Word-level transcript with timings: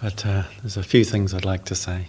But 0.00 0.24
uh, 0.24 0.44
there's 0.62 0.76
a 0.76 0.82
few 0.82 1.04
things 1.04 1.34
I'd 1.34 1.44
like 1.44 1.64
to 1.66 1.74
say. 1.74 2.06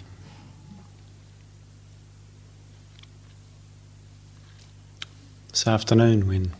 This 5.50 5.66
afternoon, 5.66 6.28
when 6.28 6.53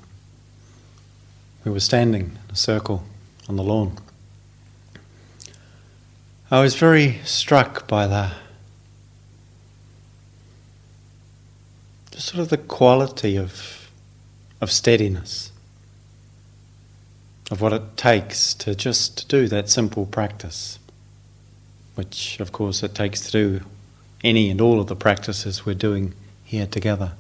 we 1.63 1.71
were 1.71 1.79
standing 1.79 2.21
in 2.21 2.52
a 2.52 2.55
circle 2.55 3.04
on 3.47 3.55
the 3.55 3.63
lawn, 3.63 3.97
I 6.50 6.61
was 6.61 6.73
very 6.75 7.20
struck 7.23 7.88
by 7.88 8.07
the 8.07 8.32
sort 12.18 12.41
of 12.41 12.50
the 12.50 12.57
quality 12.57 13.38
of 13.38 13.89
of 14.61 14.71
steadiness, 14.71 15.52
of 17.50 17.61
what 17.61 17.71
it 17.71 17.96
takes 17.96 18.54
to 18.55 18.75
just 18.75 19.30
do 19.30 19.48
that 19.48 19.70
simple 19.70 20.05
practice, 20.05 20.80
which 21.99 22.39
of 22.39 22.53
course 22.53 22.81
it 22.81 22.95
takes 22.95 23.30
do 23.30 23.59
any 24.23 24.49
and 24.49 24.62
all 24.62 24.80
of 24.80 24.88
the 24.88 24.95
practices 24.95 25.66
we're 25.66 25.73
doing 25.73 26.13
here 26.45 26.66
together. 26.66 27.12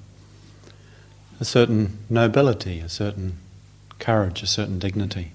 A 1.37 1.43
certain 1.43 1.97
nobility, 2.09 2.79
a 2.79 2.87
certain 2.87 3.35
courage, 3.99 4.41
a 4.41 4.47
certain 4.47 4.79
dignity. 4.79 5.33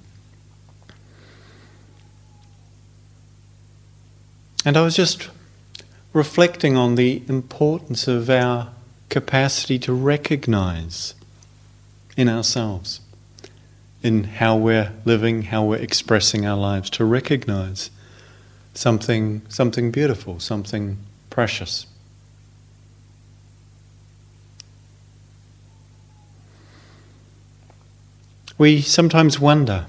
And 4.65 4.79
I 4.79 4.81
was 4.81 4.97
just 4.97 5.29
reflecting 6.15 6.75
on 6.75 6.95
the 6.95 7.23
importance 7.29 8.09
of 8.09 8.31
our 8.31 8.71
capacity 9.11 9.79
to 9.81 9.93
recognize 9.93 11.13
in 12.17 12.31
ourselves, 12.31 13.03
in 14.03 14.25
how 14.25 14.57
we're 14.57 14.95
living, 15.05 15.43
how 15.43 15.67
we're 15.67 15.77
expressing 15.77 16.47
our 16.47 16.57
lives, 16.57 16.89
to 16.89 17.05
recognize 17.05 17.91
something, 18.75 19.43
something 19.49 19.91
beautiful, 19.91 20.41
something 20.41 20.99
precious. 21.31 21.87
We 28.57 28.83
sometimes 28.83 29.41
wonder 29.41 29.87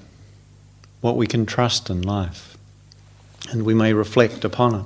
what 1.01 1.17
we 1.17 1.27
can 1.27 1.45
trust 1.45 1.89
in 1.89 2.01
life 2.01 2.57
and 3.51 3.63
we 3.63 3.75
may 3.75 3.93
reflect 3.93 4.43
upon 4.43 4.75
it. 4.75 4.85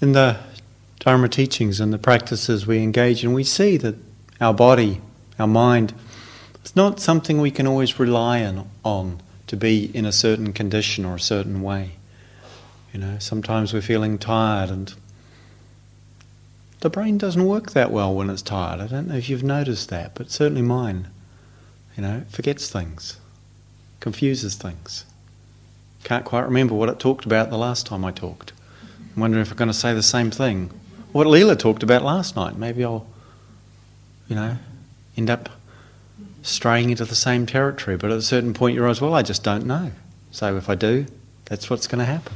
In 0.00 0.12
the 0.12 0.38
Dharma 0.98 1.28
teachings 1.28 1.80
and 1.80 1.92
the 1.92 1.98
practices 1.98 2.66
we 2.66 2.82
engage 2.82 3.24
in, 3.24 3.32
we 3.32 3.44
see 3.44 3.76
that 3.78 3.94
our 4.40 4.52
body, 4.52 5.00
our 5.38 5.46
mind, 5.46 5.94
it's 6.56 6.74
not 6.74 7.00
something 7.00 7.40
we 7.40 7.50
can 7.50 7.66
always 7.66 7.98
rely 7.98 8.44
on, 8.44 8.68
on 8.84 9.22
to 9.50 9.56
be 9.56 9.90
in 9.96 10.06
a 10.06 10.12
certain 10.12 10.52
condition 10.52 11.04
or 11.04 11.16
a 11.16 11.20
certain 11.20 11.60
way. 11.60 11.90
You 12.92 13.00
know, 13.00 13.16
sometimes 13.18 13.74
we're 13.74 13.80
feeling 13.80 14.16
tired 14.16 14.70
and 14.70 14.94
the 16.82 16.88
brain 16.88 17.18
doesn't 17.18 17.44
work 17.44 17.72
that 17.72 17.90
well 17.90 18.14
when 18.14 18.30
it's 18.30 18.42
tired. 18.42 18.80
I 18.80 18.86
don't 18.86 19.08
know 19.08 19.16
if 19.16 19.28
you've 19.28 19.42
noticed 19.42 19.88
that, 19.88 20.14
but 20.14 20.30
certainly 20.30 20.62
mine. 20.62 21.08
You 21.96 22.04
know, 22.04 22.22
forgets 22.30 22.70
things, 22.70 23.18
confuses 23.98 24.54
things. 24.54 25.04
Can't 26.04 26.24
quite 26.24 26.44
remember 26.44 26.74
what 26.74 26.88
it 26.88 27.00
talked 27.00 27.26
about 27.26 27.50
the 27.50 27.58
last 27.58 27.86
time 27.86 28.04
I 28.04 28.12
talked. 28.12 28.52
I'm 29.16 29.20
wondering 29.20 29.42
if 29.42 29.50
I'm 29.50 29.56
going 29.56 29.66
to 29.66 29.74
say 29.74 29.92
the 29.94 30.00
same 30.04 30.30
thing. 30.30 30.70
What 31.10 31.26
Leela 31.26 31.58
talked 31.58 31.82
about 31.82 32.04
last 32.04 32.36
night. 32.36 32.56
Maybe 32.56 32.84
I'll, 32.84 33.04
you 34.28 34.36
know, 34.36 34.58
end 35.16 35.28
up 35.28 35.48
straying 36.42 36.90
into 36.90 37.04
the 37.04 37.14
same 37.14 37.46
territory. 37.46 37.96
But 37.96 38.10
at 38.10 38.18
a 38.18 38.22
certain 38.22 38.54
point, 38.54 38.74
you 38.74 38.80
realize, 38.80 39.00
well, 39.00 39.14
I 39.14 39.22
just 39.22 39.42
don't 39.42 39.66
know. 39.66 39.92
So 40.30 40.56
if 40.56 40.68
I 40.68 40.74
do, 40.74 41.06
that's 41.46 41.68
what's 41.68 41.86
going 41.86 41.98
to 41.98 42.04
happen. 42.04 42.32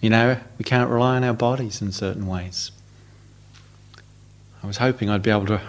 You 0.00 0.10
know, 0.10 0.38
we 0.58 0.64
can't 0.64 0.90
rely 0.90 1.16
on 1.16 1.24
our 1.24 1.32
bodies 1.32 1.80
in 1.80 1.92
certain 1.92 2.26
ways. 2.26 2.72
I 4.62 4.66
was 4.66 4.78
hoping 4.78 5.08
I'd 5.08 5.22
be 5.22 5.30
able 5.30 5.46
to 5.46 5.60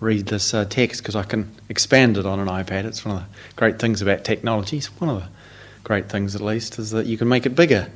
read 0.00 0.26
this 0.26 0.54
uh, 0.54 0.64
text 0.64 1.02
because 1.02 1.16
I 1.16 1.22
can 1.22 1.50
expand 1.68 2.16
it 2.16 2.24
on 2.24 2.38
an 2.38 2.48
iPad. 2.48 2.84
It's 2.84 3.04
one 3.04 3.16
of 3.16 3.22
the 3.22 3.28
great 3.56 3.78
things 3.78 4.00
about 4.00 4.24
technology. 4.24 4.78
It's 4.78 5.00
one 5.00 5.10
of 5.10 5.22
the 5.22 5.28
great 5.84 6.08
things, 6.08 6.34
at 6.34 6.40
least, 6.40 6.78
is 6.78 6.90
that 6.90 7.06
you 7.06 7.18
can 7.18 7.28
make 7.28 7.46
it 7.46 7.56
bigger. 7.56 7.90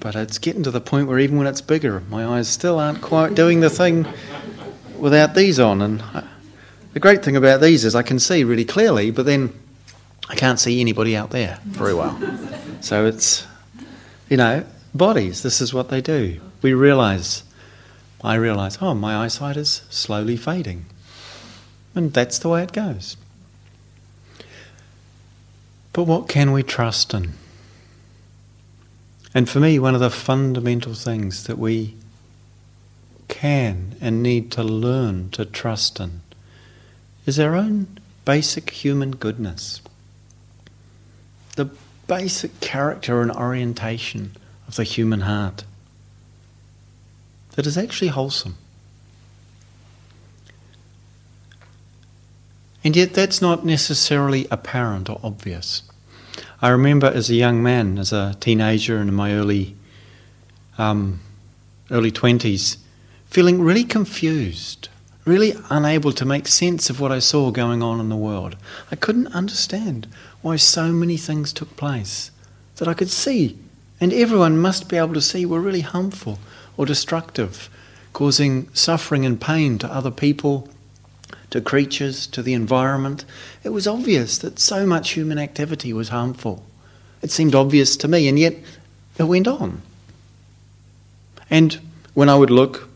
But 0.00 0.14
it's 0.14 0.38
getting 0.38 0.62
to 0.62 0.70
the 0.70 0.80
point 0.80 1.08
where 1.08 1.18
even 1.18 1.38
when 1.38 1.46
it's 1.46 1.60
bigger, 1.60 2.00
my 2.08 2.24
eyes 2.24 2.48
still 2.48 2.78
aren't 2.78 3.00
quite 3.00 3.34
doing 3.34 3.60
the 3.60 3.70
thing 3.70 4.06
without 4.98 5.34
these 5.34 5.58
on. 5.58 5.82
And 5.82 6.02
I, 6.02 6.24
the 6.98 7.00
great 7.00 7.24
thing 7.24 7.36
about 7.36 7.60
these 7.60 7.84
is 7.84 7.94
I 7.94 8.02
can 8.02 8.18
see 8.18 8.42
really 8.42 8.64
clearly, 8.64 9.12
but 9.12 9.24
then 9.24 9.56
I 10.28 10.34
can't 10.34 10.58
see 10.58 10.80
anybody 10.80 11.16
out 11.16 11.30
there 11.30 11.60
very 11.64 11.94
well. 11.94 12.20
So 12.80 13.06
it's, 13.06 13.46
you 14.28 14.36
know, 14.36 14.64
bodies, 14.92 15.44
this 15.44 15.60
is 15.60 15.72
what 15.72 15.90
they 15.90 16.00
do. 16.00 16.40
We 16.60 16.74
realize, 16.74 17.44
I 18.24 18.34
realize, 18.34 18.78
oh, 18.80 18.94
my 18.94 19.16
eyesight 19.16 19.56
is 19.56 19.82
slowly 19.88 20.36
fading. 20.36 20.86
And 21.94 22.12
that's 22.12 22.36
the 22.40 22.48
way 22.48 22.64
it 22.64 22.72
goes. 22.72 23.16
But 25.92 26.02
what 26.02 26.28
can 26.28 26.50
we 26.50 26.64
trust 26.64 27.14
in? 27.14 27.34
And 29.32 29.48
for 29.48 29.60
me, 29.60 29.78
one 29.78 29.94
of 29.94 30.00
the 30.00 30.10
fundamental 30.10 30.94
things 30.94 31.44
that 31.44 31.58
we 31.58 31.94
can 33.28 33.94
and 34.00 34.20
need 34.20 34.50
to 34.50 34.64
learn 34.64 35.30
to 35.30 35.44
trust 35.44 36.00
in 36.00 36.22
is 37.28 37.38
our 37.38 37.54
own 37.54 37.86
basic 38.24 38.70
human 38.70 39.10
goodness. 39.10 39.82
The 41.56 41.68
basic 42.06 42.58
character 42.60 43.20
and 43.20 43.30
orientation 43.30 44.34
of 44.66 44.76
the 44.76 44.84
human 44.84 45.20
heart 45.20 45.64
that 47.52 47.66
is 47.66 47.76
actually 47.76 48.08
wholesome. 48.08 48.56
And 52.82 52.96
yet, 52.96 53.12
that's 53.12 53.42
not 53.42 53.66
necessarily 53.66 54.46
apparent 54.50 55.10
or 55.10 55.20
obvious. 55.22 55.82
I 56.62 56.68
remember 56.68 57.08
as 57.08 57.28
a 57.28 57.34
young 57.34 57.62
man, 57.62 57.98
as 57.98 58.12
a 58.12 58.36
teenager, 58.40 58.96
and 58.96 59.10
in 59.10 59.14
my 59.14 59.34
early 59.34 59.76
um, 60.78 61.20
early 61.90 62.10
twenties, 62.10 62.78
feeling 63.26 63.60
really 63.60 63.84
confused, 63.84 64.88
really 65.28 65.54
unable 65.70 66.12
to 66.12 66.24
make 66.24 66.48
sense 66.48 66.90
of 66.90 67.00
what 67.00 67.12
I 67.12 67.18
saw 67.18 67.50
going 67.50 67.82
on 67.82 68.00
in 68.00 68.08
the 68.08 68.16
world. 68.16 68.56
I 68.90 68.96
couldn't 68.96 69.28
understand 69.28 70.08
why 70.42 70.56
so 70.56 70.92
many 70.92 71.16
things 71.16 71.52
took 71.52 71.76
place 71.76 72.30
that 72.76 72.88
I 72.88 72.94
could 72.94 73.10
see, 73.10 73.58
and 74.00 74.12
everyone 74.12 74.58
must 74.58 74.88
be 74.88 74.96
able 74.96 75.14
to 75.14 75.20
see, 75.20 75.44
were 75.44 75.60
really 75.60 75.82
harmful 75.82 76.38
or 76.76 76.86
destructive, 76.86 77.68
causing 78.12 78.68
suffering 78.74 79.26
and 79.26 79.40
pain 79.40 79.78
to 79.78 79.92
other 79.92 80.10
people 80.10 80.68
to 81.50 81.60
creatures, 81.60 82.26
to 82.26 82.42
the 82.42 82.54
environment, 82.54 83.24
it 83.64 83.70
was 83.70 83.86
obvious 83.86 84.38
that 84.38 84.58
so 84.58 84.86
much 84.86 85.10
human 85.10 85.38
activity 85.38 85.92
was 85.92 86.10
harmful. 86.10 86.64
It 87.22 87.30
seemed 87.30 87.54
obvious 87.54 87.96
to 87.98 88.08
me, 88.08 88.28
and 88.28 88.38
yet 88.38 88.56
it 89.18 89.24
went 89.24 89.48
on. 89.48 89.82
And 91.50 91.80
when 92.14 92.28
I 92.28 92.36
would 92.36 92.50
look 92.50 92.87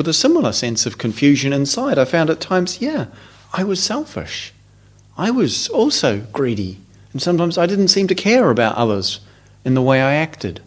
with 0.00 0.08
a 0.08 0.14
similar 0.14 0.50
sense 0.50 0.86
of 0.86 0.96
confusion 0.96 1.52
inside, 1.52 1.98
I 1.98 2.06
found 2.06 2.30
at 2.30 2.40
times, 2.40 2.80
yeah, 2.80 3.08
I 3.52 3.64
was 3.64 3.82
selfish. 3.82 4.54
I 5.18 5.30
was 5.30 5.68
also 5.68 6.20
greedy. 6.32 6.78
And 7.12 7.20
sometimes 7.20 7.58
I 7.58 7.66
didn't 7.66 7.88
seem 7.88 8.06
to 8.06 8.14
care 8.14 8.50
about 8.50 8.76
others 8.76 9.20
in 9.62 9.74
the 9.74 9.82
way 9.82 10.00
I 10.00 10.14
acted 10.14 10.62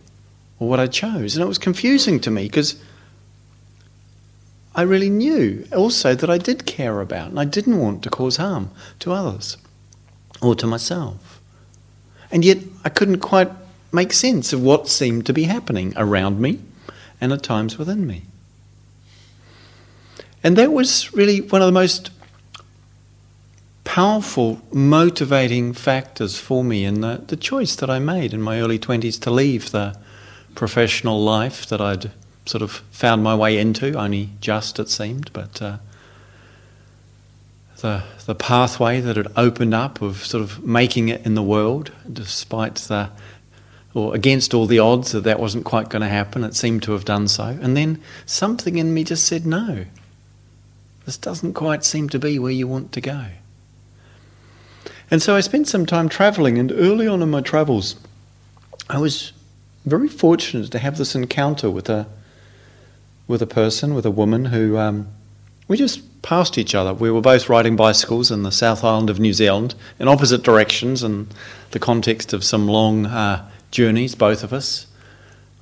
or 0.59 0.69
what 0.69 0.79
I 0.79 0.85
chose. 0.85 1.35
And 1.35 1.43
it 1.43 1.47
was 1.47 1.57
confusing 1.57 2.19
to 2.19 2.29
me 2.29 2.43
because 2.43 2.79
I 4.75 4.83
really 4.83 5.09
knew 5.09 5.67
also 5.75 6.13
that 6.13 6.29
I 6.29 6.37
did 6.37 6.67
care 6.67 7.01
about 7.01 7.31
and 7.31 7.39
I 7.39 7.45
didn't 7.45 7.79
want 7.79 8.03
to 8.03 8.11
cause 8.11 8.37
harm 8.37 8.69
to 8.99 9.13
others 9.13 9.57
or 10.43 10.53
to 10.53 10.67
myself. 10.67 11.41
And 12.29 12.45
yet 12.45 12.59
I 12.85 12.89
couldn't 12.89 13.21
quite 13.21 13.49
make 13.91 14.13
sense 14.13 14.53
of 14.53 14.61
what 14.61 14.87
seemed 14.87 15.25
to 15.25 15.33
be 15.33 15.45
happening 15.45 15.91
around 15.97 16.39
me 16.39 16.59
and 17.19 17.33
at 17.33 17.41
times 17.41 17.79
within 17.79 18.05
me. 18.05 18.25
And 20.43 20.57
that 20.57 20.73
was 20.73 21.13
really 21.13 21.39
one 21.39 21.61
of 21.61 21.67
the 21.67 21.71
most 21.71 22.11
powerful 23.83 24.61
motivating 24.71 25.73
factors 25.73 26.37
for 26.37 26.63
me 26.63 26.83
in 26.83 27.01
the, 27.01 27.23
the 27.27 27.35
choice 27.35 27.75
that 27.75 27.89
I 27.89 27.99
made 27.99 28.33
in 28.33 28.41
my 28.41 28.59
early 28.59 28.79
20s 28.79 29.19
to 29.21 29.31
leave 29.31 29.71
the 29.71 29.97
professional 30.55 31.23
life 31.23 31.65
that 31.67 31.79
I'd 31.79 32.11
sort 32.45 32.61
of 32.61 32.71
found 32.91 33.23
my 33.23 33.35
way 33.35 33.57
into, 33.57 33.93
only 33.97 34.29
just 34.41 34.79
it 34.79 34.89
seemed, 34.89 35.31
but 35.33 35.61
uh, 35.61 35.77
the 37.77 38.03
the 38.25 38.35
pathway 38.35 39.01
that 39.01 39.17
had 39.17 39.27
opened 39.35 39.73
up 39.73 40.01
of 40.01 40.25
sort 40.25 40.41
of 40.41 40.63
making 40.63 41.09
it 41.09 41.25
in 41.25 41.35
the 41.35 41.43
world, 41.43 41.91
despite 42.11 42.75
the 42.75 43.09
or 43.93 44.15
against 44.15 44.53
all 44.53 44.65
the 44.65 44.79
odds 44.79 45.11
that 45.11 45.23
that 45.23 45.39
wasn't 45.39 45.65
quite 45.65 45.89
going 45.89 46.01
to 46.01 46.07
happen, 46.07 46.43
it 46.43 46.55
seemed 46.55 46.81
to 46.83 46.93
have 46.93 47.05
done 47.05 47.27
so. 47.27 47.57
And 47.61 47.77
then 47.77 48.01
something 48.25 48.77
in 48.77 48.93
me 48.93 49.03
just 49.03 49.25
said, 49.25 49.45
no, 49.45 49.85
this 51.05 51.17
doesn't 51.17 51.53
quite 51.53 51.83
seem 51.83 52.09
to 52.09 52.19
be 52.19 52.39
where 52.39 52.51
you 52.51 52.67
want 52.67 52.91
to 52.93 53.01
go. 53.01 53.25
And 55.11 55.21
so 55.21 55.35
I 55.35 55.41
spent 55.41 55.67
some 55.67 55.85
time 55.85 56.09
travelling, 56.09 56.57
and 56.57 56.71
early 56.71 57.07
on 57.07 57.21
in 57.21 57.29
my 57.29 57.41
travels, 57.41 57.95
I 58.89 58.97
was 58.97 59.33
very 59.85 60.07
fortunate 60.07 60.71
to 60.71 60.79
have 60.79 60.97
this 60.97 61.15
encounter 61.15 61.69
with 61.69 61.89
a 61.89 62.07
with 63.27 63.41
a 63.41 63.47
person, 63.47 63.93
with 63.93 64.05
a 64.05 64.11
woman 64.11 64.45
who 64.45 64.77
um, 64.77 65.07
we 65.67 65.77
just 65.77 66.21
passed 66.21 66.57
each 66.57 66.75
other. 66.75 66.93
We 66.93 67.09
were 67.09 67.21
both 67.21 67.47
riding 67.47 67.75
bicycles 67.75 68.31
in 68.31 68.43
the 68.43 68.51
South 68.51 68.83
Island 68.83 69.09
of 69.09 69.19
New 69.19 69.33
Zealand 69.33 69.75
in 69.97 70.07
opposite 70.07 70.43
directions 70.43 71.03
in 71.03 71.27
the 71.71 71.79
context 71.79 72.33
of 72.33 72.43
some 72.43 72.67
long 72.67 73.05
uh, 73.05 73.49
journeys, 73.71 74.13
both 74.15 74.43
of 74.43 74.51
us. 74.51 74.87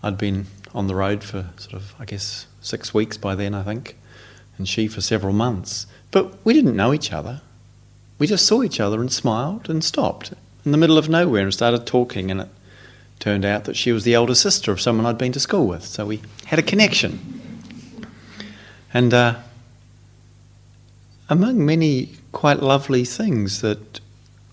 I'd 0.02 0.18
been 0.18 0.48
on 0.74 0.88
the 0.88 0.96
road 0.96 1.24
for 1.24 1.50
sort 1.58 1.76
of, 1.76 1.94
I 2.00 2.06
guess, 2.06 2.48
six 2.62 2.94
weeks 2.94 3.18
by 3.18 3.36
then, 3.36 3.54
I 3.54 3.64
think, 3.64 3.96
and 4.62 4.70
she 4.70 4.88
for 4.88 5.02
several 5.02 5.34
months. 5.34 5.88
But 6.12 6.46
we 6.46 6.54
didn't 6.54 6.76
know 6.76 6.94
each 6.94 7.12
other. 7.12 7.42
We 8.20 8.28
just 8.28 8.46
saw 8.46 8.62
each 8.62 8.80
other 8.80 9.02
and 9.02 9.12
smiled 9.12 9.72
and 9.72 9.84
stopped 9.84 10.34
in 10.64 10.72
the 10.72 10.78
middle 10.78 11.00
of 11.00 11.10
nowhere 11.10 11.42
and 11.42 11.52
started 11.52 11.88
talking, 11.88 12.30
and 12.30 12.42
it 12.42 12.50
turned 13.20 13.44
out 13.44 13.64
that 13.64 13.76
she 13.76 13.92
was 13.92 14.04
the 14.04 14.14
elder 14.14 14.36
sister 14.36 14.72
of 14.72 14.80
someone 14.80 15.08
I'd 15.08 15.18
been 15.18 15.32
to 15.32 15.40
school 15.40 15.66
with. 15.66 15.84
So 15.84 16.06
we 16.06 16.22
had 16.46 16.60
a 16.60 16.62
connection. 16.62 17.42
And 18.94 19.12
uh, 19.16 19.40
among 21.28 21.66
many 21.66 22.12
quite 22.32 22.60
lovely 22.60 23.04
things 23.04 23.62
that 23.62 24.00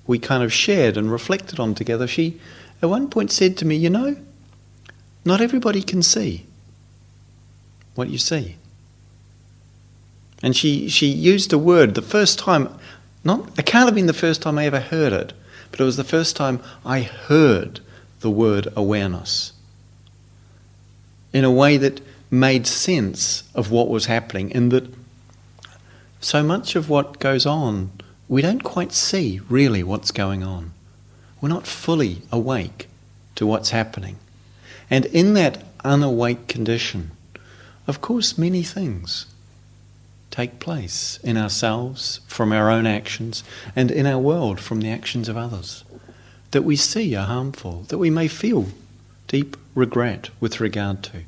we 0.06 0.18
kind 0.18 0.42
of 0.42 0.50
shared 0.50 0.96
and 0.96 1.12
reflected 1.12 1.60
on 1.60 1.74
together, 1.74 2.06
she 2.06 2.40
at 2.80 2.88
one 2.88 3.10
point 3.10 3.30
said 3.30 3.58
to 3.58 3.66
me, 3.66 3.76
You 3.76 3.90
know, 3.90 4.16
not 5.26 5.42
everybody 5.42 5.82
can 5.82 6.02
see 6.02 6.46
what 7.94 8.08
you 8.08 8.16
see. 8.16 8.56
And 10.42 10.56
she, 10.56 10.88
she 10.88 11.06
used 11.06 11.52
a 11.52 11.58
word 11.58 11.94
the 11.94 12.02
first 12.02 12.38
time, 12.38 12.68
not, 13.24 13.58
it 13.58 13.66
can't 13.66 13.86
have 13.86 13.94
been 13.94 14.06
the 14.06 14.12
first 14.12 14.42
time 14.42 14.58
I 14.58 14.66
ever 14.66 14.80
heard 14.80 15.12
it, 15.12 15.32
but 15.70 15.80
it 15.80 15.84
was 15.84 15.96
the 15.96 16.04
first 16.04 16.36
time 16.36 16.60
I 16.84 17.00
heard 17.02 17.80
the 18.20 18.30
word 18.30 18.68
awareness 18.76 19.52
in 21.32 21.44
a 21.44 21.50
way 21.50 21.76
that 21.76 22.00
made 22.30 22.66
sense 22.66 23.44
of 23.54 23.70
what 23.70 23.88
was 23.88 24.06
happening, 24.06 24.52
and 24.52 24.70
that 24.72 24.92
so 26.20 26.42
much 26.42 26.74
of 26.74 26.88
what 26.88 27.18
goes 27.18 27.46
on, 27.46 27.90
we 28.28 28.42
don't 28.42 28.64
quite 28.64 28.92
see 28.92 29.40
really 29.48 29.82
what's 29.82 30.10
going 30.10 30.42
on. 30.42 30.72
We're 31.40 31.48
not 31.48 31.66
fully 31.66 32.22
awake 32.32 32.88
to 33.36 33.46
what's 33.46 33.70
happening. 33.70 34.16
And 34.90 35.06
in 35.06 35.34
that 35.34 35.64
unawake 35.84 36.48
condition, 36.48 37.12
of 37.86 38.00
course, 38.00 38.36
many 38.36 38.62
things 38.62 39.26
take 40.38 40.60
place 40.60 41.18
in 41.24 41.36
ourselves 41.36 42.20
from 42.28 42.52
our 42.52 42.70
own 42.70 42.86
actions 42.86 43.42
and 43.74 43.90
in 43.90 44.06
our 44.06 44.20
world 44.20 44.60
from 44.60 44.80
the 44.80 44.88
actions 44.88 45.28
of 45.28 45.36
others 45.36 45.82
that 46.52 46.62
we 46.62 46.76
see 46.76 47.16
are 47.16 47.26
harmful, 47.26 47.82
that 47.88 47.98
we 47.98 48.08
may 48.08 48.28
feel 48.28 48.66
deep 49.26 49.56
regret 49.74 50.30
with 50.38 50.60
regard 50.60 51.02
to. 51.02 51.24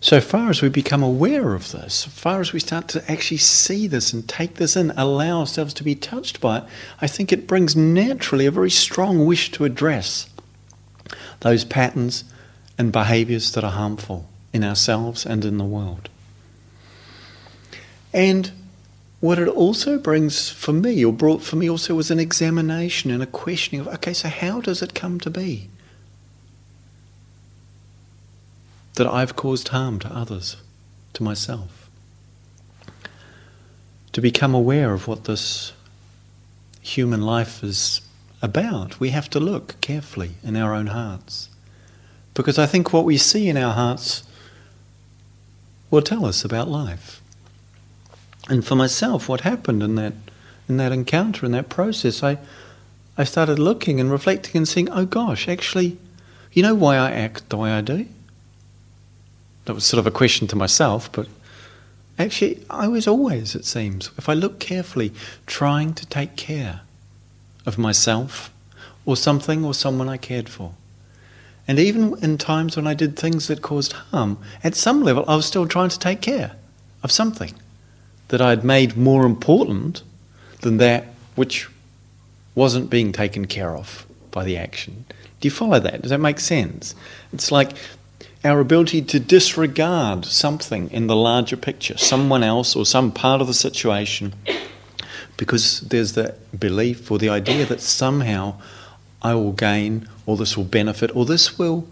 So 0.00 0.18
far 0.18 0.48
as 0.48 0.62
we 0.62 0.70
become 0.70 1.02
aware 1.02 1.54
of 1.54 1.72
this, 1.72 1.92
so 1.92 2.08
far 2.08 2.40
as 2.40 2.54
we 2.54 2.60
start 2.60 2.88
to 2.88 3.10
actually 3.10 3.36
see 3.36 3.86
this 3.86 4.10
and 4.14 4.26
take 4.26 4.54
this 4.54 4.76
in, 4.76 4.92
allow 4.92 5.40
ourselves 5.40 5.74
to 5.74 5.84
be 5.84 5.94
touched 5.94 6.40
by 6.40 6.58
it, 6.58 6.64
I 7.02 7.06
think 7.06 7.34
it 7.34 7.46
brings 7.46 7.76
naturally 7.76 8.46
a 8.46 8.50
very 8.50 8.70
strong 8.70 9.26
wish 9.26 9.50
to 9.52 9.66
address 9.66 10.30
those 11.40 11.66
patterns 11.66 12.24
and 12.78 12.92
behaviors 12.92 13.52
that 13.52 13.62
are 13.62 13.72
harmful 13.72 14.26
in 14.52 14.64
ourselves 14.64 15.26
and 15.26 15.44
in 15.44 15.58
the 15.58 15.64
world. 15.64 16.08
And 18.12 18.50
what 19.20 19.38
it 19.38 19.48
also 19.48 19.98
brings 19.98 20.48
for 20.48 20.72
me, 20.72 21.04
or 21.04 21.12
brought 21.12 21.42
for 21.42 21.56
me 21.56 21.68
also, 21.68 21.94
was 21.94 22.10
an 22.10 22.20
examination 22.20 23.10
and 23.10 23.22
a 23.22 23.26
questioning 23.26 23.80
of 23.80 23.88
okay, 23.94 24.12
so 24.12 24.28
how 24.28 24.60
does 24.60 24.82
it 24.82 24.94
come 24.94 25.20
to 25.20 25.30
be? 25.30 25.68
that 28.98 29.06
I've 29.06 29.36
caused 29.36 29.68
harm 29.68 30.00
to 30.00 30.12
others, 30.12 30.56
to 31.14 31.22
myself. 31.22 31.88
To 34.12 34.20
become 34.20 34.54
aware 34.54 34.92
of 34.92 35.06
what 35.06 35.24
this 35.24 35.72
human 36.82 37.22
life 37.22 37.62
is 37.62 38.00
about, 38.42 38.98
we 38.98 39.10
have 39.10 39.30
to 39.30 39.40
look 39.40 39.80
carefully 39.80 40.32
in 40.42 40.56
our 40.56 40.74
own 40.74 40.88
hearts. 40.88 41.48
Because 42.34 42.58
I 42.58 42.66
think 42.66 42.92
what 42.92 43.04
we 43.04 43.16
see 43.16 43.48
in 43.48 43.56
our 43.56 43.72
hearts 43.72 44.24
will 45.90 46.02
tell 46.02 46.24
us 46.24 46.44
about 46.44 46.68
life. 46.68 47.20
And 48.48 48.64
for 48.64 48.76
myself, 48.76 49.28
what 49.28 49.42
happened 49.42 49.82
in 49.82 49.94
that 49.96 50.14
in 50.68 50.76
that 50.76 50.92
encounter, 50.92 51.46
in 51.46 51.52
that 51.52 51.68
process, 51.68 52.22
I 52.22 52.38
I 53.16 53.24
started 53.24 53.58
looking 53.58 53.98
and 54.00 54.10
reflecting 54.10 54.56
and 54.56 54.68
saying, 54.68 54.90
oh 54.90 55.04
gosh, 55.04 55.48
actually, 55.48 55.98
you 56.52 56.62
know 56.62 56.74
why 56.74 56.96
I 56.96 57.10
act 57.10 57.48
the 57.48 57.56
way 57.56 57.72
I 57.72 57.80
do? 57.80 58.06
That 59.64 59.74
was 59.74 59.84
sort 59.84 59.98
of 59.98 60.06
a 60.06 60.10
question 60.10 60.46
to 60.48 60.56
myself, 60.56 61.10
but 61.10 61.26
actually, 62.18 62.64
I 62.70 62.86
was 62.88 63.08
always, 63.08 63.54
it 63.54 63.64
seems, 63.64 64.10
if 64.16 64.28
I 64.28 64.34
look 64.34 64.60
carefully, 64.60 65.12
trying 65.46 65.94
to 65.94 66.06
take 66.06 66.36
care 66.36 66.82
of 67.66 67.76
myself 67.76 68.52
or 69.04 69.16
something 69.16 69.64
or 69.64 69.74
someone 69.74 70.08
I 70.08 70.16
cared 70.16 70.48
for. 70.48 70.74
And 71.68 71.78
even 71.78 72.16
in 72.22 72.38
times 72.38 72.76
when 72.76 72.86
I 72.86 72.94
did 72.94 73.16
things 73.16 73.46
that 73.48 73.60
caused 73.60 73.92
harm, 73.92 74.38
at 74.64 74.74
some 74.74 75.02
level, 75.02 75.24
I 75.28 75.36
was 75.36 75.44
still 75.44 75.68
trying 75.68 75.90
to 75.90 75.98
take 75.98 76.22
care 76.22 76.56
of 77.02 77.12
something 77.12 77.54
that 78.28 78.40
I'd 78.40 78.64
made 78.64 78.96
more 78.96 79.26
important 79.26 80.02
than 80.62 80.78
that 80.78 81.04
which 81.36 81.68
wasn't 82.54 82.90
being 82.90 83.12
taken 83.12 83.46
care 83.46 83.76
of 83.76 84.06
by 84.30 84.44
the 84.44 84.56
action. 84.56 85.04
Do 85.40 85.46
you 85.46 85.50
follow 85.50 85.78
that? 85.78 86.02
Does 86.02 86.10
that 86.10 86.18
make 86.18 86.40
sense? 86.40 86.94
It's 87.32 87.52
like 87.52 87.76
our 88.44 88.60
ability 88.60 89.02
to 89.02 89.20
disregard 89.20 90.24
something 90.24 90.90
in 90.90 91.06
the 91.06 91.16
larger 91.16 91.56
picture, 91.56 91.98
someone 91.98 92.42
else 92.42 92.74
or 92.74 92.86
some 92.86 93.12
part 93.12 93.40
of 93.40 93.46
the 93.46 93.54
situation, 93.54 94.34
because 95.36 95.80
there's 95.80 96.14
the 96.14 96.34
belief 96.58 97.10
or 97.10 97.18
the 97.18 97.28
idea 97.28 97.66
that 97.66 97.80
somehow 97.80 98.54
I 99.22 99.34
will 99.34 99.52
gain 99.52 100.08
or 100.26 100.36
this 100.36 100.56
will 100.56 100.64
benefit 100.64 101.14
or 101.14 101.24
this 101.24 101.58
will 101.58 101.88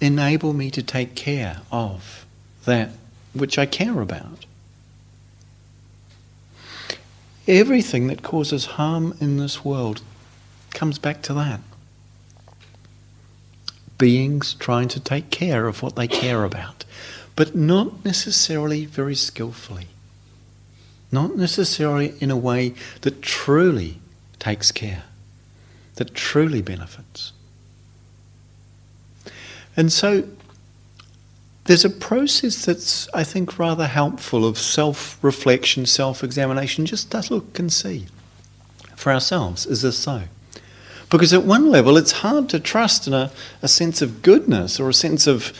enable 0.00 0.52
me 0.52 0.70
to 0.70 0.82
take 0.82 1.14
care 1.14 1.62
of 1.70 2.26
that 2.64 2.90
which 3.32 3.58
I 3.58 3.66
care 3.66 4.00
about. 4.00 4.46
Everything 7.46 8.06
that 8.06 8.22
causes 8.22 8.66
harm 8.66 9.16
in 9.20 9.36
this 9.36 9.64
world 9.64 10.02
comes 10.70 10.98
back 10.98 11.22
to 11.22 11.34
that 11.34 11.60
beings 13.98 14.54
trying 14.54 14.88
to 14.88 15.00
take 15.00 15.30
care 15.30 15.66
of 15.66 15.82
what 15.82 15.96
they 15.96 16.08
care 16.08 16.44
about, 16.44 16.84
but 17.36 17.54
not 17.54 18.04
necessarily 18.04 18.84
very 18.84 19.14
skillfully. 19.14 19.86
Not 21.10 21.36
necessarily 21.36 22.14
in 22.20 22.30
a 22.30 22.36
way 22.36 22.74
that 23.02 23.22
truly 23.22 24.00
takes 24.38 24.72
care, 24.72 25.04
that 25.96 26.14
truly 26.14 26.62
benefits. 26.62 27.32
And 29.76 29.92
so 29.92 30.28
there's 31.64 31.84
a 31.84 31.90
process 31.90 32.64
that's, 32.64 33.08
I 33.14 33.24
think, 33.24 33.58
rather 33.58 33.86
helpful 33.86 34.46
of 34.46 34.58
self 34.58 35.18
reflection, 35.22 35.86
self 35.86 36.22
examination, 36.22 36.86
just 36.86 37.10
to 37.10 37.24
look 37.30 37.58
and 37.58 37.72
see 37.72 38.06
for 38.96 39.12
ourselves. 39.12 39.66
Is 39.66 39.82
this 39.82 39.98
so? 39.98 40.24
Because 41.10 41.32
at 41.32 41.44
one 41.44 41.70
level, 41.70 41.96
it's 41.96 42.12
hard 42.12 42.48
to 42.50 42.60
trust 42.60 43.06
in 43.06 43.14
a, 43.14 43.30
a 43.62 43.68
sense 43.68 44.02
of 44.02 44.22
goodness 44.22 44.80
or 44.80 44.88
a 44.88 44.94
sense 44.94 45.26
of 45.26 45.52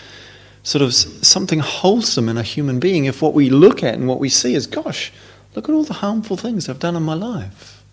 sort 0.63 0.83
of 0.83 0.95
something 0.95 1.61
wholesome 1.61 2.29
in 2.29 2.39
a 2.39 2.43
human 2.43 2.81
being 2.81 3.05
if 3.05 3.21
what 3.21 3.35
we 3.35 3.51
look 3.51 3.83
at 3.83 3.95
and 3.95 4.09
what 4.09 4.19
we 4.19 4.29
see 4.29 4.55
is, 4.55 4.67
gosh, 4.67 5.13
look 5.55 5.69
at 5.69 5.75
all 5.75 5.85
the 5.85 5.95
harmful 5.95 6.37
things 6.37 6.69
I've 6.69 6.79
done 6.79 6.97
in 6.97 7.03
my 7.03 7.15
life. 7.15 7.84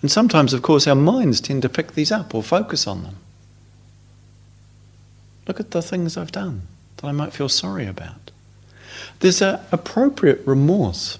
And 0.00 0.10
sometimes, 0.10 0.52
of 0.52 0.62
course, 0.62 0.86
our 0.86 0.94
minds 0.94 1.40
tend 1.40 1.62
to 1.62 1.68
pick 1.68 1.92
these 1.92 2.12
up 2.12 2.34
or 2.34 2.42
focus 2.42 2.86
on 2.86 3.02
them. 3.02 3.16
Look 5.46 5.58
at 5.58 5.72
the 5.72 5.82
things 5.82 6.16
I've 6.16 6.32
done 6.32 6.62
that 6.96 7.06
I 7.06 7.12
might 7.12 7.32
feel 7.32 7.48
sorry 7.48 7.86
about. 7.86 8.30
There's 9.20 9.42
an 9.42 9.60
appropriate 9.72 10.42
remorse 10.46 11.18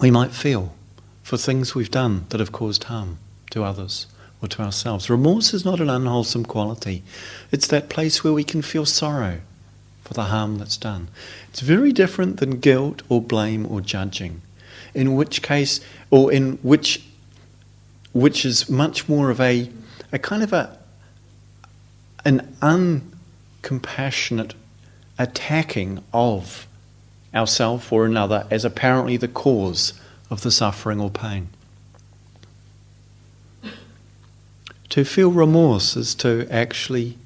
we 0.00 0.10
might 0.10 0.32
feel 0.32 0.74
for 1.22 1.36
things 1.36 1.74
we've 1.74 1.90
done 1.90 2.26
that 2.30 2.40
have 2.40 2.52
caused 2.52 2.84
harm 2.84 3.18
to 3.50 3.62
others 3.62 4.06
or 4.42 4.48
to 4.48 4.62
ourselves. 4.62 5.08
Remorse 5.08 5.54
is 5.54 5.64
not 5.64 5.80
an 5.80 5.88
unwholesome 5.88 6.44
quality, 6.44 7.02
it's 7.52 7.68
that 7.68 7.88
place 7.88 8.24
where 8.24 8.32
we 8.32 8.42
can 8.42 8.62
feel 8.62 8.84
sorrow 8.84 9.40
for 10.02 10.14
the 10.14 10.24
harm 10.24 10.58
that's 10.58 10.76
done. 10.76 11.08
It's 11.50 11.60
very 11.60 11.92
different 11.92 12.40
than 12.40 12.58
guilt 12.58 13.02
or 13.08 13.22
blame 13.22 13.70
or 13.70 13.80
judging, 13.80 14.42
in 14.94 15.14
which 15.14 15.42
case, 15.42 15.80
or 16.10 16.32
in 16.32 16.58
which, 16.62 17.06
which 18.12 18.44
is 18.44 18.68
much 18.68 19.08
more 19.08 19.30
of 19.30 19.40
a, 19.40 19.70
a 20.12 20.18
kind 20.18 20.42
of 20.42 20.52
a, 20.52 20.78
an 22.24 22.54
uncompassionate 22.60 24.52
attacking 25.18 26.02
of 26.12 26.66
ourself 27.34 27.92
or 27.92 28.04
another 28.04 28.46
as 28.50 28.64
apparently 28.64 29.16
the 29.16 29.28
cause 29.28 29.94
of 30.30 30.42
the 30.42 30.50
suffering 30.50 31.00
or 31.00 31.10
pain. 31.10 31.48
To 34.90 35.04
feel 35.04 35.30
remorse 35.30 35.96
is 35.96 36.14
to 36.16 36.46
actually 36.50 37.16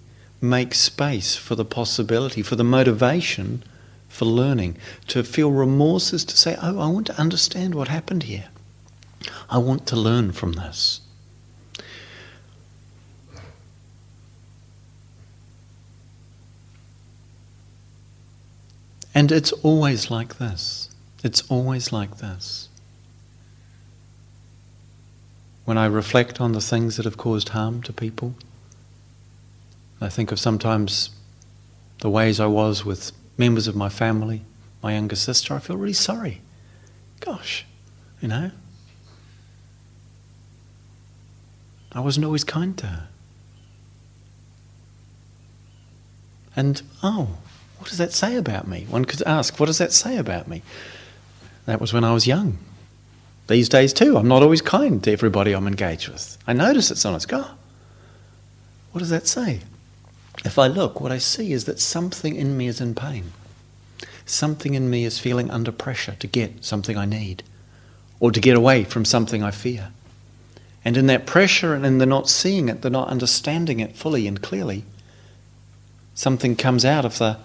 make 0.41 0.75
space 0.75 1.35
for 1.35 1.57
the 1.57 1.65
possibility, 1.65 2.43
for 2.43 2.55
the 2.55 2.63
motivation 2.63 3.65
for 4.09 4.25
learning. 4.25 4.77
To 5.09 5.25
feel 5.25 5.51
remorse 5.51 6.13
is 6.13 6.25
to 6.27 6.37
say, 6.37 6.57
Oh, 6.63 6.79
I 6.79 6.89
want 6.89 7.07
to 7.09 7.21
understand 7.21 7.75
what 7.75 7.89
happened 7.89 8.25
here. 8.25 8.47
I 9.49 9.59
want 9.59 9.87
to 9.89 9.97
learn 9.97 10.33
from 10.33 10.53
this. 10.53 11.01
And 19.15 19.33
it's 19.33 19.53
always 19.53 20.11
like 20.11 20.37
this. 20.37 20.91
It's 21.25 21.43
always 21.51 21.91
like 21.91 22.19
this. 22.19 22.69
When 25.65 25.79
I 25.79 25.87
reflect 25.87 26.41
on 26.41 26.53
the 26.53 26.61
things 26.61 26.97
that 26.97 27.07
have 27.07 27.17
caused 27.17 27.49
harm 27.49 27.83
to 27.85 27.93
people, 27.95 28.35
I 30.03 30.11
think 30.11 30.33
of 30.33 30.39
sometimes 30.39 31.11
the 32.01 32.11
ways 32.11 32.39
I 32.39 32.47
was 32.47 32.85
with 32.85 33.13
members 33.39 33.67
of 33.67 33.75
my 33.75 33.89
family, 33.89 34.43
my 34.83 34.93
younger 34.93 35.17
sister, 35.17 35.55
I 35.55 35.61
feel 35.61 35.77
really 35.79 35.95
sorry. 35.95 36.43
Gosh, 37.21 37.65
you 38.21 38.29
know. 38.29 38.51
I 41.97 42.01
wasn't 42.01 42.27
always 42.27 42.45
kind 42.45 42.77
to 42.79 42.87
her. 42.87 43.09
And, 46.55 46.83
oh, 47.03 47.39
what 47.79 47.89
does 47.89 47.99
that 47.99 48.13
say 48.13 48.37
about 48.37 48.67
me? 48.67 48.87
One 48.89 49.05
could 49.05 49.23
ask, 49.23 49.61
what 49.61 49.67
does 49.67 49.79
that 49.79 49.93
say 49.93 50.17
about 50.17 50.49
me? 50.49 50.63
That 51.67 51.81
was 51.81 51.93
when 51.93 52.05
I 52.05 52.13
was 52.13 52.27
young. 52.27 52.59
These 53.49 53.69
days, 53.69 53.93
too, 53.93 54.17
I'm 54.17 54.29
not 54.29 54.43
always 54.43 54.63
kind 54.63 55.03
to 55.05 55.13
everybody 55.13 55.53
I'm 55.53 55.69
engaged 55.69 56.09
with. 56.09 56.39
I 56.47 56.53
notice 56.53 56.91
it 56.91 56.97
sometimes. 56.97 57.27
Go, 57.27 57.45
what 58.93 58.99
does 59.01 59.11
that 59.11 59.27
say? 59.27 59.61
If 60.45 60.59
I 60.59 60.67
look, 60.67 61.01
what 61.01 61.13
I 61.13 61.19
see 61.19 61.53
is 61.53 61.65
that 61.67 61.79
something 61.79 62.35
in 62.35 62.57
me 62.57 62.67
is 62.67 62.81
in 62.81 62.95
pain. 62.95 63.33
Something 64.25 64.75
in 64.75 64.91
me 64.91 65.05
is 65.05 65.19
feeling 65.19 65.51
under 65.51 65.71
pressure 65.71 66.17
to 66.19 66.27
get 66.27 66.65
something 66.65 66.97
I 66.97 67.05
need 67.05 67.43
or 68.19 68.33
to 68.33 68.41
get 68.41 68.57
away 68.57 68.85
from 68.85 69.05
something 69.05 69.43
I 69.43 69.51
fear. 69.51 69.93
And 70.87 70.97
in 70.97 71.07
that 71.07 71.27
pressure 71.27 71.75
and 71.75 71.85
in 71.85 71.99
the 71.99 72.07
not 72.07 72.29
seeing 72.29 72.69
it, 72.69 72.83
the 72.83 72.91
not 72.91 73.09
understanding 73.09 73.81
it 73.81 73.97
fully 73.97 74.29
and 74.29 74.41
clearly, 74.41 74.85
something 76.15 76.55
comes 76.55 76.85
out 76.85 77.05
of 77.05 77.19
the, 77.19 77.39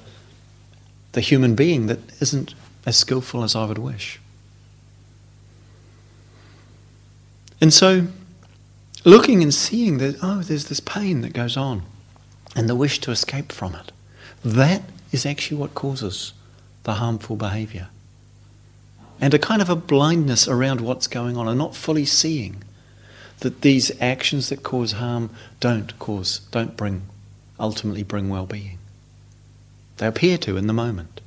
the 1.14 1.22
human 1.22 1.56
being 1.56 1.88
that 1.88 1.98
isn't 2.22 2.54
as 2.86 2.98
skillful 2.98 3.44
as 3.44 3.56
I 3.56 3.66
would 3.66 3.80
wish. 3.80 4.20
And 7.60 7.74
so, 7.74 8.10
looking 9.06 9.42
and 9.42 9.52
seeing 9.52 9.98
that, 9.98 10.18
oh, 10.22 10.42
there's 10.42 10.66
this 10.66 10.80
pain 10.80 11.22
that 11.22 11.34
goes 11.34 11.58
on 11.58 11.82
and 12.56 12.70
the 12.70 12.76
wish 12.76 13.00
to 13.00 13.10
escape 13.10 13.52
from 13.52 13.74
it, 13.74 13.92
that 14.46 14.84
is 15.12 15.26
actually 15.26 15.58
what 15.58 15.74
causes 15.74 16.34
the 16.84 16.94
harmful 16.94 17.38
behavior. 17.38 17.90
And 19.20 19.34
a 19.34 19.40
kind 19.40 19.64
of 19.64 19.70
a 19.72 19.76
blindness 19.76 20.48
around 20.48 20.82
what's 20.82 21.08
going 21.08 21.38
on 21.38 21.48
and 21.48 21.58
not 21.58 21.76
fully 21.76 22.06
seeing 22.06 22.64
that 23.42 23.62
these 23.62 23.92
actions 24.02 24.50
that 24.50 24.64
cause 24.64 24.94
harm 24.94 25.30
don't 25.60 25.98
cause, 26.00 26.40
don't 26.52 26.78
bring, 26.78 27.04
ultimately 27.60 28.04
bring 28.04 28.30
well 28.30 28.46
being. 28.46 28.78
They 29.98 30.08
appear 30.08 30.38
to 30.40 30.58
in 30.58 30.68
the 30.68 30.74
moment. 30.74 31.22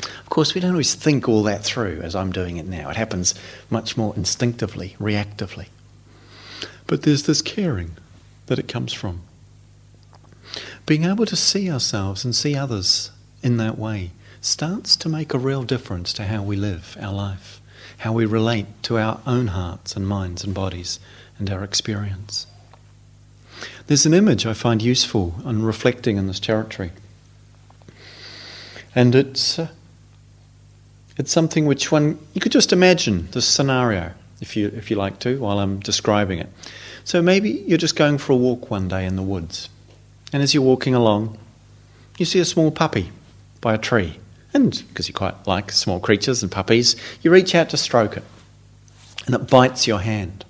Of 0.00 0.28
course, 0.30 0.54
we 0.54 0.60
don't 0.60 0.72
always 0.72 0.94
think 0.94 1.28
all 1.28 1.42
that 1.44 1.64
through 1.64 2.00
as 2.02 2.16
I'm 2.16 2.32
doing 2.32 2.56
it 2.56 2.66
now. 2.66 2.90
It 2.90 2.96
happens 2.96 3.34
much 3.70 3.96
more 3.96 4.14
instinctively, 4.16 4.96
reactively. 4.98 5.66
But 6.86 7.02
there's 7.02 7.24
this 7.24 7.42
caring 7.42 7.96
that 8.46 8.58
it 8.58 8.68
comes 8.68 8.92
from. 8.92 9.22
Being 10.86 11.04
able 11.04 11.26
to 11.26 11.36
see 11.36 11.70
ourselves 11.70 12.24
and 12.24 12.34
see 12.34 12.56
others 12.56 13.10
in 13.42 13.56
that 13.56 13.78
way 13.78 14.10
starts 14.40 14.94
to 14.96 15.08
make 15.08 15.32
a 15.32 15.38
real 15.38 15.62
difference 15.62 16.12
to 16.12 16.26
how 16.26 16.42
we 16.42 16.56
live 16.56 16.96
our 17.00 17.12
life, 17.12 17.60
how 17.98 18.12
we 18.12 18.26
relate 18.26 18.66
to 18.82 18.98
our 18.98 19.20
own 19.26 19.48
hearts 19.48 19.96
and 19.96 20.06
minds 20.06 20.44
and 20.44 20.54
bodies 20.54 21.00
and 21.38 21.50
our 21.50 21.64
experience. 21.64 22.46
There's 23.86 24.06
an 24.06 24.14
image 24.14 24.46
I 24.46 24.54
find 24.54 24.80
useful 24.80 25.34
in 25.44 25.62
reflecting 25.62 26.16
in 26.16 26.26
this 26.26 26.40
territory. 26.40 26.92
And 28.94 29.14
it's, 29.14 29.58
uh, 29.58 29.68
it's 31.16 31.32
something 31.32 31.66
which 31.66 31.92
one, 31.92 32.18
you 32.32 32.40
could 32.40 32.52
just 32.52 32.72
imagine 32.72 33.28
this 33.32 33.46
scenario, 33.46 34.12
if 34.40 34.56
you, 34.56 34.68
if 34.68 34.90
you 34.90 34.96
like 34.96 35.18
to, 35.20 35.38
while 35.40 35.58
I'm 35.58 35.80
describing 35.80 36.38
it. 36.38 36.48
So 37.04 37.20
maybe 37.20 37.50
you're 37.66 37.78
just 37.78 37.96
going 37.96 38.18
for 38.18 38.32
a 38.32 38.36
walk 38.36 38.70
one 38.70 38.88
day 38.88 39.04
in 39.04 39.16
the 39.16 39.22
woods. 39.22 39.68
And 40.32 40.42
as 40.42 40.54
you're 40.54 40.62
walking 40.62 40.94
along, 40.94 41.38
you 42.18 42.24
see 42.24 42.38
a 42.38 42.44
small 42.44 42.70
puppy 42.70 43.10
by 43.60 43.74
a 43.74 43.78
tree. 43.78 44.18
And 44.54 44.82
because 44.88 45.08
you 45.08 45.14
quite 45.14 45.46
like 45.46 45.72
small 45.72 46.00
creatures 46.00 46.42
and 46.42 46.50
puppies, 46.50 46.96
you 47.22 47.30
reach 47.30 47.54
out 47.54 47.70
to 47.70 47.76
stroke 47.76 48.16
it. 48.16 48.24
And 49.26 49.34
it 49.34 49.50
bites 49.50 49.86
your 49.86 50.00
hand. 50.00 50.44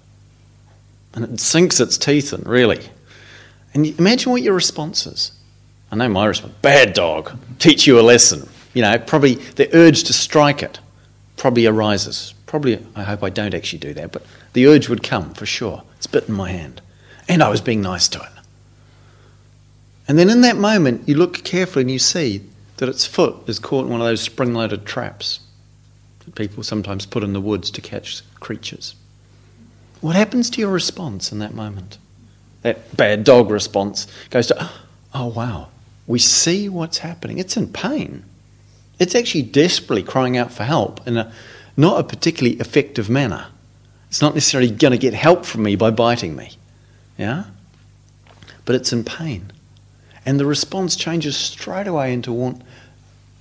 And 1.15 1.25
it 1.25 1.41
sinks 1.41 1.81
its 1.81 1.97
teeth 1.97 2.33
in, 2.33 2.43
really. 2.43 2.81
And 3.73 3.87
imagine 3.99 4.33
what 4.33 4.43
your 4.43 4.55
response 4.55 5.07
is. 5.07 5.33
I 5.91 5.97
know 5.97 6.09
my 6.09 6.27
response 6.27 6.55
bad 6.61 6.93
dog, 6.93 7.39
teach 7.59 7.87
you 7.87 8.01
a 8.01 8.03
lesson. 8.03 8.49
You 8.73 8.83
know, 8.83 8.99
probably 8.99 9.35
the 9.35 9.75
urge 9.77 10.05
to 10.05 10.13
strike 10.13 10.63
it 10.63 10.81
probably 11.37 11.67
arises. 11.67 12.35
Probably, 12.47 12.85
I 12.95 13.03
hope 13.03 13.23
I 13.23 13.31
don't 13.31 13.55
actually 13.55 13.81
do 13.81 13.95
that, 13.95 14.13
but 14.13 14.25
the 14.53 14.67
urge 14.67 14.89
would 14.89 15.03
come 15.03 15.35
for 15.35 15.47
sure. 15.47 15.83
It's 15.97 16.07
bitten 16.07 16.35
my 16.35 16.51
hand. 16.51 16.81
And 17.29 17.43
I 17.43 17.49
was 17.49 17.61
being 17.61 17.81
nice 17.81 18.09
to 18.09 18.21
it. 18.21 18.29
And 20.07 20.19
then 20.19 20.31
in 20.31 20.43
that 20.43 20.57
moment, 20.57 21.09
you 21.09 21.17
look 21.17 21.45
carefully 21.45 21.83
and 21.83 21.91
you 21.91 21.99
see 21.99 22.43
that 22.77 22.89
its 22.89 23.07
foot 23.07 23.49
is 23.49 23.59
caught 23.59 23.87
in 23.87 23.91
one 23.91 24.01
of 24.01 24.07
those 24.07 24.21
spring 24.21 24.55
loaded 24.55 24.85
traps 24.85 25.41
that 26.25 26.35
people 26.35 26.63
sometimes 26.63 27.07
put 27.07 27.23
in 27.23 27.33
the 27.33 27.41
woods 27.41 27.71
to 27.71 27.81
catch 27.81 28.23
creatures. 28.41 28.95
What 30.05 30.17
happens 30.17 30.51
to 30.51 30.61
your 30.61 30.71
response 30.71 31.33
in 31.33 31.39
that 31.39 31.55
moment? 31.55 31.97
That 32.61 32.95
bad 32.95 33.25
dog 33.25 33.49
response 33.49 34.07
goes 34.29 34.49
to, 34.49 34.57
oh, 34.61 34.83
oh 35.15 35.27
wow, 35.29 35.69
we 36.07 36.19
see 36.19 36.69
what's 36.69 36.99
happening. 36.99 37.39
It's 37.39 37.57
in 37.57 37.69
pain. 37.69 38.23
It's 38.99 39.15
actually 39.15 39.45
desperately 39.45 40.03
crying 40.03 40.37
out 40.37 40.53
for 40.53 40.65
help 40.65 41.07
in 41.07 41.17
a 41.17 41.33
not 41.75 41.99
a 41.99 42.05
particularly 42.05 42.61
effective 42.61 43.09
manner. 43.09 43.47
It's 44.11 44.21
not 44.21 44.35
necessarily 44.35 44.71
going 44.71 44.91
to 44.91 44.99
get 44.99 45.15
help 45.15 45.47
from 45.47 45.63
me 45.63 45.75
by 45.75 45.91
biting 45.91 46.37
me. 46.37 46.51
Yeah? 47.17 47.45
But 48.67 48.75
it's 48.75 48.93
in 48.93 49.05
pain. 49.05 49.53
And 50.27 50.39
the 50.39 50.45
response 50.45 50.97
changes 50.97 51.35
straight 51.35 51.87
away 51.87 52.13
into 52.13 52.31
want, 52.31 52.61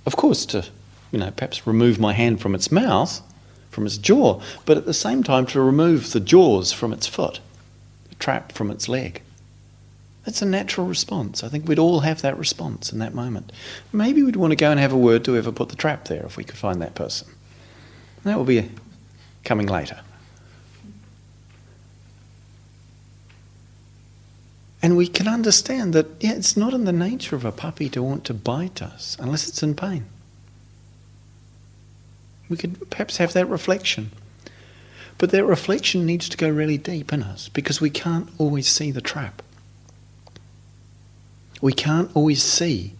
of 0.06 0.16
course, 0.16 0.46
to, 0.46 0.64
you 1.12 1.18
know, 1.18 1.30
perhaps 1.30 1.66
remove 1.66 1.98
my 2.00 2.14
hand 2.14 2.40
from 2.40 2.54
its 2.54 2.72
mouth, 2.72 3.20
from 3.74 3.86
its 3.86 3.98
jaw, 3.98 4.40
but 4.64 4.78
at 4.78 4.86
the 4.86 4.94
same 4.94 5.22
time 5.22 5.46
to 5.46 5.60
remove 5.60 6.12
the 6.12 6.20
jaws 6.20 6.72
from 6.72 6.92
its 6.92 7.06
foot, 7.06 7.40
the 8.08 8.14
trap 8.14 8.52
from 8.52 8.70
its 8.70 8.88
leg. 8.88 9.20
That's 10.24 10.40
a 10.40 10.46
natural 10.46 10.86
response. 10.86 11.44
I 11.44 11.48
think 11.48 11.68
we'd 11.68 11.78
all 11.78 12.00
have 12.00 12.22
that 12.22 12.38
response 12.38 12.92
in 12.92 12.98
that 13.00 13.12
moment. 13.12 13.52
Maybe 13.92 14.22
we'd 14.22 14.36
want 14.36 14.52
to 14.52 14.56
go 14.56 14.70
and 14.70 14.80
have 14.80 14.92
a 14.92 14.96
word 14.96 15.24
to 15.24 15.32
whoever 15.32 15.52
put 15.52 15.68
the 15.68 15.76
trap 15.76 16.06
there 16.06 16.24
if 16.24 16.36
we 16.36 16.44
could 16.44 16.56
find 16.56 16.80
that 16.80 16.94
person. 16.94 17.28
that 18.22 18.38
will 18.38 18.44
be 18.44 18.70
coming 19.44 19.66
later. 19.66 20.00
And 24.82 24.96
we 24.96 25.06
can 25.06 25.28
understand 25.28 25.94
that, 25.94 26.06
yeah, 26.20 26.32
it's 26.32 26.56
not 26.56 26.74
in 26.74 26.84
the 26.84 26.92
nature 26.92 27.36
of 27.36 27.44
a 27.44 27.52
puppy 27.52 27.88
to 27.90 28.02
want 28.02 28.24
to 28.24 28.34
bite 28.34 28.82
us 28.82 29.16
unless 29.18 29.48
it's 29.48 29.62
in 29.62 29.74
pain. 29.74 30.06
We 32.48 32.56
could 32.56 32.90
perhaps 32.90 33.16
have 33.18 33.32
that 33.32 33.48
reflection. 33.48 34.10
But 35.18 35.30
that 35.30 35.44
reflection 35.44 36.04
needs 36.04 36.28
to 36.28 36.36
go 36.36 36.48
really 36.48 36.78
deep 36.78 37.12
in 37.12 37.22
us 37.22 37.48
because 37.48 37.80
we 37.80 37.90
can't 37.90 38.28
always 38.38 38.68
see 38.68 38.90
the 38.90 39.00
trap. 39.00 39.42
We 41.60 41.72
can't 41.72 42.10
always 42.14 42.42
see. 42.42 42.94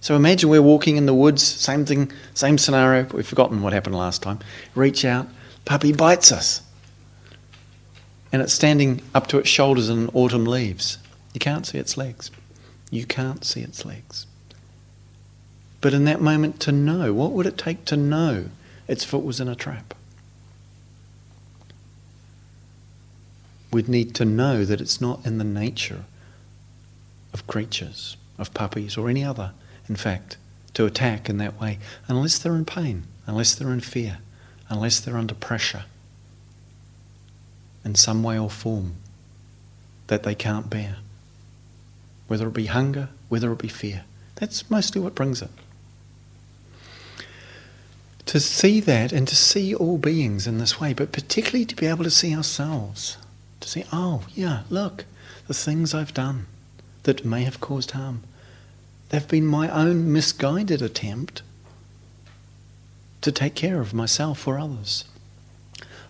So 0.00 0.14
imagine 0.14 0.48
we're 0.48 0.62
walking 0.62 0.96
in 0.96 1.06
the 1.06 1.14
woods, 1.14 1.42
same 1.42 1.84
thing, 1.84 2.12
same 2.34 2.58
scenario, 2.58 3.04
we've 3.12 3.26
forgotten 3.26 3.62
what 3.62 3.72
happened 3.72 3.96
last 3.96 4.22
time. 4.22 4.38
Reach 4.74 5.04
out, 5.04 5.26
puppy 5.64 5.92
bites 5.92 6.30
us. 6.30 6.62
And 8.30 8.42
it's 8.42 8.52
standing 8.52 9.02
up 9.14 9.26
to 9.28 9.38
its 9.38 9.48
shoulders 9.48 9.88
in 9.88 10.08
autumn 10.10 10.44
leaves. 10.44 10.98
You 11.32 11.40
can't 11.40 11.66
see 11.66 11.78
its 11.78 11.96
legs. 11.96 12.30
You 12.90 13.06
can't 13.06 13.44
see 13.44 13.62
its 13.62 13.84
legs. 13.84 14.26
But 15.80 15.94
in 15.94 16.04
that 16.04 16.20
moment, 16.20 16.60
to 16.60 16.72
know, 16.72 17.12
what 17.12 17.32
would 17.32 17.46
it 17.46 17.58
take 17.58 17.84
to 17.86 17.96
know 17.96 18.50
its 18.88 19.04
foot 19.04 19.24
was 19.24 19.38
in 19.38 19.48
a 19.48 19.54
trap? 19.54 19.94
We'd 23.70 23.88
need 23.88 24.14
to 24.16 24.24
know 24.24 24.64
that 24.64 24.80
it's 24.80 25.00
not 25.00 25.24
in 25.26 25.38
the 25.38 25.44
nature 25.44 26.04
of 27.32 27.46
creatures, 27.46 28.16
of 28.38 28.54
puppies, 28.54 28.96
or 28.96 29.08
any 29.08 29.22
other, 29.22 29.52
in 29.88 29.96
fact, 29.96 30.38
to 30.74 30.86
attack 30.86 31.28
in 31.28 31.36
that 31.38 31.60
way, 31.60 31.78
unless 32.08 32.38
they're 32.38 32.56
in 32.56 32.64
pain, 32.64 33.04
unless 33.26 33.54
they're 33.54 33.72
in 33.72 33.80
fear, 33.80 34.18
unless 34.70 35.00
they're 35.00 35.18
under 35.18 35.34
pressure 35.34 35.84
in 37.84 37.94
some 37.94 38.22
way 38.22 38.38
or 38.38 38.50
form. 38.50 38.94
that 40.08 40.22
they 40.22 40.34
can't 40.34 40.68
bear. 40.68 40.96
Whether 42.26 42.48
it 42.48 42.54
be 42.54 42.66
hunger, 42.66 43.10
whether 43.28 43.52
it 43.52 43.58
be 43.58 43.68
fear. 43.68 44.04
That's 44.36 44.70
mostly 44.70 45.00
what 45.00 45.14
brings 45.14 45.40
it. 45.42 45.50
To 48.28 48.40
see 48.40 48.80
that 48.80 49.10
and 49.10 49.26
to 49.26 49.34
see 49.34 49.74
all 49.74 49.96
beings 49.96 50.46
in 50.46 50.58
this 50.58 50.78
way, 50.78 50.92
but 50.92 51.12
particularly 51.12 51.64
to 51.64 51.74
be 51.74 51.86
able 51.86 52.04
to 52.04 52.10
see 52.10 52.36
ourselves. 52.36 53.16
To 53.60 53.68
see, 53.70 53.84
oh, 53.90 54.24
yeah, 54.34 54.64
look, 54.68 55.06
the 55.46 55.54
things 55.54 55.94
I've 55.94 56.12
done 56.12 56.44
that 57.04 57.24
may 57.24 57.44
have 57.44 57.58
caused 57.58 57.92
harm. 57.92 58.22
They've 59.08 59.26
been 59.26 59.46
my 59.46 59.70
own 59.70 60.12
misguided 60.12 60.82
attempt 60.82 61.40
to 63.22 63.32
take 63.32 63.54
care 63.54 63.80
of 63.80 63.94
myself 63.94 64.46
or 64.46 64.58
others. 64.58 65.06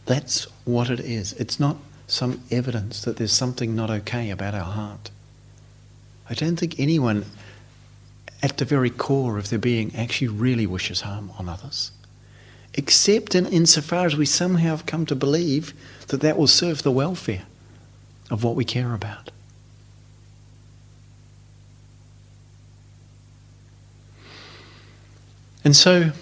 That's 0.06 0.48
what 0.64 0.90
it 0.90 0.98
is. 0.98 1.34
It's 1.34 1.60
not 1.60 1.76
some 2.08 2.42
evidence 2.50 3.00
that 3.02 3.18
there's 3.18 3.32
something 3.32 3.76
not 3.76 3.90
okay 3.90 4.30
about 4.30 4.54
our 4.54 4.72
heart. 4.72 5.10
I 6.28 6.34
don't 6.34 6.56
think 6.56 6.80
anyone, 6.80 7.26
at 8.42 8.56
the 8.56 8.64
very 8.64 8.90
core 8.90 9.38
of 9.38 9.50
their 9.50 9.58
being, 9.60 9.94
actually 9.94 10.26
really 10.26 10.66
wishes 10.66 11.02
harm 11.02 11.30
on 11.38 11.48
others. 11.48 11.92
Except 12.78 13.35
in 13.35 13.44
insofar 13.47 14.06
as 14.06 14.16
we 14.16 14.25
somehow 14.25 14.68
have 14.68 14.87
come 14.87 15.04
to 15.06 15.16
believe 15.16 15.75
that 16.06 16.20
that 16.20 16.38
will 16.38 16.47
serve 16.47 16.85
the 16.85 16.92
welfare 16.92 17.42
of 18.30 18.44
what 18.44 18.54
we 18.54 18.64
care 18.64 18.94
about. 18.94 19.32
And 25.64 25.75
so, 25.75 26.12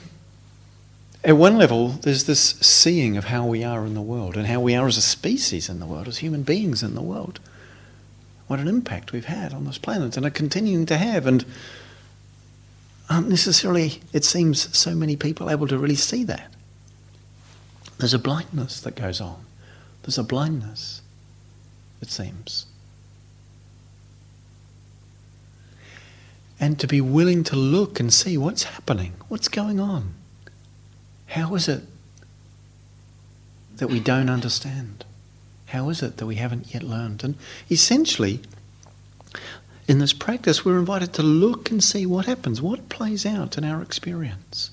at 1.22 1.36
one 1.36 1.58
level, 1.58 1.88
there's 1.88 2.25
this 2.25 2.40
seeing 2.40 3.18
of 3.18 3.26
how 3.26 3.44
we 3.44 3.62
are 3.62 3.84
in 3.84 3.92
the 3.92 4.00
world 4.00 4.34
and 4.34 4.46
how 4.46 4.60
we 4.60 4.75
are 4.75 4.86
as 4.86 4.96
a 4.96 5.02
species 5.02 5.68
in 5.68 5.78
the 5.78 5.84
world, 5.84 6.08
as 6.08 6.18
human 6.18 6.42
beings 6.42 6.82
in 6.82 6.94
the 6.94 7.02
world. 7.02 7.38
What 8.46 8.60
an 8.60 8.66
impact 8.66 9.12
we've 9.12 9.26
had 9.26 9.52
on 9.52 9.66
this 9.66 9.76
planet 9.76 10.16
and 10.16 10.25
are 10.25 10.30
continuing 10.30 10.86
to 10.86 10.96
have. 10.96 11.26
And 11.26 11.44
aren't 13.08 13.28
necessarily, 13.28 14.00
it 14.12 14.25
seems, 14.25 14.76
so 14.76 14.94
many 14.94 15.16
people 15.16 15.50
able 15.50 15.68
to 15.68 15.78
really 15.78 15.94
see 15.94 16.25
that. 16.25 16.52
There's 17.98 18.14
a 18.14 18.18
blindness 18.18 18.80
that 18.80 18.96
goes 18.96 19.20
on. 19.20 19.44
There's 20.02 20.18
a 20.18 20.25
blindness, 20.25 21.02
it 22.00 22.10
seems. 22.10 22.66
And 26.58 26.78
to 26.78 26.86
be 26.86 27.00
willing 27.00 27.44
to 27.44 27.56
look 27.56 28.00
and 28.00 28.12
see 28.12 28.38
what's 28.38 28.64
happening, 28.64 29.14
what's 29.28 29.48
going 29.48 29.78
on. 29.78 30.14
How 31.28 31.54
is 31.54 31.68
it 31.68 31.82
that 33.76 33.88
we 33.88 34.00
don't 34.00 34.30
understand? 34.30 35.04
How 35.66 35.88
is 35.90 36.02
it 36.02 36.16
that 36.16 36.26
we 36.26 36.36
haven't 36.36 36.72
yet 36.72 36.82
learned? 36.82 37.25
And 37.25 37.34
essentially, 37.70 38.40
in 39.88 39.99
this 39.99 40.12
practice, 40.12 40.64
we're 40.64 40.78
invited 40.78 41.12
to 41.14 41.23
look 41.23 41.71
and 41.71 41.83
see 41.83 42.07
what 42.07 42.26
happens, 42.26 42.61
what 42.61 42.88
plays 42.88 43.25
out 43.25 43.57
in 43.57 43.64
our 43.64 43.81
experience. 43.83 44.71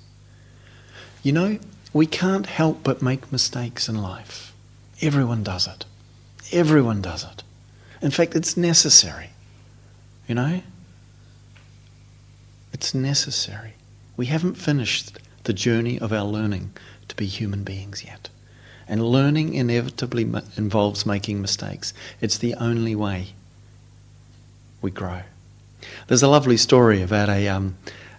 You 1.22 1.32
know, 1.32 1.60
we 1.93 2.08
can't 2.08 2.48
help 2.48 2.84
but 2.84 3.01
make 3.01 3.32
mistakes 3.32 3.88
in 3.88 4.01
life. 4.01 4.53
Everyone 5.01 5.43
does 5.43 5.67
it. 5.67 5.86
Everyone 6.51 7.01
does 7.01 7.24
it. 7.24 7.43
In 8.01 8.12
fact, 8.12 8.36
it's 8.36 8.58
necessary. 8.58 9.29
You 10.27 10.36
know? 10.36 10.62
It's 12.74 12.96
necessary. 12.96 13.74
We 14.17 14.25
haven't 14.25 14.55
finished 14.55 15.20
the 15.43 15.53
journey 15.53 16.00
of 16.00 16.12
our 16.12 16.25
learning 16.25 16.72
to 17.08 17.15
be 17.15 17.27
human 17.27 17.63
beings 17.63 18.03
yet. 18.03 18.29
And 18.88 19.05
learning 19.05 19.53
inevitably 19.53 20.24
involves 20.58 21.05
making 21.05 21.41
mistakes. 21.41 21.93
It's 22.20 22.38
the 22.38 22.55
only 22.55 22.96
way 22.96 23.34
we 24.83 24.91
grow. 24.91 25.21
There's 26.08 26.21
a 26.21 26.27
lovely 26.27 26.58
story 26.58 27.01
about 27.01 27.29
a, 27.29 27.47
um, 27.47 27.75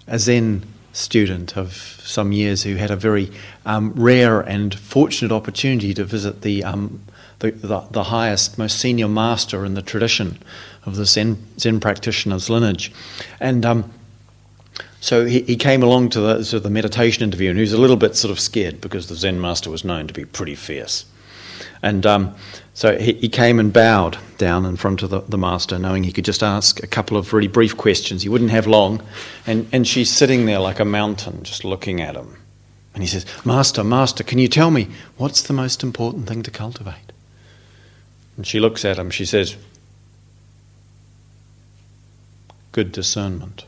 a 0.08 0.18
Zen 0.18 0.64
student 0.92 1.56
of 1.56 2.00
some 2.04 2.32
years 2.32 2.62
who 2.62 2.76
had 2.76 2.90
a 2.90 2.96
very 2.96 3.30
um, 3.66 3.92
rare 3.92 4.40
and 4.40 4.74
fortunate 4.74 5.32
opportunity 5.32 5.92
to 5.94 6.04
visit 6.04 6.42
the, 6.42 6.64
um, 6.64 7.00
the, 7.40 7.50
the, 7.52 7.80
the, 7.90 8.04
highest, 8.04 8.58
most 8.58 8.78
senior 8.78 9.08
master 9.08 9.64
in 9.64 9.74
the 9.74 9.82
tradition 9.82 10.38
of 10.86 10.96
the 10.96 11.04
Zen, 11.04 11.36
Zen 11.58 11.80
practitioner's 11.80 12.48
lineage. 12.48 12.92
And 13.40 13.66
um, 13.66 13.92
so 15.00 15.26
he, 15.26 15.42
he 15.42 15.56
came 15.56 15.82
along 15.82 16.10
to 16.10 16.20
the, 16.20 16.44
to 16.44 16.60
the 16.60 16.70
meditation 16.70 17.22
interview 17.22 17.50
and 17.50 17.58
he 17.58 17.62
was 17.62 17.72
a 17.72 17.80
little 17.80 17.96
bit 17.96 18.16
sort 18.16 18.30
of 18.30 18.40
scared 18.40 18.80
because 18.80 19.08
the 19.08 19.16
Zen 19.16 19.40
master 19.40 19.70
was 19.70 19.84
known 19.84 20.06
to 20.06 20.14
be 20.14 20.24
pretty 20.24 20.54
fierce. 20.54 21.04
And 21.83 22.05
um, 22.07 22.35
so 22.74 22.98
he, 22.98 23.14
he, 23.14 23.29
came 23.29 23.59
and 23.61 23.72
bowed 23.72 24.18
down 24.38 24.64
in 24.64 24.77
front 24.77 25.03
of 25.03 25.11
the, 25.11 25.20
the, 25.20 25.38
master, 25.38 25.79
knowing 25.79 26.05
he 26.05 26.12
could 26.12 26.24
just 26.24 26.42
ask 26.42 26.83
a 26.83 26.87
couple 26.87 27.16
of 27.16 27.33
really 27.33 27.48
brief 27.48 27.77
questions. 27.77 28.22
He 28.22 28.29
wouldn't 28.29 28.50
have 28.50 28.66
long. 28.66 29.03
And, 29.46 29.68
and 29.72 29.87
she's 29.87 30.11
sitting 30.11 30.46
there 30.46 30.59
like 30.59 30.81
a 30.81 30.85
mountain, 30.85 31.42
just 31.42 31.64
looking 31.64 32.00
at 32.00 32.16
him. 32.16 32.37
And 32.94 33.03
he 33.03 33.09
says, 33.09 33.27
Master, 33.44 33.83
Master, 33.83 34.22
can 34.22 34.38
you 34.38 34.48
tell 34.48 34.70
me 34.70 34.88
what's 35.16 35.42
the 35.42 35.53
most 35.53 35.83
important 35.83 36.29
thing 36.29 36.42
to 36.42 36.50
cultivate? 36.50 37.12
And 38.37 38.46
she 38.46 38.61
looks 38.61 38.85
at 38.85 38.98
him, 38.98 39.11
she 39.11 39.24
says, 39.24 39.57
Good 42.72 42.90
discernment 42.90 43.66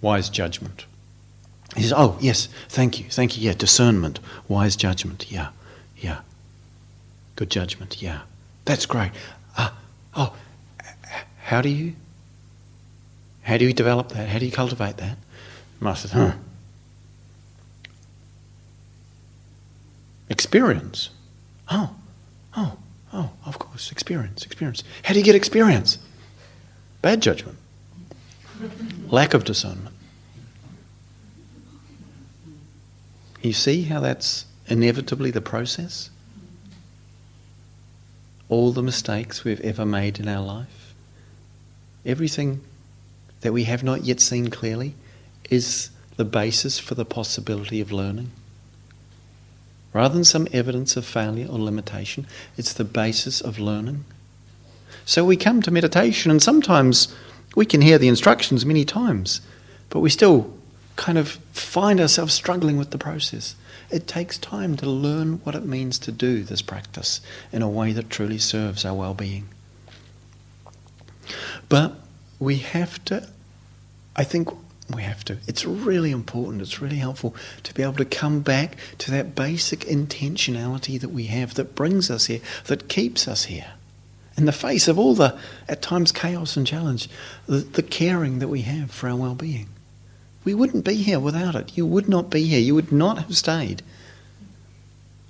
wise 0.00 0.30
judgment. 0.30 0.86
He 1.74 1.82
says, 1.82 1.92
Oh, 1.96 2.16
yes, 2.20 2.48
thank 2.68 2.98
you, 2.98 3.06
thank 3.10 3.36
you. 3.36 3.44
Yeah, 3.44 3.54
discernment, 3.54 4.20
wise 4.48 4.76
judgment. 4.76 5.30
Yeah, 5.30 5.48
yeah. 5.96 6.20
Good 7.36 7.50
judgment. 7.50 8.02
Yeah. 8.02 8.22
That's 8.64 8.86
great. 8.86 9.12
Uh, 9.56 9.70
oh, 10.14 10.34
how 11.44 11.60
do 11.60 11.68
you? 11.68 11.94
How 13.42 13.56
do 13.56 13.64
you 13.64 13.72
develop 13.72 14.08
that? 14.08 14.28
How 14.28 14.38
do 14.38 14.46
you 14.46 14.52
cultivate 14.52 14.96
that? 14.96 15.16
Master 15.80 16.08
says, 16.08 16.32
huh. 16.32 16.32
Experience. 20.28 21.10
Oh, 21.70 21.94
oh, 22.56 22.76
oh, 23.12 23.30
of 23.44 23.58
course, 23.58 23.92
experience, 23.92 24.44
experience. 24.44 24.82
How 25.04 25.12
do 25.12 25.20
you 25.20 25.24
get 25.24 25.36
experience? 25.36 25.98
Bad 27.02 27.22
judgment. 27.22 27.58
Lack 29.08 29.34
of 29.34 29.44
discernment. 29.44 29.94
You 33.42 33.52
see 33.52 33.82
how 33.82 34.00
that's 34.00 34.46
inevitably 34.66 35.30
the 35.30 35.40
process? 35.40 36.10
All 38.48 38.72
the 38.72 38.82
mistakes 38.82 39.44
we've 39.44 39.60
ever 39.60 39.84
made 39.84 40.20
in 40.20 40.28
our 40.28 40.44
life, 40.44 40.94
everything 42.04 42.60
that 43.40 43.52
we 43.52 43.64
have 43.64 43.82
not 43.82 44.04
yet 44.04 44.20
seen 44.20 44.50
clearly, 44.50 44.94
is 45.50 45.90
the 46.16 46.24
basis 46.24 46.78
for 46.78 46.94
the 46.94 47.04
possibility 47.04 47.80
of 47.80 47.92
learning. 47.92 48.30
Rather 49.92 50.14
than 50.14 50.24
some 50.24 50.46
evidence 50.52 50.96
of 50.96 51.04
failure 51.04 51.46
or 51.48 51.58
limitation, 51.58 52.26
it's 52.56 52.72
the 52.72 52.84
basis 52.84 53.40
of 53.40 53.58
learning. 53.58 54.04
So 55.04 55.24
we 55.24 55.36
come 55.36 55.62
to 55.62 55.70
meditation, 55.70 56.30
and 56.30 56.42
sometimes 56.42 57.14
we 57.54 57.64
can 57.64 57.80
hear 57.80 57.98
the 57.98 58.08
instructions 58.08 58.66
many 58.66 58.84
times, 58.84 59.40
but 59.88 60.00
we 60.00 60.10
still 60.10 60.52
kind 60.96 61.18
of 61.18 61.30
find 61.52 62.00
ourselves 62.00 62.34
struggling 62.34 62.76
with 62.76 62.90
the 62.90 62.98
process. 62.98 63.56
It 63.90 64.06
takes 64.06 64.38
time 64.38 64.76
to 64.78 64.90
learn 64.90 65.40
what 65.44 65.54
it 65.54 65.64
means 65.64 65.98
to 66.00 66.12
do 66.12 66.42
this 66.42 66.62
practice 66.62 67.20
in 67.52 67.62
a 67.62 67.68
way 67.68 67.92
that 67.92 68.10
truly 68.10 68.38
serves 68.38 68.84
our 68.84 68.94
well 68.94 69.14
being. 69.14 69.48
But 71.68 71.94
we 72.38 72.56
have 72.58 73.04
to, 73.06 73.28
I 74.14 74.24
think 74.24 74.48
we 74.94 75.02
have 75.02 75.24
to, 75.24 75.38
it's 75.46 75.64
really 75.64 76.12
important, 76.12 76.62
it's 76.62 76.80
really 76.80 76.96
helpful 76.96 77.34
to 77.64 77.74
be 77.74 77.82
able 77.82 77.94
to 77.94 78.04
come 78.04 78.40
back 78.40 78.76
to 78.98 79.10
that 79.10 79.34
basic 79.34 79.80
intentionality 79.80 81.00
that 81.00 81.08
we 81.08 81.26
have 81.26 81.54
that 81.54 81.74
brings 81.74 82.10
us 82.10 82.26
here, 82.26 82.40
that 82.66 82.88
keeps 82.88 83.26
us 83.26 83.44
here 83.44 83.72
in 84.36 84.44
the 84.44 84.52
face 84.52 84.86
of 84.86 84.98
all 84.98 85.14
the, 85.14 85.38
at 85.68 85.82
times, 85.82 86.12
chaos 86.12 86.56
and 86.56 86.66
challenge, 86.66 87.08
the, 87.46 87.58
the 87.58 87.82
caring 87.82 88.38
that 88.38 88.48
we 88.48 88.62
have 88.62 88.90
for 88.90 89.08
our 89.08 89.16
well 89.16 89.34
being. 89.34 89.68
We 90.46 90.54
wouldn't 90.54 90.84
be 90.84 90.94
here 90.94 91.18
without 91.18 91.56
it. 91.56 91.76
You 91.76 91.84
would 91.84 92.08
not 92.08 92.30
be 92.30 92.44
here. 92.44 92.60
You 92.60 92.76
would 92.76 92.92
not 92.92 93.18
have 93.18 93.36
stayed 93.36 93.82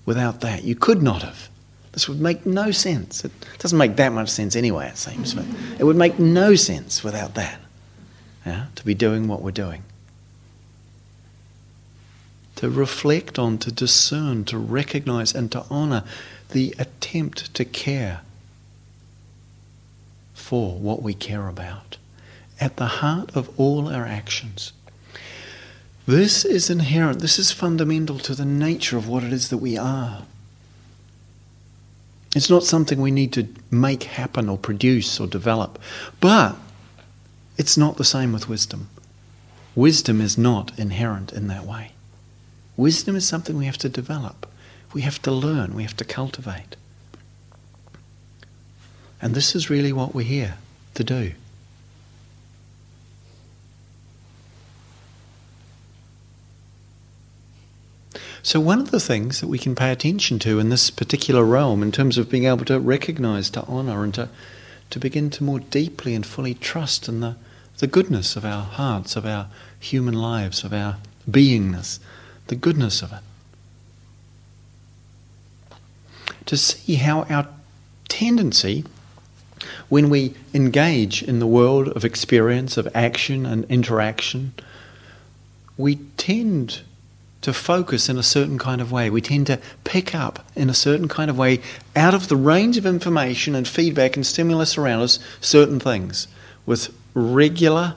without 0.05 0.42
that. 0.42 0.62
You 0.62 0.74
could 0.74 1.02
not 1.02 1.22
have. 1.22 1.48
This 1.92 2.07
would 2.07 2.20
make 2.20 2.44
no 2.44 2.70
sense. 2.70 3.24
It 3.24 3.33
doesn't 3.59 3.79
make 3.79 3.96
that 3.96 4.12
much 4.12 4.29
sense 4.29 4.55
anyway, 4.55 4.88
it 4.88 4.98
seems, 4.98 5.33
but 5.33 5.46
it 5.79 5.85
would 5.85 5.96
make 5.96 6.18
no 6.18 6.55
sense 6.55 7.02
without 7.02 7.35
that. 7.35 7.59
Yeah? 8.44 8.66
To 8.74 8.85
be 8.85 8.92
doing 8.92 9.26
what 9.26 9.40
we're 9.40 9.52
doing. 9.52 9.85
To 12.57 12.68
reflect 12.68 13.38
on, 13.38 13.57
to 13.59 13.72
discern, 13.72 14.44
to 14.44 14.59
recognize, 14.59 15.35
and 15.35 15.50
to 15.52 15.64
honor 15.70 16.05
the 16.50 16.74
attempt 16.79 17.55
to 17.55 17.64
care 17.64 18.20
for 20.35 20.74
what 20.74 21.02
we 21.02 21.14
care 21.14 21.48
about, 21.48 21.96
at 22.61 22.76
the 22.76 22.87
heart 22.87 23.35
of 23.35 23.48
all 23.59 23.88
our 23.88 24.05
actions. 24.05 24.74
This 26.06 26.44
is 26.44 26.70
inherent, 26.70 27.18
this 27.18 27.38
is 27.38 27.50
fundamental 27.50 28.18
to 28.20 28.34
the 28.34 28.44
nature 28.44 28.96
of 28.96 29.08
what 29.08 29.24
it 29.24 29.32
is 29.32 29.50
that 29.50 29.58
we 29.58 29.76
are. 29.76 30.22
It's 32.36 32.50
not 32.50 32.64
something 32.64 33.00
we 33.00 33.10
need 33.10 33.32
to 33.32 33.48
make 33.70 34.04
happen 34.04 34.48
or 34.48 34.58
produce 34.58 35.18
or 35.18 35.26
develop. 35.26 35.78
But 36.20 36.56
it's 37.56 37.76
not 37.76 37.96
the 37.96 38.04
same 38.04 38.32
with 38.32 38.48
wisdom. 38.48 38.88
Wisdom 39.74 40.20
is 40.20 40.38
not 40.38 40.78
inherent 40.78 41.32
in 41.32 41.48
that 41.48 41.64
way. 41.64 41.92
Wisdom 42.76 43.16
is 43.16 43.26
something 43.26 43.56
we 43.56 43.64
have 43.64 43.78
to 43.78 43.88
develop, 43.88 44.46
we 44.92 45.02
have 45.02 45.20
to 45.22 45.32
learn, 45.32 45.74
we 45.74 45.82
have 45.82 45.96
to 45.96 46.04
cultivate. 46.04 46.76
And 49.20 49.34
this 49.34 49.54
is 49.54 49.70
really 49.70 49.92
what 49.92 50.14
we're 50.14 50.26
here 50.26 50.56
to 50.94 51.02
do. 51.02 51.32
So, 58.46 58.61
one 58.61 58.78
of 58.78 58.92
the 58.92 59.00
things 59.00 59.40
that 59.40 59.48
we 59.48 59.59
can 59.59 59.74
pay 59.74 59.90
attention 59.90 60.38
to 60.38 60.61
in 60.61 60.68
this 60.68 60.88
particular 60.88 61.42
realm, 61.42 61.82
in 61.82 61.90
terms 61.90 62.16
of 62.16 62.30
being 62.30 62.44
able 62.44 62.64
to 62.66 62.78
recognize, 62.78 63.50
to 63.50 63.64
honor, 63.64 64.04
and 64.04 64.14
to, 64.14 64.28
to 64.90 65.00
begin 65.00 65.30
to 65.30 65.42
more 65.42 65.59
deeply 65.59 66.14
and 66.14 66.24
fully 66.24 66.54
trust 66.54 67.09
in 67.09 67.18
the, 67.18 67.35
the 67.78 67.88
goodness 67.88 68.37
of 68.37 68.44
our 68.44 68.62
hearts, 68.62 69.16
of 69.16 69.26
our 69.26 69.48
human 69.80 70.14
lives, 70.14 70.62
of 70.62 70.72
our 70.72 70.98
beingness, 71.28 71.98
the 72.46 72.54
goodness 72.54 73.02
of 73.02 73.12
it. 73.14 73.18
To 76.44 76.56
see 76.56 76.94
how 76.94 77.22
our 77.24 77.48
tendency, 78.09 78.85
when 79.88 80.09
we 80.09 80.35
engage 80.54 81.20
in 81.20 81.40
the 81.40 81.48
world 81.48 81.88
of 81.88 82.04
experience, 82.04 82.76
of 82.76 82.87
action 82.94 83.44
and 83.44 83.64
interaction, 83.64 84.54
we 85.76 85.96
tend 86.16 86.82
to 87.46 87.52
focus 87.52 88.09
in 88.09 88.18
a 88.18 88.24
certain 88.24 88.59
kind 88.59 88.80
of 88.80 88.90
way. 88.90 89.09
We 89.09 89.20
tend 89.20 89.46
to 89.46 89.61
pick 89.85 90.16
up 90.16 90.44
in 90.56 90.68
a 90.68 90.74
certain 90.74 91.06
kind 91.06 91.30
of 91.30 91.38
way 91.38 91.61
out 91.94 92.12
of 92.12 92.26
the 92.26 92.35
range 92.35 92.76
of 92.76 92.85
information 92.85 93.54
and 93.54 93.68
feedback 93.68 94.16
and 94.16 94.26
stimulus 94.26 94.76
around 94.76 95.02
us 95.02 95.20
certain 95.40 95.78
things 95.78 96.26
with 96.66 96.92
regular 97.14 97.94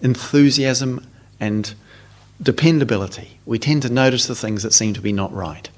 enthusiasm 0.00 1.04
and 1.40 1.74
dependability. 2.40 3.40
We 3.46 3.58
tend 3.58 3.82
to 3.82 3.90
notice 3.90 4.28
the 4.28 4.36
things 4.36 4.62
that 4.62 4.72
seem 4.72 4.94
to 4.94 5.00
be 5.00 5.12
not 5.12 5.34
right, 5.34 5.68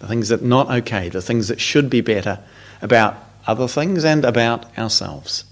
the 0.00 0.08
things 0.08 0.28
that 0.28 0.42
are 0.42 0.46
not 0.46 0.68
okay, 0.68 1.08
the 1.08 1.22
things 1.22 1.46
that 1.46 1.60
should 1.60 1.88
be 1.88 2.00
better 2.00 2.40
about 2.82 3.16
other 3.46 3.68
things 3.68 4.04
and 4.04 4.24
about 4.24 4.76
ourselves. 4.76 5.44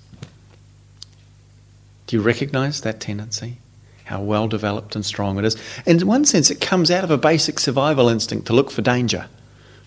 Do 2.09 2.17
you 2.17 2.23
recognize 2.23 2.81
that 2.81 2.99
tendency? 2.99 3.59
How 4.05 4.21
well 4.21 4.49
developed 4.49 4.95
and 4.95 5.05
strong 5.05 5.39
it 5.39 5.45
is. 5.45 5.57
And 5.87 6.01
in 6.01 6.07
one 6.07 6.25
sense, 6.25 6.51
it 6.51 6.61
comes 6.61 6.91
out 6.91 7.05
of 7.05 7.11
a 7.11 7.19
basic 7.19 7.59
survival 7.59 8.09
instinct 8.09 8.47
to 8.47 8.53
look 8.53 8.71
for 8.71 8.83
danger 8.83 9.27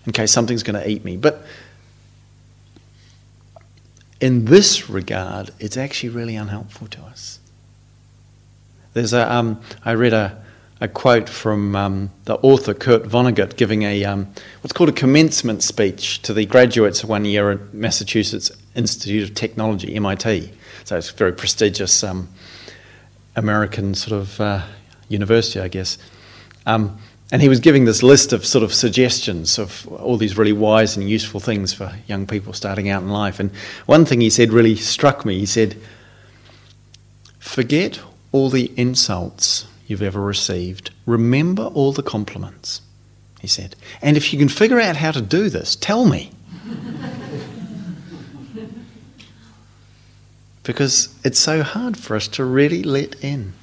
in 0.06 0.12
case 0.12 0.32
something's 0.32 0.62
going 0.62 0.80
to 0.80 0.88
eat 0.88 1.04
me. 1.04 1.16
But 1.16 1.44
in 4.20 4.46
this 4.46 4.90
regard, 4.90 5.50
it's 5.60 5.76
actually 5.76 6.10
really 6.10 6.34
unhelpful 6.34 6.88
to 6.88 7.02
us. 7.02 7.38
There's 8.94 9.12
a, 9.12 9.32
um, 9.32 9.60
I 9.84 9.92
read 9.94 10.12
a, 10.12 10.42
a 10.80 10.88
quote 10.88 11.28
from 11.28 11.76
um, 11.76 12.10
the 12.24 12.36
author 12.36 12.74
Kurt 12.74 13.04
Vonnegut 13.04 13.56
giving 13.56 13.82
a 13.82 14.04
um, 14.04 14.28
what's 14.60 14.72
called 14.72 14.88
a 14.88 14.92
commencement 14.92 15.62
speech 15.62 16.22
to 16.22 16.32
the 16.32 16.46
graduates 16.46 17.02
of 17.02 17.08
one 17.08 17.24
year 17.24 17.50
at 17.50 17.74
Massachusetts 17.74 18.50
Institute 18.74 19.28
of 19.28 19.34
Technology, 19.34 19.94
MIT. 19.94 20.50
So 20.84 20.96
it's 20.96 21.10
a 21.10 21.14
very 21.14 21.32
prestigious 21.32 22.02
um, 22.02 22.28
American 23.38 23.94
sort 23.94 24.20
of 24.20 24.40
uh, 24.40 24.62
university, 25.08 25.60
I 25.60 25.68
guess. 25.68 25.98
Um, 26.66 26.98
and 27.30 27.42
he 27.42 27.48
was 27.48 27.60
giving 27.60 27.84
this 27.84 28.02
list 28.02 28.32
of 28.32 28.44
sort 28.44 28.64
of 28.64 28.72
suggestions 28.72 29.58
of 29.58 29.86
all 29.88 30.16
these 30.16 30.38
really 30.38 30.52
wise 30.52 30.96
and 30.96 31.08
useful 31.08 31.40
things 31.40 31.74
for 31.74 31.94
young 32.06 32.26
people 32.26 32.52
starting 32.52 32.88
out 32.88 33.02
in 33.02 33.10
life. 33.10 33.38
And 33.38 33.50
one 33.86 34.04
thing 34.04 34.20
he 34.20 34.30
said 34.30 34.52
really 34.52 34.76
struck 34.76 35.24
me. 35.24 35.38
He 35.38 35.46
said, 35.46 35.76
Forget 37.38 38.00
all 38.32 38.50
the 38.50 38.72
insults 38.76 39.66
you've 39.86 40.02
ever 40.02 40.20
received, 40.20 40.90
remember 41.06 41.64
all 41.64 41.92
the 41.92 42.02
compliments, 42.02 42.82
he 43.40 43.46
said. 43.46 43.74
And 44.02 44.16
if 44.16 44.32
you 44.32 44.38
can 44.38 44.48
figure 44.48 44.80
out 44.80 44.96
how 44.96 45.12
to 45.12 45.20
do 45.22 45.48
this, 45.48 45.76
tell 45.76 46.06
me. 46.06 46.30
Because 50.68 51.08
it's 51.24 51.38
so 51.38 51.62
hard 51.62 51.96
for 51.96 52.14
us 52.14 52.28
to 52.28 52.44
really 52.44 52.82
let 52.82 53.14
in 53.24 53.54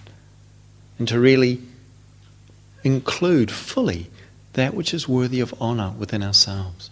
and 0.98 1.08
to 1.08 1.20
really 1.20 1.62
include 2.84 3.52
fully 3.52 4.08
that 4.54 4.74
which 4.74 4.92
is 4.92 5.08
worthy 5.08 5.40
of 5.40 5.54
honour 5.62 5.94
within 6.00 6.24
ourselves. 6.24 6.90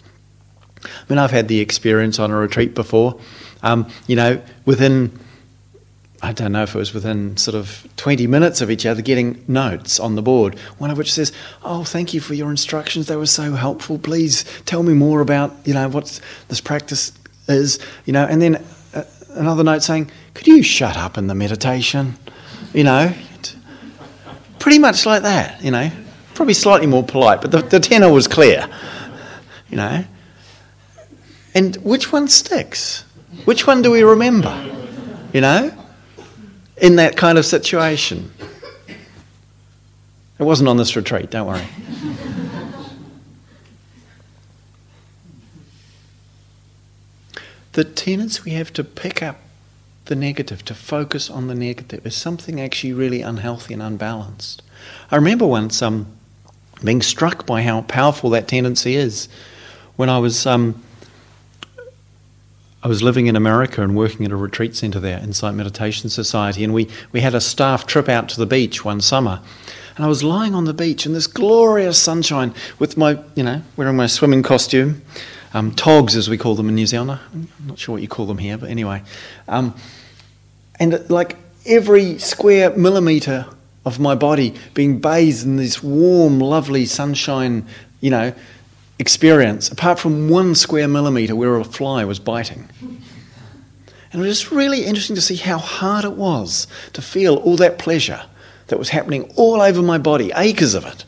I 0.84 0.88
mean, 1.10 1.17
I've 1.17 1.32
had 1.32 1.47
the 1.47 1.62
experience 1.62 2.19
on 2.19 2.30
a 2.30 2.36
retreat 2.36 2.76
before. 2.76 3.19
Um, 3.63 3.89
you 4.06 4.15
know, 4.15 4.39
within, 4.65 5.17
I 6.21 6.32
don't 6.32 6.52
know 6.52 6.62
if 6.62 6.76
it 6.76 6.78
was 6.78 6.93
within 6.93 7.36
sort 7.36 7.56
of 7.56 7.88
20 7.97 8.28
minutes 8.28 8.62
of 8.62 8.69
each 8.69 8.86
other, 8.86 9.02
getting 9.02 9.43
notes 9.47 9.99
on 9.99 10.13
the 10.13 10.21
board, 10.21 10.60
one 10.78 10.91
of 10.91 10.97
which 10.99 11.12
says, 11.12 11.32
Oh, 11.63 11.84
thank 11.84 12.13
you 12.13 12.21
for 12.21 12.36
your 12.36 12.52
instructions. 12.52 13.08
They 13.08 13.15
were 13.15 13.26
so 13.26 13.54
helpful. 13.54 13.97
Please 13.97 14.45
tell 14.65 14.84
me 14.84 14.93
more 14.93 15.21
about, 15.21 15.56
you 15.65 15.73
know, 15.73 15.89
what 15.89 16.21
this 16.49 16.62
practice 16.62 17.13
is, 17.47 17.80
you 18.06 18.13
know, 18.13 18.26
and 18.26 18.43
then 18.43 18.63
another 19.36 19.63
note 19.63 19.84
saying, 19.84 20.12
Could 20.34 20.48
you 20.48 20.63
shut 20.63 20.98
up 20.98 21.17
in 21.17 21.28
the 21.28 21.36
meditation? 21.36 22.15
You 22.74 22.84
know, 22.84 23.13
pretty 24.60 24.80
much 24.80 25.06
like 25.06 25.24
that, 25.24 25.62
you 25.62 25.72
know. 25.72 25.91
Probably 26.34 26.54
slightly 26.54 26.88
more 26.88 27.04
polite, 27.04 27.41
but 27.41 27.52
the, 27.52 27.62
the 27.62 27.80
tenor 27.80 28.12
was 28.12 28.28
clear, 28.28 28.67
you 29.69 29.78
know. 29.78 30.06
And 31.54 31.76
which 31.78 32.12
one 32.12 32.28
sticks? 32.28 33.04
Which 33.46 33.67
one 33.67 33.82
do 33.82 33.91
we 33.91 34.04
remember? 34.04 34.54
You 35.34 35.41
know? 35.41 35.72
In 36.78 36.96
that 36.96 37.17
kind 37.17 37.38
of 37.38 37.46
situation. 37.46 38.32
It 40.39 40.43
wasn't 40.43 40.69
on 40.69 40.78
this 40.78 40.96
retreat, 40.96 41.30
don't 41.30 41.46
worry. 41.46 41.67
The 47.74 47.84
tendency 47.84 48.42
we 48.46 48.52
have 48.52 48.72
to 48.74 48.84
pick 48.84 49.22
up 49.22 49.38
the 50.06 50.16
negative, 50.16 50.66
to 50.66 50.74
focus 50.74 51.30
on 51.30 51.48
the 51.48 51.56
negative, 51.56 52.06
is 52.06 52.16
something 52.16 52.60
actually 52.60 52.94
really 52.94 53.22
unhealthy 53.22 53.74
and 53.74 53.82
unbalanced. 53.82 54.62
I 55.12 55.16
remember 55.16 55.46
once 55.46 55.82
um, 55.82 56.08
being 56.84 57.02
struck 57.02 57.46
by 57.46 57.62
how 57.62 57.82
powerful 57.84 58.30
that 58.32 58.48
tendency 58.48 58.96
is. 58.96 59.30
When 59.96 60.10
I 60.10 60.20
was 60.20 60.46
um, 60.46 60.84
I 62.84 62.90
was 62.90 63.02
living 63.02 63.28
in 63.28 63.38
America 63.38 63.82
and 63.82 63.96
working 63.96 64.26
at 64.26 64.32
a 64.34 64.36
retreat 64.36 64.76
centre 64.76 65.00
there, 65.00 65.18
Insight 65.20 65.56
Meditation 65.56 66.10
Society, 66.10 66.66
and 66.66 66.74
we, 66.74 66.90
we 67.14 67.22
had 67.22 67.34
a 67.34 67.40
staff 67.40 67.88
trip 67.88 68.10
out 68.10 68.28
to 68.30 68.38
the 68.38 68.46
beach 68.46 68.84
one 68.84 69.00
summer. 69.00 69.40
And 69.96 70.04
I 70.04 70.10
was 70.10 70.22
lying 70.22 70.54
on 70.54 70.66
the 70.66 70.74
beach 70.74 71.06
in 71.06 71.14
this 71.14 71.28
glorious 71.28 71.98
sunshine 71.98 72.54
with 72.80 72.98
my, 72.98 73.20
you 73.36 73.44
know, 73.44 73.62
wearing 73.78 73.96
my 73.96 74.08
swimming 74.08 74.44
costume 74.44 75.02
um, 75.54 75.72
togs, 75.72 76.16
as 76.16 76.30
we 76.30 76.38
call 76.38 76.56
them 76.56 76.68
in 76.68 76.76
New 76.76 76.88
Zealand. 76.88 77.20
I'm 77.34 77.50
not 77.66 77.80
sure 77.80 77.94
what 77.94 78.02
you 78.02 78.08
call 78.08 78.26
them 78.26 78.39
here, 78.39 78.58
but 78.58 78.70
anyway. 78.70 79.04
Um, 79.48 79.76
and 80.80 81.10
like 81.10 81.38
every 81.66 82.18
square 82.18 82.76
millimetre 82.76 83.46
of 83.86 84.00
my 84.00 84.16
body 84.16 84.56
being 84.74 85.00
bathed 85.00 85.46
in 85.46 85.58
this 85.58 85.84
warm, 85.84 86.39
lovely 86.39 86.86
sunshine, 86.86 87.66
you 88.02 88.10
know, 88.10 88.34
experience, 88.98 89.70
apart 89.70 90.00
from 90.00 90.30
one 90.30 90.56
square 90.56 90.88
millimetre 90.88 91.36
where 91.36 91.56
a 91.58 91.63
fly 91.63 92.04
was 92.06 92.20
biting. 92.20 92.70
And 92.82 94.22
it 94.22 94.28
was 94.28 94.39
just 94.39 94.52
really 94.52 94.86
interesting 94.86 95.16
to 95.16 95.22
see 95.22 95.36
how 95.36 95.58
hard 95.58 96.06
it 96.06 96.13
was 96.13 96.68
to 96.94 97.02
feel 97.02 97.36
all 97.38 97.58
that 97.58 97.78
pleasure 97.80 98.24
that 98.68 98.80
was 98.80 98.89
happening 98.89 99.32
all 99.36 99.62
over 99.62 99.82
my 99.82 99.98
body, 99.98 100.32
acres 100.36 100.74
of 100.74 100.86
it, 100.86 101.04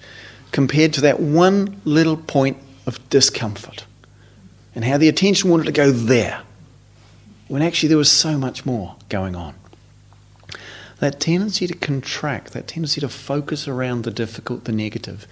compared 0.51 0.93
to 0.93 1.01
that 1.01 1.19
one 1.19 1.81
little 1.86 2.17
point 2.17 2.58
of 2.86 3.08
discomfort 3.10 3.86
and 4.75 4.83
how 4.83 4.97
the 4.97 5.09
attention 5.09 5.49
wanted 5.49 5.65
to 5.65 5.71
go 5.71 5.91
there 5.91 6.41
when 7.47 7.61
actually 7.61 7.89
there 7.89 7.97
was 7.97 8.11
so 8.11 8.38
much 8.38 8.65
more 8.65 8.95
going 9.09 9.35
on. 9.35 9.55
That 10.99 11.19
tendency 11.19 11.67
to 11.67 11.75
contract, 11.75 12.53
that 12.53 12.67
tendency 12.67 13.01
to 13.01 13.09
focus 13.09 13.67
around 13.67 14.03
the 14.03 14.11
difficult, 14.11 14.65
the 14.65 14.71
negative, 14.71 15.27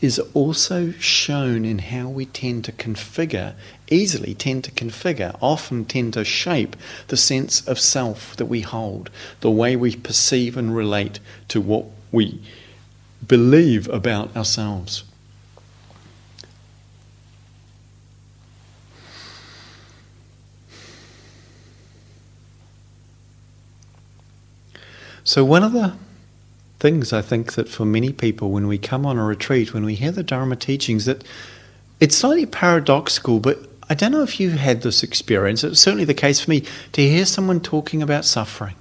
is 0.00 0.18
also 0.34 0.92
shown 0.92 1.64
in 1.64 1.78
how 1.78 2.08
we 2.08 2.26
tend 2.26 2.64
to 2.64 2.72
configure, 2.72 3.54
easily 3.88 4.34
tend 4.34 4.64
to 4.64 4.70
configure, 4.70 5.36
often 5.40 5.84
tend 5.84 6.14
to 6.14 6.24
shape 6.24 6.76
the 7.08 7.16
sense 7.16 7.66
of 7.66 7.78
self 7.78 8.36
that 8.36 8.46
we 8.46 8.60
hold, 8.60 9.10
the 9.40 9.50
way 9.50 9.76
we 9.76 9.96
perceive 9.96 10.56
and 10.56 10.76
relate 10.76 11.18
to 11.48 11.60
what 11.60 11.86
we 12.12 12.40
believe 13.26 13.88
about 13.88 14.36
ourselves. 14.36 15.04
So, 25.26 25.44
one 25.44 25.64
of 25.64 25.72
the 25.72 25.92
things 26.78 27.12
I 27.12 27.20
think 27.20 27.54
that 27.54 27.68
for 27.68 27.84
many 27.84 28.12
people, 28.12 28.52
when 28.52 28.68
we 28.68 28.78
come 28.78 29.04
on 29.04 29.18
a 29.18 29.24
retreat, 29.24 29.74
when 29.74 29.84
we 29.84 29.96
hear 29.96 30.12
the 30.12 30.22
Dharma 30.22 30.54
teachings, 30.54 31.04
that 31.06 31.24
it's 31.98 32.16
slightly 32.16 32.46
paradoxical, 32.46 33.40
but 33.40 33.58
I 33.90 33.94
don't 33.94 34.12
know 34.12 34.22
if 34.22 34.38
you've 34.38 34.52
had 34.52 34.82
this 34.82 35.02
experience. 35.02 35.64
It's 35.64 35.80
certainly 35.80 36.04
the 36.04 36.14
case 36.14 36.38
for 36.38 36.50
me 36.50 36.62
to 36.92 37.02
hear 37.02 37.26
someone 37.26 37.58
talking 37.58 38.02
about 38.02 38.24
suffering 38.24 38.76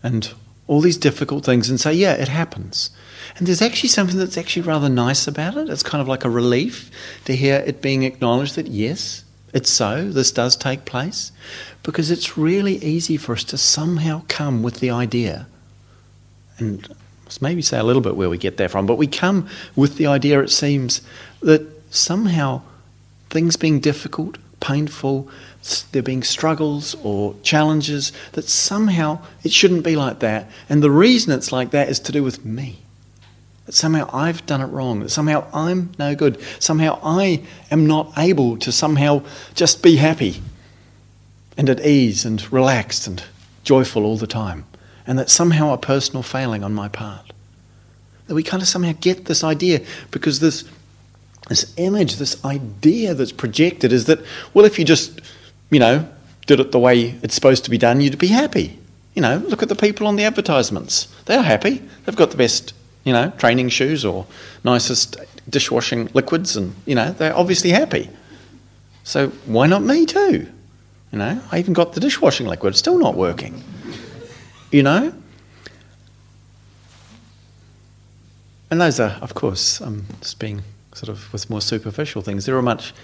and 0.00 0.32
all 0.68 0.80
these 0.80 0.96
difficult 0.96 1.44
things 1.44 1.68
and 1.68 1.80
say, 1.80 1.92
yeah, 1.92 2.12
it 2.12 2.28
happens. 2.28 2.90
And 3.36 3.48
there's 3.48 3.62
actually 3.62 3.88
something 3.88 4.18
that's 4.18 4.38
actually 4.38 4.62
rather 4.62 4.88
nice 4.88 5.26
about 5.26 5.56
it. 5.56 5.68
It's 5.68 5.82
kind 5.82 6.00
of 6.00 6.06
like 6.06 6.24
a 6.24 6.30
relief 6.30 6.88
to 7.24 7.34
hear 7.34 7.64
it 7.66 7.82
being 7.82 8.04
acknowledged 8.04 8.54
that, 8.54 8.68
yes, 8.68 9.24
it's 9.52 9.70
so, 9.70 10.10
this 10.10 10.30
does 10.32 10.56
take 10.56 10.84
place. 10.84 11.32
Because 11.82 12.10
it's 12.10 12.38
really 12.38 12.76
easy 12.76 13.16
for 13.16 13.32
us 13.32 13.44
to 13.44 13.58
somehow 13.58 14.22
come 14.28 14.62
with 14.62 14.80
the 14.80 14.90
idea, 14.90 15.46
and 16.58 16.88
maybe 17.40 17.62
say 17.62 17.78
a 17.78 17.84
little 17.84 18.02
bit 18.02 18.16
where 18.16 18.30
we 18.30 18.38
get 18.38 18.56
that 18.58 18.70
from, 18.70 18.86
but 18.86 18.98
we 18.98 19.06
come 19.06 19.48
with 19.74 19.96
the 19.96 20.06
idea, 20.06 20.40
it 20.40 20.50
seems, 20.50 21.00
that 21.40 21.62
somehow 21.92 22.62
things 23.30 23.56
being 23.56 23.80
difficult, 23.80 24.38
painful, 24.60 25.28
there 25.92 26.02
being 26.02 26.22
struggles 26.22 26.94
or 27.02 27.34
challenges, 27.42 28.12
that 28.32 28.48
somehow 28.48 29.18
it 29.42 29.50
shouldn't 29.50 29.82
be 29.82 29.96
like 29.96 30.20
that. 30.20 30.50
And 30.68 30.82
the 30.82 30.90
reason 30.90 31.32
it's 31.32 31.50
like 31.50 31.70
that 31.70 31.88
is 31.88 31.98
to 32.00 32.12
do 32.12 32.22
with 32.22 32.44
me. 32.44 32.81
That 33.66 33.74
somehow 33.74 34.10
I've 34.12 34.44
done 34.46 34.60
it 34.60 34.66
wrong, 34.66 35.00
that 35.00 35.10
somehow 35.10 35.46
I'm 35.52 35.92
no 35.98 36.14
good, 36.14 36.40
somehow 36.58 36.98
I 37.02 37.42
am 37.70 37.86
not 37.86 38.12
able 38.16 38.56
to 38.58 38.72
somehow 38.72 39.22
just 39.54 39.82
be 39.82 39.96
happy 39.96 40.42
and 41.56 41.68
at 41.68 41.84
ease 41.86 42.24
and 42.24 42.52
relaxed 42.52 43.06
and 43.06 43.22
joyful 43.62 44.04
all 44.04 44.16
the 44.16 44.26
time, 44.26 44.64
and 45.06 45.18
that 45.18 45.30
somehow 45.30 45.72
a 45.72 45.78
personal 45.78 46.22
failing 46.22 46.64
on 46.64 46.74
my 46.74 46.88
part. 46.88 47.32
That 48.26 48.34
we 48.34 48.42
kind 48.42 48.62
of 48.62 48.68
somehow 48.68 48.94
get 49.00 49.26
this 49.26 49.44
idea 49.44 49.80
because 50.10 50.40
this 50.40 50.64
this 51.48 51.74
image, 51.76 52.16
this 52.16 52.42
idea 52.44 53.14
that's 53.14 53.32
projected 53.32 53.92
is 53.92 54.06
that, 54.06 54.20
well, 54.54 54.64
if 54.64 54.78
you 54.78 54.84
just, 54.84 55.20
you 55.70 55.78
know, 55.78 56.08
did 56.46 56.60
it 56.60 56.72
the 56.72 56.78
way 56.78 57.18
it's 57.22 57.34
supposed 57.34 57.64
to 57.64 57.70
be 57.70 57.78
done, 57.78 58.00
you'd 58.00 58.18
be 58.18 58.28
happy. 58.28 58.78
You 59.14 59.22
know, 59.22 59.38
look 59.48 59.62
at 59.62 59.68
the 59.68 59.74
people 59.74 60.06
on 60.06 60.16
the 60.16 60.24
advertisements. 60.24 61.08
They're 61.26 61.42
happy. 61.42 61.82
They've 62.04 62.16
got 62.16 62.30
the 62.30 62.36
best, 62.36 62.72
you 63.04 63.12
know, 63.12 63.30
training 63.38 63.68
shoes 63.68 64.04
or 64.04 64.26
nicest 64.64 65.16
dishwashing 65.48 66.08
liquids, 66.14 66.56
and, 66.56 66.74
you 66.86 66.94
know, 66.94 67.12
they're 67.12 67.36
obviously 67.36 67.70
happy. 67.70 68.08
So 69.04 69.28
why 69.46 69.66
not 69.66 69.82
me 69.82 70.06
too? 70.06 70.48
You 71.10 71.18
know, 71.18 71.42
I 71.50 71.58
even 71.58 71.74
got 71.74 71.92
the 71.92 72.00
dishwashing 72.00 72.46
liquid, 72.46 72.76
still 72.76 72.98
not 72.98 73.14
working. 73.14 73.62
You 74.70 74.82
know? 74.82 75.12
And 78.70 78.80
those 78.80 78.98
are, 78.98 79.18
of 79.20 79.34
course, 79.34 79.80
I'm 79.80 80.06
just 80.20 80.38
being 80.38 80.62
sort 80.94 81.10
of 81.10 81.30
with 81.32 81.50
more 81.50 81.60
superficial 81.60 82.22
things. 82.22 82.46
There 82.46 82.56
are 82.56 82.62
much 82.62 82.94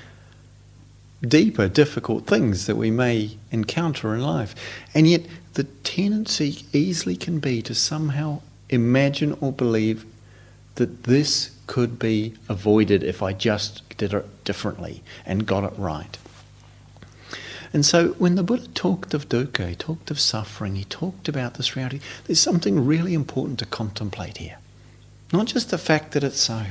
deeper, 1.21 1.69
difficult 1.69 2.27
things 2.27 2.67
that 2.67 2.77
we 2.77 2.91
may 2.91 3.37
encounter 3.51 4.15
in 4.15 4.23
life. 4.23 4.55
And 4.95 5.07
yet, 5.07 5.27
the 5.55 5.65
tendency 5.65 6.65
easily 6.73 7.17
can 7.17 7.41
be 7.41 7.61
to 7.63 7.75
somehow 7.75 8.41
imagine 8.69 9.37
or 9.41 9.53
believe 9.53 10.05
that 10.77 11.05
this 11.05 11.57
could 11.67 11.99
be 11.99 12.35
avoided 12.49 13.03
if 13.03 13.23
I 13.23 13.33
just 13.33 13.97
did 13.97 14.15
it 14.15 14.45
differently 14.45 15.03
and 15.27 15.47
got 15.47 15.65
it 15.65 15.79
right. 15.79 16.17
And 17.73 17.85
so, 17.85 18.11
when 18.13 18.35
the 18.35 18.43
Buddha 18.43 18.69
talked 18.69 19.13
of 19.13 19.29
dukkha, 19.29 19.69
he 19.69 19.75
talked 19.75 20.11
of 20.11 20.19
suffering, 20.19 20.77
he 20.77 20.85
talked 20.85 21.29
about 21.29 21.55
this 21.55 21.77
reality, 21.77 22.01
there's 22.27 22.41
something 22.41 22.87
really 22.87 23.13
important 23.13 23.59
to 23.59 23.67
contemplate 23.67 24.39
here. 24.39 24.57
Not 25.33 25.49
just 25.49 25.71
the 25.71 25.77
fact 25.77 26.13
that 26.13 26.25
it's 26.25 26.41
so, 26.41 26.65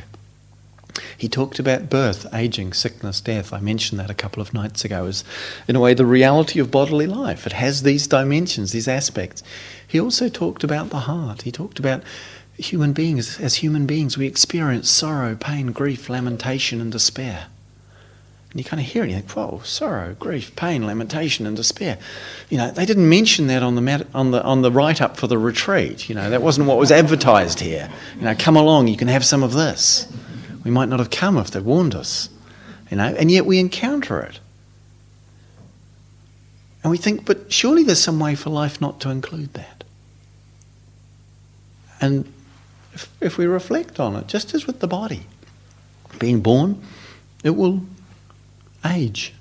he 1.17 1.27
talked 1.27 1.59
about 1.59 1.89
birth, 1.89 2.25
aging, 2.33 2.73
sickness, 2.73 3.21
death. 3.21 3.53
I 3.53 3.59
mentioned 3.59 3.99
that 3.99 4.09
a 4.09 4.15
couple 4.15 4.41
of 4.41 4.53
nights 4.53 4.85
ago 4.85 5.05
as, 5.05 5.23
in 5.67 5.75
a 5.75 5.79
way, 5.79 5.93
the 5.93 6.05
reality 6.05 6.59
of 6.59 6.71
bodily 6.71 7.07
life. 7.07 7.45
It 7.45 7.53
has 7.53 7.83
these 7.83 8.07
dimensions, 8.07 8.71
these 8.71 8.87
aspects. 8.87 9.43
He 9.87 9.99
also 9.99 10.29
talked 10.29 10.63
about 10.63 10.89
the 10.89 11.01
heart. 11.01 11.43
He 11.43 11.51
talked 11.51 11.79
about 11.79 12.03
human 12.57 12.93
beings. 12.93 13.39
As 13.39 13.55
human 13.55 13.85
beings, 13.85 14.17
we 14.17 14.27
experience 14.27 14.89
sorrow, 14.89 15.35
pain, 15.35 15.71
grief, 15.71 16.09
lamentation, 16.09 16.81
and 16.81 16.91
despair. 16.91 17.47
And 18.51 18.59
you 18.59 18.63
kind 18.63 18.81
of 18.81 18.87
hear 18.87 19.03
it 19.03 19.07
and 19.07 19.11
you 19.11 19.17
think, 19.19 19.31
whoa, 19.31 19.61
sorrow, 19.63 20.15
grief, 20.19 20.55
pain, 20.55 20.85
lamentation, 20.87 21.45
and 21.45 21.55
despair. 21.55 21.97
You 22.49 22.57
know, 22.57 22.71
they 22.71 22.85
didn't 22.85 23.07
mention 23.07 23.47
that 23.47 23.61
on 23.61 23.75
the, 23.75 23.81
mat- 23.81 24.07
on 24.15 24.31
the, 24.31 24.41
on 24.41 24.61
the 24.61 24.71
write 24.71 25.01
up 25.01 25.17
for 25.17 25.27
the 25.27 25.37
retreat. 25.37 26.07
You 26.07 26.15
know, 26.15 26.29
that 26.29 26.41
wasn't 26.41 26.67
what 26.67 26.77
was 26.77 26.91
advertised 26.91 27.59
here. 27.59 27.89
You 28.15 28.23
know, 28.23 28.35
come 28.35 28.55
along, 28.55 28.87
you 28.87 28.97
can 28.97 29.09
have 29.09 29.25
some 29.25 29.43
of 29.43 29.53
this. 29.53 30.11
We 30.67 30.73
might 30.73 30.89
not 30.89 30.99
have 30.99 31.09
come 31.09 31.37
if 31.37 31.51
they 31.51 31.61
warned 31.61 31.95
us, 31.95 32.27
you 32.91 32.97
know, 32.97 33.05
and 33.05 33.31
yet 33.31 33.45
we 33.45 33.57
encounter 33.57 34.19
it. 34.19 34.41
And 36.83 36.91
we 36.91 36.97
think, 36.97 37.25
but 37.25 37.53
surely 37.53 37.83
there's 37.83 38.03
some 38.03 38.19
way 38.19 38.35
for 38.35 38.49
life 38.49 38.81
not 38.81 38.99
to 38.99 39.09
include 39.09 39.53
that. 39.53 39.85
And 42.01 42.29
if, 42.93 43.09
if 43.21 43.37
we 43.37 43.45
reflect 43.45 43.97
on 43.97 44.17
it, 44.17 44.27
just 44.27 44.53
as 44.53 44.67
with 44.67 44.81
the 44.81 44.87
body, 44.87 45.21
being 46.19 46.41
born, 46.41 46.83
it 47.45 47.51
will 47.51 47.85
age, 48.85 49.33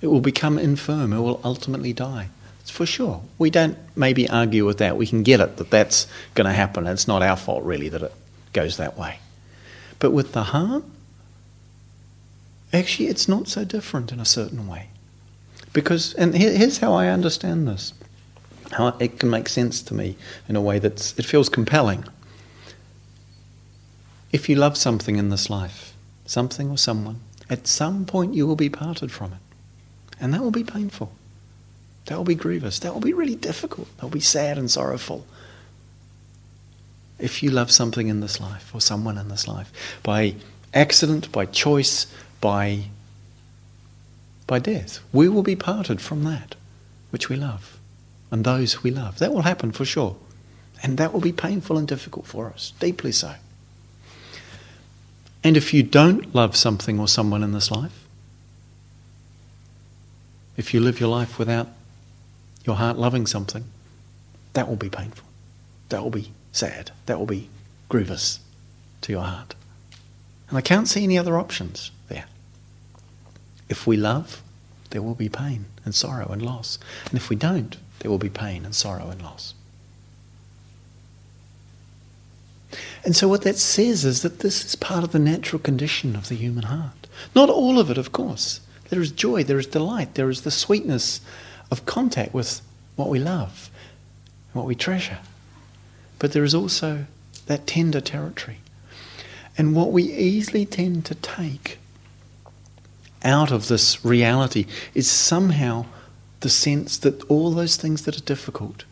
it 0.00 0.08
will 0.08 0.20
become 0.20 0.58
infirm, 0.58 1.12
it 1.12 1.20
will 1.20 1.40
ultimately 1.44 1.92
die. 1.92 2.30
It's 2.62 2.70
for 2.70 2.84
sure. 2.84 3.22
We 3.38 3.50
don't 3.50 3.78
maybe 3.94 4.28
argue 4.28 4.66
with 4.66 4.78
that. 4.78 4.96
We 4.96 5.06
can 5.06 5.22
get 5.22 5.38
it 5.38 5.56
that 5.58 5.70
that's 5.70 6.08
going 6.34 6.46
to 6.46 6.52
happen. 6.52 6.88
It's 6.88 7.06
not 7.06 7.22
our 7.22 7.36
fault, 7.36 7.62
really, 7.62 7.88
that 7.90 8.02
it 8.02 8.12
goes 8.52 8.76
that 8.78 8.98
way. 8.98 9.20
But 9.98 10.12
with 10.12 10.32
the 10.32 10.44
heart, 10.44 10.84
actually, 12.72 13.08
it's 13.08 13.28
not 13.28 13.48
so 13.48 13.64
different 13.64 14.12
in 14.12 14.20
a 14.20 14.24
certain 14.24 14.66
way. 14.66 14.88
Because, 15.72 16.14
and 16.14 16.34
here's 16.34 16.78
how 16.78 16.92
I 16.94 17.08
understand 17.08 17.68
this, 17.68 17.92
how 18.72 18.88
it 18.98 19.18
can 19.18 19.30
make 19.30 19.48
sense 19.48 19.82
to 19.82 19.94
me 19.94 20.16
in 20.48 20.56
a 20.56 20.60
way 20.60 20.78
that 20.78 21.18
it 21.18 21.24
feels 21.24 21.48
compelling. 21.48 22.04
If 24.32 24.48
you 24.48 24.56
love 24.56 24.76
something 24.76 25.16
in 25.16 25.30
this 25.30 25.50
life, 25.50 25.94
something 26.26 26.70
or 26.70 26.78
someone, 26.78 27.20
at 27.50 27.66
some 27.66 28.04
point 28.04 28.34
you 28.34 28.46
will 28.46 28.56
be 28.56 28.68
parted 28.68 29.10
from 29.10 29.32
it. 29.32 29.38
And 30.20 30.34
that 30.34 30.42
will 30.42 30.50
be 30.50 30.64
painful. 30.64 31.12
That 32.06 32.16
will 32.16 32.24
be 32.24 32.34
grievous. 32.34 32.78
That 32.78 32.92
will 32.92 33.00
be 33.00 33.12
really 33.12 33.36
difficult. 33.36 33.88
That 33.96 34.04
will 34.04 34.10
be 34.10 34.20
sad 34.20 34.58
and 34.58 34.70
sorrowful 34.70 35.26
if 37.18 37.42
you 37.42 37.50
love 37.50 37.70
something 37.70 38.08
in 38.08 38.20
this 38.20 38.40
life 38.40 38.74
or 38.74 38.80
someone 38.80 39.18
in 39.18 39.28
this 39.28 39.48
life 39.48 39.72
by 40.02 40.34
accident, 40.72 41.30
by 41.32 41.46
choice, 41.46 42.06
by, 42.40 42.84
by 44.46 44.58
death. 44.58 45.00
We 45.12 45.28
will 45.28 45.42
be 45.42 45.56
parted 45.56 46.00
from 46.00 46.24
that 46.24 46.54
which 47.10 47.28
we 47.28 47.36
love 47.36 47.78
and 48.30 48.44
those 48.44 48.82
we 48.82 48.90
love. 48.90 49.18
That 49.18 49.32
will 49.32 49.42
happen 49.42 49.72
for 49.72 49.84
sure. 49.84 50.16
And 50.82 50.96
that 50.98 51.12
will 51.12 51.20
be 51.20 51.32
painful 51.32 51.76
and 51.76 51.88
difficult 51.88 52.26
for 52.26 52.46
us, 52.46 52.72
deeply 52.78 53.10
so. 53.10 53.34
And 55.42 55.56
if 55.56 55.74
you 55.74 55.82
don't 55.82 56.34
love 56.34 56.56
something 56.56 57.00
or 57.00 57.08
someone 57.08 57.42
in 57.42 57.52
this 57.52 57.70
life, 57.70 58.06
if 60.56 60.74
you 60.74 60.80
live 60.80 61.00
your 61.00 61.08
life 61.08 61.38
without 61.38 61.68
your 62.64 62.76
heart 62.76 62.98
loving 62.98 63.26
something, 63.26 63.64
that 64.52 64.68
will 64.68 64.76
be 64.76 64.90
painful. 64.90 65.26
That 65.88 66.02
will 66.02 66.10
be 66.10 66.32
sad. 66.52 66.90
That 67.06 67.18
will 67.18 67.26
be 67.26 67.48
grievous 67.88 68.40
to 69.02 69.12
your 69.12 69.22
heart. 69.22 69.54
And 70.48 70.56
I 70.56 70.62
can't 70.62 70.88
see 70.88 71.04
any 71.04 71.18
other 71.18 71.38
options 71.38 71.90
there. 72.08 72.26
If 73.68 73.86
we 73.86 73.96
love, 73.96 74.42
there 74.90 75.02
will 75.02 75.14
be 75.14 75.28
pain 75.28 75.66
and 75.84 75.94
sorrow 75.94 76.28
and 76.28 76.40
loss. 76.40 76.78
And 77.06 77.14
if 77.14 77.28
we 77.28 77.36
don't, 77.36 77.76
there 78.00 78.10
will 78.10 78.18
be 78.18 78.30
pain 78.30 78.64
and 78.64 78.74
sorrow 78.74 79.10
and 79.10 79.20
loss. 79.20 79.54
And 83.04 83.16
so, 83.16 83.28
what 83.28 83.42
that 83.42 83.58
says 83.58 84.04
is 84.04 84.22
that 84.22 84.40
this 84.40 84.64
is 84.64 84.76
part 84.76 85.04
of 85.04 85.12
the 85.12 85.18
natural 85.18 85.60
condition 85.60 86.16
of 86.16 86.28
the 86.28 86.34
human 86.34 86.64
heart. 86.64 87.06
Not 87.34 87.48
all 87.48 87.78
of 87.78 87.90
it, 87.90 87.98
of 87.98 88.12
course. 88.12 88.60
There 88.90 89.00
is 89.00 89.10
joy, 89.10 89.44
there 89.44 89.58
is 89.58 89.66
delight, 89.66 90.14
there 90.14 90.30
is 90.30 90.42
the 90.42 90.50
sweetness 90.50 91.20
of 91.70 91.86
contact 91.86 92.34
with 92.34 92.60
what 92.96 93.08
we 93.08 93.18
love, 93.18 93.70
what 94.52 94.66
we 94.66 94.74
treasure. 94.74 95.18
But 96.18 96.32
there 96.32 96.44
is 96.44 96.54
also 96.54 97.06
that 97.46 97.66
tender 97.66 98.00
territory. 98.00 98.58
And 99.56 99.74
what 99.74 99.92
we 99.92 100.04
easily 100.04 100.66
tend 100.66 101.04
to 101.06 101.14
take 101.14 101.78
out 103.24 103.50
of 103.50 103.68
this 103.68 104.04
reality 104.04 104.66
is 104.94 105.10
somehow 105.10 105.86
the 106.40 106.48
sense 106.48 106.96
that 106.98 107.22
all 107.24 107.50
those 107.50 107.76
things 107.76 108.02
that 108.02 108.16
are 108.16 108.24
difficult 108.24 108.84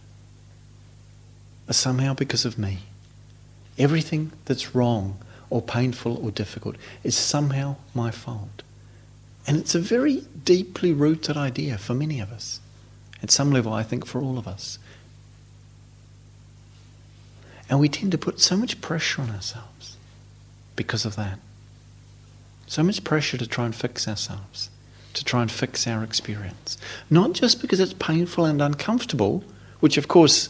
are 1.68 1.74
somehow 1.74 2.14
because 2.14 2.44
of 2.44 2.58
me. 2.58 2.80
Everything 3.78 4.32
that's 4.46 4.74
wrong 4.74 5.18
or 5.50 5.62
painful 5.62 6.16
or 6.24 6.30
difficult 6.30 6.76
is 7.04 7.14
somehow 7.14 7.76
my 7.94 8.10
fault. 8.10 8.62
And 9.46 9.56
it's 9.56 9.74
a 9.74 9.80
very 9.80 10.22
deeply 10.44 10.92
rooted 10.92 11.36
idea 11.36 11.78
for 11.78 11.94
many 11.94 12.18
of 12.20 12.32
us. 12.32 12.60
At 13.22 13.30
some 13.30 13.52
level, 13.52 13.72
I 13.72 13.82
think 13.82 14.04
for 14.04 14.20
all 14.20 14.38
of 14.38 14.48
us. 14.48 14.78
And 17.68 17.80
we 17.80 17.88
tend 17.88 18.12
to 18.12 18.18
put 18.18 18.40
so 18.40 18.56
much 18.56 18.80
pressure 18.80 19.22
on 19.22 19.30
ourselves 19.30 19.96
because 20.76 21.04
of 21.04 21.16
that. 21.16 21.38
So 22.66 22.82
much 22.82 23.02
pressure 23.04 23.38
to 23.38 23.46
try 23.46 23.64
and 23.64 23.74
fix 23.74 24.06
ourselves, 24.06 24.70
to 25.14 25.24
try 25.24 25.42
and 25.42 25.50
fix 25.50 25.86
our 25.86 26.04
experience. 26.04 26.78
Not 27.10 27.32
just 27.32 27.60
because 27.60 27.80
it's 27.80 27.94
painful 27.94 28.44
and 28.44 28.60
uncomfortable, 28.60 29.44
which 29.80 29.96
of 29.96 30.08
course 30.08 30.48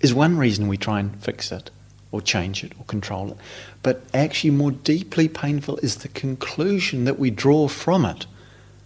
is 0.00 0.14
one 0.14 0.36
reason 0.36 0.68
we 0.68 0.76
try 0.76 1.00
and 1.00 1.22
fix 1.22 1.50
it 1.52 1.70
or 2.12 2.20
change 2.20 2.62
it 2.64 2.72
or 2.78 2.84
control 2.84 3.32
it, 3.32 3.36
but 3.82 4.02
actually 4.14 4.50
more 4.50 4.70
deeply 4.70 5.28
painful 5.28 5.76
is 5.78 5.96
the 5.96 6.08
conclusion 6.08 7.04
that 7.04 7.18
we 7.18 7.30
draw 7.30 7.68
from 7.68 8.04
it 8.04 8.26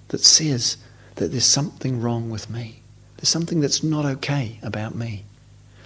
that 0.08 0.20
says 0.20 0.76
that 1.16 1.30
there's 1.30 1.44
something 1.44 2.00
wrong 2.00 2.30
with 2.30 2.50
me. 2.50 2.80
There's 3.16 3.28
something 3.28 3.60
that's 3.60 3.82
not 3.82 4.04
okay 4.04 4.58
about 4.62 4.94
me. 4.94 5.24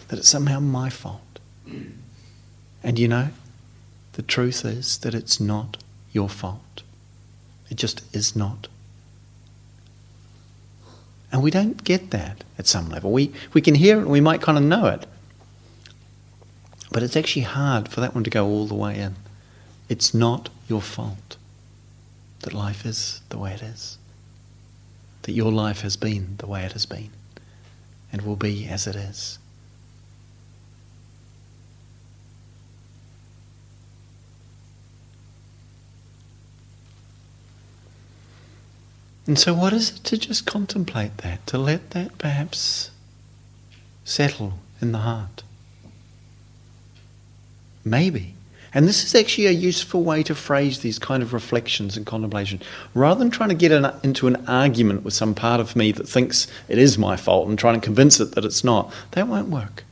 That 0.08 0.18
it's 0.18 0.28
somehow 0.28 0.60
my 0.60 0.90
fault. 0.90 1.20
And 1.66 2.98
you 2.98 3.08
know, 3.08 3.28
the 4.12 4.22
truth 4.22 4.64
is 4.64 4.98
that 4.98 5.14
it's 5.14 5.40
not 5.40 5.78
your 6.12 6.28
fault. 6.28 6.82
It 7.70 7.76
just 7.76 8.02
is 8.14 8.36
not. 8.36 8.68
And 11.32 11.42
we 11.42 11.50
don't 11.50 11.82
get 11.82 12.10
that 12.10 12.44
at 12.58 12.68
some 12.68 12.88
level. 12.88 13.10
We, 13.10 13.32
we 13.52 13.60
can 13.60 13.74
hear 13.74 13.96
it 13.96 14.02
and 14.02 14.10
we 14.10 14.20
might 14.20 14.40
kind 14.40 14.56
of 14.56 14.62
know 14.62 14.86
it. 14.86 15.06
But 16.92 17.02
it's 17.02 17.16
actually 17.16 17.42
hard 17.42 17.88
for 17.88 18.00
that 18.00 18.14
one 18.14 18.22
to 18.22 18.30
go 18.30 18.46
all 18.46 18.66
the 18.66 18.74
way 18.74 18.98
in. 19.00 19.16
It's 19.88 20.14
not 20.14 20.48
your 20.68 20.80
fault 20.80 21.36
that 22.42 22.52
life 22.52 22.86
is 22.86 23.20
the 23.30 23.38
way 23.38 23.52
it 23.52 23.62
is. 23.62 23.98
That 25.22 25.32
your 25.32 25.50
life 25.50 25.80
has 25.80 25.96
been 25.96 26.36
the 26.38 26.46
way 26.46 26.62
it 26.62 26.72
has 26.72 26.86
been 26.86 27.10
and 28.12 28.22
will 28.22 28.36
be 28.36 28.68
as 28.68 28.86
it 28.86 28.94
is. 28.94 29.40
And 39.26 39.38
so, 39.38 39.54
what 39.54 39.72
is 39.72 39.90
it 39.90 40.04
to 40.04 40.18
just 40.18 40.46
contemplate 40.46 41.18
that, 41.18 41.46
to 41.46 41.58
let 41.58 41.90
that 41.90 42.18
perhaps 42.18 42.90
settle 44.04 44.54
in 44.80 44.92
the 44.92 44.98
heart? 44.98 45.42
Maybe. 47.84 48.34
And 48.74 48.88
this 48.88 49.04
is 49.04 49.14
actually 49.14 49.46
a 49.46 49.52
useful 49.52 50.02
way 50.02 50.24
to 50.24 50.34
phrase 50.34 50.80
these 50.80 50.98
kind 50.98 51.22
of 51.22 51.32
reflections 51.32 51.96
and 51.96 52.04
contemplation. 52.04 52.60
Rather 52.92 53.20
than 53.20 53.30
trying 53.30 53.50
to 53.50 53.54
get 53.54 53.70
an, 53.70 53.94
into 54.02 54.26
an 54.26 54.44
argument 54.48 55.04
with 55.04 55.14
some 55.14 55.34
part 55.34 55.60
of 55.60 55.76
me 55.76 55.92
that 55.92 56.08
thinks 56.08 56.48
it 56.68 56.76
is 56.76 56.98
my 56.98 57.16
fault 57.16 57.48
and 57.48 57.56
trying 57.56 57.80
to 57.80 57.84
convince 57.84 58.18
it 58.18 58.32
that 58.34 58.44
it's 58.44 58.64
not, 58.64 58.92
that 59.12 59.28
won't 59.28 59.48
work. 59.48 59.84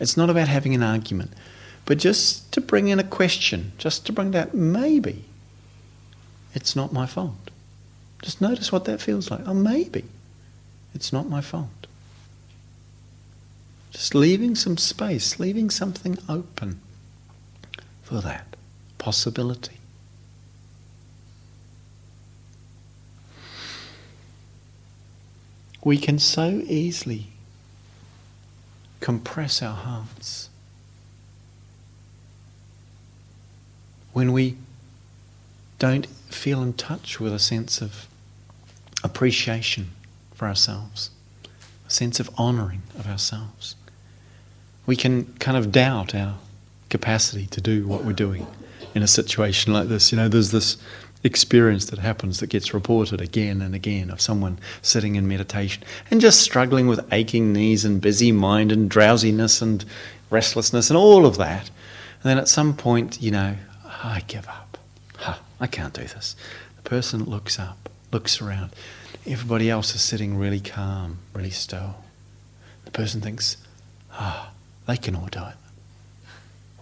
It's 0.00 0.16
not 0.16 0.30
about 0.30 0.48
having 0.48 0.74
an 0.74 0.82
argument, 0.82 1.32
but 1.84 1.98
just 1.98 2.50
to 2.52 2.60
bring 2.62 2.88
in 2.88 2.98
a 2.98 3.04
question, 3.04 3.72
just 3.76 4.06
to 4.06 4.12
bring 4.12 4.30
that 4.30 4.54
maybe 4.54 5.24
it's 6.54 6.74
not 6.74 6.94
my 6.94 7.04
fault. 7.04 7.45
Just 8.26 8.40
notice 8.40 8.72
what 8.72 8.86
that 8.86 9.00
feels 9.00 9.30
like. 9.30 9.42
Oh, 9.46 9.54
maybe 9.54 10.02
it's 10.92 11.12
not 11.12 11.28
my 11.28 11.40
fault. 11.40 11.86
Just 13.92 14.16
leaving 14.16 14.56
some 14.56 14.76
space, 14.78 15.38
leaving 15.38 15.70
something 15.70 16.18
open 16.28 16.80
for 18.02 18.20
that 18.20 18.56
possibility. 18.98 19.76
We 25.84 25.96
can 25.96 26.18
so 26.18 26.62
easily 26.66 27.28
compress 28.98 29.62
our 29.62 29.76
hearts 29.76 30.50
when 34.12 34.32
we 34.32 34.56
don't 35.78 36.08
feel 36.28 36.60
in 36.60 36.72
touch 36.72 37.20
with 37.20 37.32
a 37.32 37.38
sense 37.38 37.80
of 37.80 38.08
appreciation 39.02 39.90
for 40.34 40.46
ourselves, 40.46 41.10
a 41.86 41.90
sense 41.90 42.20
of 42.20 42.30
honoring 42.36 42.82
of 42.98 43.06
ourselves. 43.06 43.76
We 44.86 44.96
can 44.96 45.26
kind 45.38 45.56
of 45.56 45.72
doubt 45.72 46.14
our 46.14 46.38
capacity 46.90 47.46
to 47.46 47.60
do 47.60 47.86
what 47.86 48.04
we're 48.04 48.12
doing 48.12 48.46
in 48.94 49.02
a 49.02 49.08
situation 49.08 49.72
like 49.72 49.88
this. 49.88 50.12
You 50.12 50.16
know, 50.16 50.28
there's 50.28 50.52
this 50.52 50.76
experience 51.24 51.86
that 51.86 51.98
happens 51.98 52.40
that 52.40 52.48
gets 52.48 52.72
reported 52.72 53.20
again 53.20 53.60
and 53.60 53.74
again 53.74 54.10
of 54.10 54.20
someone 54.20 54.58
sitting 54.80 55.16
in 55.16 55.26
meditation 55.26 55.82
and 56.10 56.20
just 56.20 56.40
struggling 56.40 56.86
with 56.86 57.00
aching 57.12 57.52
knees 57.52 57.84
and 57.84 58.00
busy 58.00 58.32
mind 58.32 58.70
and 58.70 58.88
drowsiness 58.88 59.60
and 59.60 59.84
restlessness 60.30 60.88
and 60.88 60.96
all 60.96 61.26
of 61.26 61.36
that. 61.36 61.68
And 62.22 62.30
then 62.30 62.38
at 62.38 62.48
some 62.48 62.76
point, 62.76 63.20
you 63.20 63.30
know, 63.30 63.56
ah, 63.84 64.14
I 64.14 64.20
give 64.20 64.48
up. 64.48 64.78
Huh, 65.16 65.38
I 65.60 65.66
can't 65.66 65.94
do 65.94 66.02
this. 66.02 66.36
The 66.76 66.82
person 66.82 67.24
looks 67.24 67.58
up, 67.58 67.88
looks 68.12 68.40
around. 68.40 68.70
Everybody 69.26 69.68
else 69.70 69.94
is 69.94 70.02
sitting 70.02 70.38
really 70.38 70.60
calm, 70.60 71.18
really 71.34 71.50
still. 71.50 71.96
The 72.84 72.90
person 72.90 73.20
thinks, 73.20 73.56
ah, 74.12 74.52
they 74.86 74.96
can 74.96 75.16
all 75.16 75.26
do 75.26 75.40
it. 75.40 75.56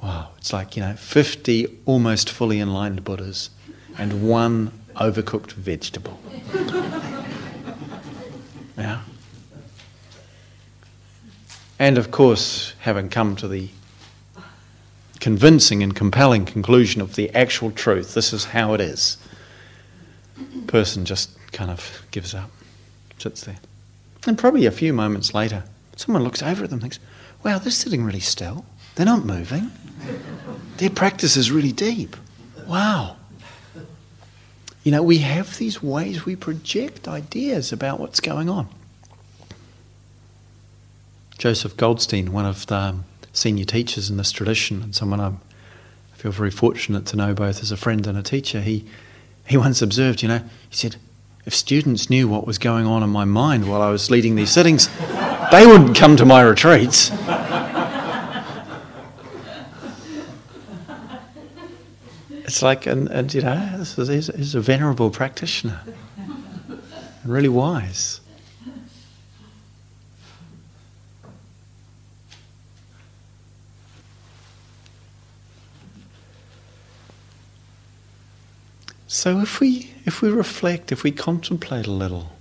Wow, 0.02 0.30
it's 0.36 0.52
like, 0.52 0.76
you 0.76 0.82
know, 0.82 0.94
50 0.94 1.78
almost 1.86 2.28
fully 2.28 2.60
enlightened 2.60 3.04
Buddhas 3.04 3.50
and 3.96 4.28
one 4.28 4.72
overcooked 4.96 5.52
vegetable. 5.52 6.20
yeah. 8.76 9.00
And 11.78 11.96
of 11.98 12.10
course, 12.10 12.74
having 12.80 13.08
come 13.08 13.34
to 13.36 13.48
the 13.48 13.70
convincing 15.20 15.82
and 15.82 15.96
compelling 15.96 16.44
conclusion 16.44 17.00
of 17.00 17.14
the 17.14 17.34
actual 17.34 17.70
truth, 17.70 18.12
this 18.14 18.32
is 18.32 18.44
how 18.46 18.74
it 18.74 18.80
is, 18.80 19.16
person 20.66 21.04
just 21.04 21.30
kind 21.52 21.70
of 21.70 22.02
gives 22.10 22.34
up, 22.34 22.50
sits 23.18 23.42
there. 23.44 23.58
And 24.26 24.38
probably 24.38 24.66
a 24.66 24.70
few 24.70 24.92
moments 24.92 25.34
later, 25.34 25.64
someone 25.96 26.22
looks 26.22 26.42
over 26.42 26.64
at 26.64 26.70
them 26.70 26.76
and 26.76 26.82
thinks, 26.82 26.98
wow, 27.42 27.58
they're 27.58 27.70
sitting 27.70 28.04
really 28.04 28.20
still. 28.20 28.64
They're 28.94 29.06
not 29.06 29.24
moving. 29.24 29.70
Their 30.78 30.90
practice 30.90 31.36
is 31.36 31.50
really 31.50 31.72
deep. 31.72 32.16
Wow. 32.66 33.16
You 34.82 34.92
know, 34.92 35.02
we 35.02 35.18
have 35.18 35.58
these 35.58 35.82
ways 35.82 36.24
we 36.24 36.36
project 36.36 37.08
ideas 37.08 37.72
about 37.72 38.00
what's 38.00 38.20
going 38.20 38.48
on. 38.48 38.68
Joseph 41.38 41.76
Goldstein, 41.76 42.32
one 42.32 42.46
of 42.46 42.66
the 42.66 42.96
senior 43.32 43.64
teachers 43.64 44.08
in 44.08 44.16
this 44.16 44.30
tradition, 44.30 44.82
and 44.82 44.94
someone 44.94 45.20
I'm, 45.20 45.40
I 46.12 46.16
feel 46.16 46.32
very 46.32 46.50
fortunate 46.50 47.06
to 47.06 47.16
know 47.16 47.34
both 47.34 47.62
as 47.62 47.72
a 47.72 47.76
friend 47.76 48.06
and 48.06 48.16
a 48.16 48.22
teacher, 48.22 48.60
he, 48.60 48.86
he 49.46 49.56
once 49.56 49.82
observed, 49.82 50.22
you 50.22 50.28
know, 50.28 50.40
he 50.68 50.76
said, 50.76 50.96
if 51.44 51.54
students 51.54 52.08
knew 52.08 52.26
what 52.26 52.46
was 52.46 52.58
going 52.58 52.86
on 52.86 53.02
in 53.02 53.10
my 53.10 53.24
mind 53.24 53.68
while 53.68 53.82
I 53.82 53.90
was 53.90 54.10
leading 54.10 54.34
these 54.34 54.50
sittings, 54.50 54.88
they 55.52 55.66
wouldn't 55.66 55.96
come 55.96 56.16
to 56.16 56.24
my 56.24 56.40
retreats. 56.42 57.10
it's 62.44 62.62
like, 62.62 62.86
and, 62.86 63.08
and 63.08 63.32
you 63.34 63.42
know, 63.42 63.76
this 63.76 63.98
is, 63.98 64.28
he's, 64.28 64.54
a 64.54 64.60
venerable 64.60 65.10
practitioner 65.10 65.80
really 67.24 67.48
wise. 67.48 68.20
So 79.14 79.38
if 79.38 79.60
we 79.60 79.92
if 80.04 80.22
we 80.22 80.28
reflect, 80.28 80.90
if 80.90 81.04
we 81.04 81.12
contemplate 81.12 81.86
a 81.86 81.92
little, 81.92 82.32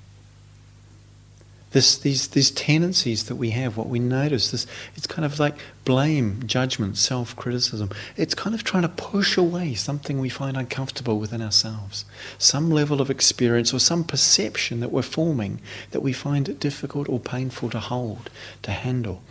this, 1.70 1.96
these, 1.96 2.30
these 2.30 2.50
tendencies 2.50 3.26
that 3.26 3.36
we 3.36 3.52
have, 3.52 3.78
what 3.78 3.90
we 3.90 4.00
notice, 4.00 4.50
this, 4.50 4.66
it's 4.96 5.06
kind 5.06 5.24
of 5.24 5.40
like 5.40 5.56
blame, 5.86 6.42
judgment, 6.48 6.98
self 6.98 7.36
criticism. 7.36 7.92
It's 8.18 8.34
kind 8.34 8.56
of 8.56 8.64
trying 8.64 8.82
to 8.82 8.90
push 8.90 9.38
away 9.38 9.76
something 9.76 10.20
we 10.20 10.30
find 10.30 10.58
uncomfortable 10.58 11.20
within 11.20 11.44
ourselves, 11.44 12.06
some 12.40 12.72
level 12.72 13.02
of 13.02 13.12
experience 13.12 13.72
or 13.72 13.80
some 13.80 14.04
perception 14.04 14.80
that 14.80 14.92
we're 14.92 15.04
forming 15.04 15.62
that 15.92 16.02
we 16.02 16.12
find 16.12 16.60
difficult 16.60 17.08
or 17.08 17.20
painful 17.20 17.70
to 17.70 17.80
hold, 17.82 18.32
to 18.64 18.72
handle. 18.72 19.22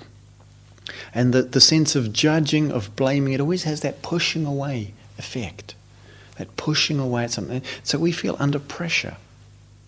And 1.12 1.34
the, 1.34 1.42
the 1.42 1.60
sense 1.60 1.96
of 1.96 2.12
judging, 2.12 2.70
of 2.70 2.94
blaming, 2.94 3.32
it 3.32 3.40
always 3.40 3.64
has 3.64 3.80
that 3.80 4.00
pushing 4.00 4.46
away 4.46 4.94
effect, 5.18 5.74
that 6.36 6.56
pushing 6.56 6.98
away 6.98 7.24
at 7.24 7.30
something. 7.30 7.62
So 7.82 7.98
we 7.98 8.12
feel 8.12 8.36
under 8.38 8.58
pressure 8.58 9.16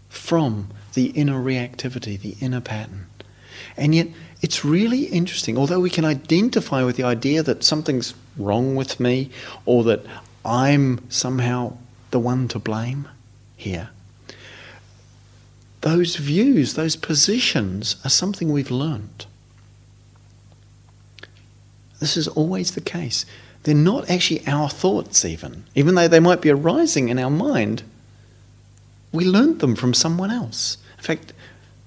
from 0.09 0.69
the 0.95 1.07
inner 1.07 1.43
reactivity, 1.43 2.21
the 2.21 2.37
inner 2.41 2.61
pattern. 2.61 3.07
And 3.77 3.95
yet, 3.95 4.09
it's 4.41 4.65
really 4.65 5.05
interesting. 5.05 5.57
Although 5.57 5.81
we 5.81 5.91
can 5.91 6.05
identify 6.05 6.85
with 6.85 6.97
the 6.97 7.03
idea 7.03 7.43
that 7.43 7.65
something's 7.65 8.15
wrong 8.37 8.77
with 8.77 9.01
me 9.01 9.31
or 9.65 9.85
that 9.85 10.05
I'm 10.45 11.01
somehow 11.11 11.77
the 12.11 12.19
one 12.19 12.49
to 12.49 12.59
blame 12.59 13.09
here, 13.57 13.91
those 15.81 16.17
views, 16.17 16.75
those 16.75 16.97
positions 16.97 17.97
are 18.05 18.11
something 18.11 18.53
we've 18.53 18.71
learned. 18.71 19.27
This 22.01 22.17
is 22.17 22.29
always 22.29 22.73
the 22.73 22.81
case. 22.81 23.25
They're 23.65 23.75
not 23.75 24.09
actually 24.11 24.47
our 24.47 24.69
thoughts, 24.69 25.25
even. 25.25 25.65
Even 25.75 25.95
though 25.95 26.09
they 26.09 26.21
might 26.21 26.43
be 26.43 26.51
arising 26.51 27.09
in 27.09 27.19
our 27.19 27.31
mind, 27.31 27.83
we 29.11 29.25
learned 29.25 29.61
them 29.61 29.75
from 29.75 29.95
someone 29.95 30.31
else. 30.31 30.77
In 30.99 31.05
fact, 31.05 31.33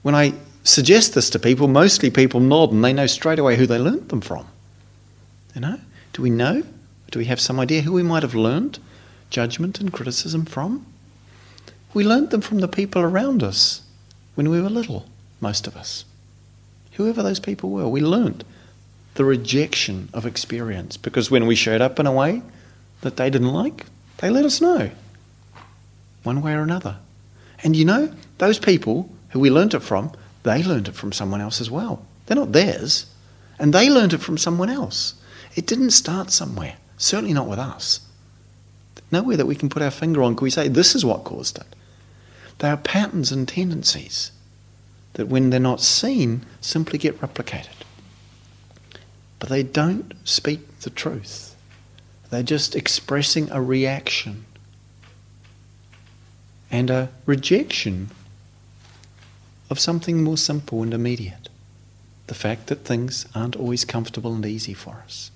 when 0.02 0.16
I 0.16 0.34
suggest 0.64 1.14
this 1.14 1.30
to 1.30 1.40
people, 1.40 1.68
mostly 1.68 2.10
people 2.10 2.40
nod 2.40 2.72
and 2.72 2.84
they 2.84 2.94
know 2.94 3.06
straight 3.06 3.40
away 3.40 3.58
who 3.58 3.68
they 3.68 3.78
learnt 3.78 4.10
them 4.10 4.22
from. 4.22 4.48
You 5.54 5.62
know? 5.62 5.80
Do 6.14 6.24
we 6.24 6.32
know? 6.32 6.64
Do 7.12 7.20
we 7.20 7.26
have 7.26 7.40
some 7.40 7.60
idea 7.60 7.84
who 7.84 7.94
we 7.94 8.04
might 8.04 8.24
have 8.24 8.36
learned 8.36 8.80
judgment 9.30 9.80
and 9.80 9.94
criticism 9.94 10.46
from? 10.46 10.86
We 11.94 12.04
learnt 12.04 12.32
them 12.32 12.42
from 12.42 12.60
the 12.60 12.68
people 12.68 13.02
around 13.04 13.44
us 13.44 13.82
when 14.34 14.50
we 14.50 14.62
were 14.62 14.70
little, 14.70 15.06
most 15.42 15.68
of 15.68 15.78
us. 15.78 16.06
Whoever 16.94 17.22
those 17.22 17.40
people 17.40 17.70
were, 17.70 17.88
we 17.88 18.02
learnt 18.02 18.44
the 19.18 19.26
rejection 19.26 20.10
of 20.14 20.26
experience 20.26 20.96
because 20.96 21.32
when 21.32 21.48
we 21.48 21.56
showed 21.56 21.82
up 21.82 22.00
in 22.00 22.06
a 22.06 22.12
way 22.12 22.42
that 23.02 23.18
they 23.18 23.30
didn't 23.30 23.52
like, 23.52 23.86
they 24.18 24.30
let 24.30 24.46
us 24.46 24.62
know, 24.62 24.92
one 26.24 26.42
way 26.42 26.54
or 26.54 26.62
another. 26.62 26.98
And 27.64 27.76
you 27.76 27.84
know, 27.84 28.14
those 28.38 28.60
people 28.60 29.10
who 29.30 29.40
we 29.40 29.50
learnt 29.50 29.74
it 29.74 29.80
from, 29.80 30.12
they 30.44 30.64
learnt 30.64 30.88
it 30.88 30.94
from 30.94 31.12
someone 31.12 31.42
else 31.42 31.60
as 31.60 31.72
well. 31.72 32.06
They're 32.26 32.38
not 32.38 32.52
theirs. 32.52 33.08
And 33.58 33.74
they 33.74 33.90
learnt 33.90 34.14
it 34.14 34.20
from 34.20 34.38
someone 34.38 34.70
else. 34.70 35.16
It 35.56 35.66
didn't 35.66 35.92
start 35.92 36.30
somewhere, 36.30 36.78
certainly 36.98 37.34
not 37.34 37.48
with 37.48 37.60
us. 37.60 38.02
Nowhere 39.12 39.38
that 39.38 39.48
we 39.48 39.56
can 39.56 39.70
put 39.70 39.82
our 39.82 39.90
finger 39.90 40.22
on 40.22 40.36
can 40.36 40.44
we 40.44 40.52
say, 40.52 40.68
this 40.68 40.94
is 40.94 41.04
what 41.04 41.24
caused 41.24 41.58
it. 41.58 41.66
They 42.60 42.70
are 42.70 42.78
patterns 42.78 43.32
and 43.32 43.48
tendencies 43.48 44.32
that, 45.14 45.28
when 45.28 45.50
they're 45.50 45.60
not 45.60 45.82
seen, 45.82 46.46
simply 46.62 47.00
get 47.00 47.20
replicated. 47.20 47.77
But 49.40 49.50
they 49.50 49.64
don't 49.64 50.14
speak 50.24 50.80
the 50.80 50.90
truth, 50.90 51.56
they're 52.30 52.44
just 52.44 52.76
expressing 52.76 53.50
a 53.52 53.62
reaction 53.62 54.46
and 56.70 56.90
a 56.90 57.10
rejection 57.26 58.10
of 59.70 59.80
something 59.80 60.24
more 60.24 60.38
simple 60.38 60.84
and 60.84 60.94
immediate 60.94 61.50
the 62.28 62.36
fact 62.36 62.68
that 62.68 62.84
things 62.84 63.26
aren't 63.34 63.56
always 63.56 63.86
comfortable 63.86 64.36
and 64.36 64.46
easy 64.46 64.74
for 64.74 65.02
us. 65.06 65.32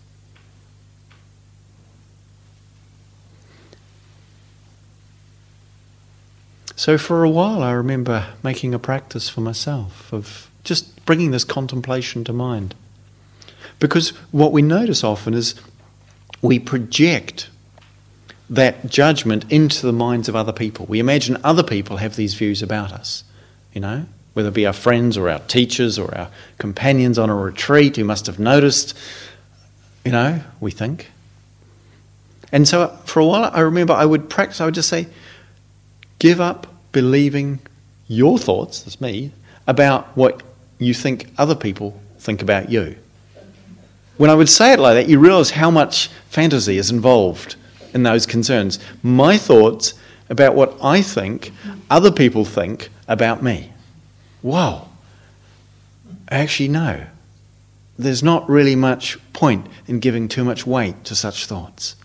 So, 6.75 6.97
for 6.97 7.23
a 7.23 7.29
while, 7.29 7.61
I 7.61 7.71
remember 7.71 8.33
making 8.43 8.73
a 8.73 8.79
practice 8.79 9.29
for 9.29 9.41
myself 9.41 10.11
of 10.11 10.49
just 10.63 11.05
bringing 11.05 11.31
this 11.31 11.43
contemplation 11.43 12.23
to 12.23 12.33
mind. 12.33 12.75
Because 13.81 14.09
what 14.31 14.51
we 14.51 14.61
notice 14.61 15.03
often 15.03 15.33
is 15.33 15.55
we 16.41 16.59
project 16.59 17.49
that 18.47 18.85
judgment 18.85 19.43
into 19.51 19.85
the 19.85 19.91
minds 19.91 20.29
of 20.29 20.35
other 20.35 20.53
people. 20.53 20.85
We 20.85 20.99
imagine 20.99 21.37
other 21.43 21.63
people 21.63 21.97
have 21.97 22.15
these 22.15 22.35
views 22.35 22.61
about 22.61 22.93
us, 22.93 23.23
you 23.73 23.81
know, 23.81 24.05
whether 24.33 24.49
it 24.49 24.53
be 24.53 24.67
our 24.67 24.73
friends 24.73 25.17
or 25.17 25.29
our 25.29 25.39
teachers 25.39 25.97
or 25.97 26.15
our 26.15 26.29
companions 26.59 27.17
on 27.17 27.31
a 27.31 27.35
retreat 27.35 27.95
who 27.95 28.03
must 28.03 28.27
have 28.27 28.37
noticed, 28.37 28.95
you 30.05 30.11
know, 30.11 30.41
we 30.59 30.69
think. 30.69 31.09
And 32.51 32.67
so 32.67 32.89
for 33.05 33.19
a 33.19 33.25
while, 33.25 33.49
I 33.51 33.61
remember 33.61 33.93
I 33.93 34.05
would 34.05 34.29
practice, 34.29 34.61
I 34.61 34.65
would 34.65 34.75
just 34.75 34.89
say, 34.89 35.07
give 36.19 36.39
up 36.39 36.67
believing 36.91 37.59
your 38.07 38.37
thoughts, 38.37 38.83
that's 38.83 39.01
me, 39.01 39.31
about 39.65 40.05
what 40.15 40.43
you 40.77 40.93
think 40.93 41.31
other 41.39 41.55
people 41.55 41.99
think 42.19 42.43
about 42.43 42.69
you. 42.69 42.97
When 44.21 44.29
I 44.29 44.35
would 44.35 44.49
say 44.49 44.73
it 44.73 44.79
like 44.79 44.93
that, 44.93 45.09
you 45.09 45.17
realize 45.17 45.49
how 45.49 45.71
much 45.71 46.09
fantasy 46.29 46.77
is 46.77 46.91
involved 46.91 47.55
in 47.91 48.03
those 48.03 48.27
concerns. 48.27 48.77
My 49.01 49.35
thoughts 49.35 49.95
about 50.29 50.53
what 50.53 50.77
I 50.79 51.01
think 51.01 51.51
other 51.89 52.11
people 52.11 52.45
think 52.45 52.89
about 53.07 53.41
me. 53.41 53.73
Wow. 54.43 54.89
Actually, 56.29 56.67
no. 56.67 57.07
There's 57.97 58.21
not 58.21 58.47
really 58.47 58.75
much 58.75 59.17
point 59.33 59.65
in 59.87 59.99
giving 59.99 60.27
too 60.27 60.43
much 60.43 60.67
weight 60.67 61.03
to 61.05 61.15
such 61.15 61.47
thoughts. 61.47 61.95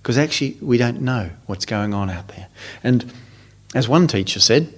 Because 0.00 0.16
actually, 0.16 0.58
we 0.60 0.78
don't 0.78 1.00
know 1.00 1.30
what's 1.46 1.66
going 1.66 1.92
on 1.92 2.08
out 2.08 2.28
there. 2.28 2.46
And 2.84 3.12
as 3.74 3.88
one 3.88 4.06
teacher 4.06 4.38
said, 4.38 4.72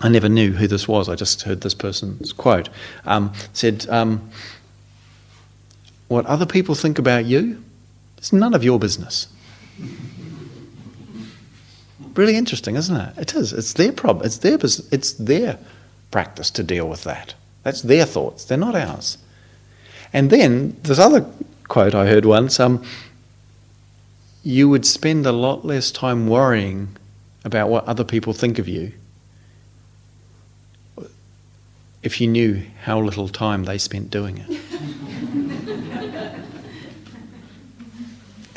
I 0.00 0.08
never 0.08 0.30
knew 0.30 0.52
who 0.52 0.66
this 0.66 0.88
was, 0.88 1.10
I 1.10 1.14
just 1.14 1.42
heard 1.42 1.60
this 1.60 1.74
person's 1.74 2.32
quote, 2.32 2.70
um, 3.04 3.34
said, 3.52 3.86
um, 3.90 4.30
What 6.08 6.26
other 6.26 6.46
people 6.46 6.74
think 6.74 6.98
about 6.98 7.24
you 7.24 7.62
it's 8.18 8.32
none 8.32 8.54
of 8.54 8.64
your 8.64 8.78
business. 8.78 9.28
Really 12.14 12.36
interesting, 12.36 12.76
isn't 12.76 12.96
it? 12.96 13.18
It 13.18 13.34
is. 13.34 13.52
It's 13.52 13.74
their 13.74 13.92
problem. 13.92 14.24
It's 14.24 14.38
their 14.38 14.58
business. 14.58 14.90
It's 14.90 15.12
their 15.12 15.58
practice 16.10 16.50
to 16.52 16.62
deal 16.62 16.88
with 16.88 17.04
that. 17.04 17.34
That's 17.62 17.82
their 17.82 18.06
thoughts. 18.06 18.44
They're 18.44 18.56
not 18.56 18.74
ours. 18.74 19.18
And 20.12 20.30
then 20.30 20.76
this 20.82 20.98
other 20.98 21.26
quote 21.68 21.94
I 21.94 22.06
heard 22.06 22.24
once: 22.24 22.58
um, 22.58 22.82
"You 24.42 24.68
would 24.70 24.86
spend 24.86 25.26
a 25.26 25.32
lot 25.32 25.64
less 25.64 25.90
time 25.90 26.26
worrying 26.26 26.96
about 27.44 27.68
what 27.68 27.84
other 27.86 28.04
people 28.04 28.32
think 28.32 28.58
of 28.58 28.66
you 28.66 28.92
if 32.02 32.20
you 32.20 32.26
knew 32.26 32.62
how 32.84 33.00
little 33.00 33.28
time 33.28 33.64
they 33.64 33.78
spent 33.78 34.10
doing 34.10 34.38
it." 34.38 34.60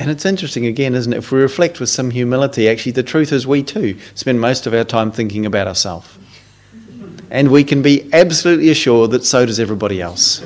And 0.00 0.10
it's 0.10 0.24
interesting 0.24 0.64
again, 0.64 0.94
isn't 0.94 1.12
it? 1.12 1.18
If 1.18 1.30
we 1.30 1.40
reflect 1.40 1.78
with 1.78 1.90
some 1.90 2.10
humility, 2.10 2.70
actually, 2.70 2.92
the 2.92 3.02
truth 3.02 3.32
is 3.32 3.46
we 3.46 3.62
too 3.62 3.98
spend 4.14 4.40
most 4.40 4.66
of 4.66 4.72
our 4.72 4.82
time 4.82 5.12
thinking 5.12 5.44
about 5.44 5.68
ourselves. 5.68 6.18
And 7.30 7.50
we 7.50 7.64
can 7.64 7.82
be 7.82 8.08
absolutely 8.14 8.70
assured 8.70 9.10
that 9.10 9.26
so 9.26 9.44
does 9.44 9.60
everybody 9.60 10.00
else. 10.00 10.42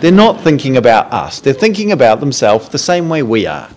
They're 0.00 0.12
not 0.12 0.42
thinking 0.42 0.76
about 0.76 1.10
us, 1.10 1.40
they're 1.40 1.54
thinking 1.54 1.90
about 1.90 2.20
themselves 2.20 2.68
the 2.68 2.78
same 2.78 3.08
way 3.08 3.22
we 3.22 3.46
are. 3.46 3.70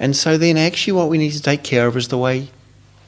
And 0.00 0.16
so 0.16 0.36
then, 0.36 0.56
actually, 0.56 0.94
what 0.94 1.08
we 1.08 1.16
need 1.16 1.32
to 1.32 1.42
take 1.42 1.62
care 1.62 1.86
of 1.86 1.96
is 1.96 2.08
the 2.08 2.18
way 2.18 2.48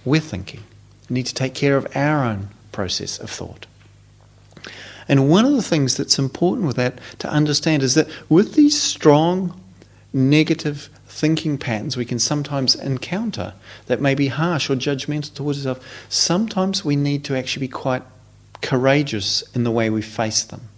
we're 0.05 0.21
thinking. 0.21 0.63
We 1.09 1.15
need 1.15 1.27
to 1.27 1.35
take 1.35 1.55
care 1.55 1.77
of 1.77 1.89
our 1.97 2.25
own 2.25 2.51
process 2.71 3.19
of 3.19 3.31
thought. 3.31 3.67
And 5.11 5.29
one 5.29 5.45
of 5.45 5.55
the 5.55 5.63
things 5.63 5.97
that's 5.97 6.21
important 6.21 6.69
with 6.69 6.77
that 6.77 6.97
to 7.19 7.29
understand 7.29 7.83
is 7.83 7.95
that 7.95 8.07
with 8.29 8.55
these 8.55 8.81
strong 8.81 9.61
negative 10.13 10.89
thinking 11.09 11.59
patterns 11.59 11.97
we 11.97 12.05
can 12.05 12.21
sometimes 12.21 12.77
encounter 12.77 13.55
that 13.87 14.01
may 14.01 14.15
be 14.15 14.29
harsh 14.29 14.71
or 14.71 14.77
judgmental 14.77 15.35
towards 15.35 15.67
ourselves, 15.67 15.85
sometimes 16.09 16.85
we 16.85 16.95
need 16.95 17.25
to 17.25 17.37
actually 17.37 17.67
be 17.67 17.73
quite 17.73 18.05
courageous 18.63 19.43
in 19.53 19.65
the 19.65 19.73
way 19.73 19.91
we 19.91 20.01
face 20.01 20.45
them. 20.45 20.69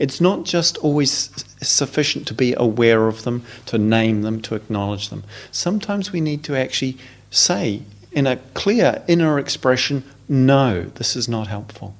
It's 0.00 0.20
not 0.20 0.42
just 0.42 0.76
always 0.78 1.30
sufficient 1.62 2.26
to 2.26 2.34
be 2.34 2.54
aware 2.56 3.06
of 3.06 3.22
them, 3.22 3.44
to 3.66 3.78
name 3.78 4.22
them, 4.22 4.42
to 4.42 4.56
acknowledge 4.56 5.10
them. 5.10 5.22
Sometimes 5.52 6.10
we 6.10 6.20
need 6.20 6.42
to 6.42 6.56
actually 6.56 6.98
say 7.30 7.82
in 8.10 8.26
a 8.26 8.38
clear 8.54 9.04
inner 9.06 9.38
expression, 9.38 10.02
no, 10.28 10.86
this 10.96 11.14
is 11.14 11.28
not 11.28 11.46
helpful 11.46 11.94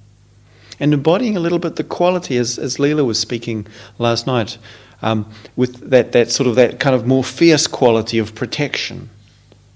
and 0.80 0.92
embodying 0.92 1.36
a 1.36 1.40
little 1.40 1.58
bit 1.58 1.76
the 1.76 1.84
quality, 1.84 2.36
as, 2.36 2.58
as 2.58 2.76
Leela 2.78 3.04
was 3.04 3.18
speaking 3.18 3.66
last 3.98 4.26
night, 4.26 4.58
um, 5.02 5.30
with 5.56 5.90
that, 5.90 6.12
that 6.12 6.30
sort 6.30 6.46
of 6.46 6.56
that 6.56 6.80
kind 6.80 6.94
of 6.96 7.06
more 7.06 7.24
fierce 7.24 7.66
quality 7.66 8.18
of 8.18 8.34
protection. 8.34 9.10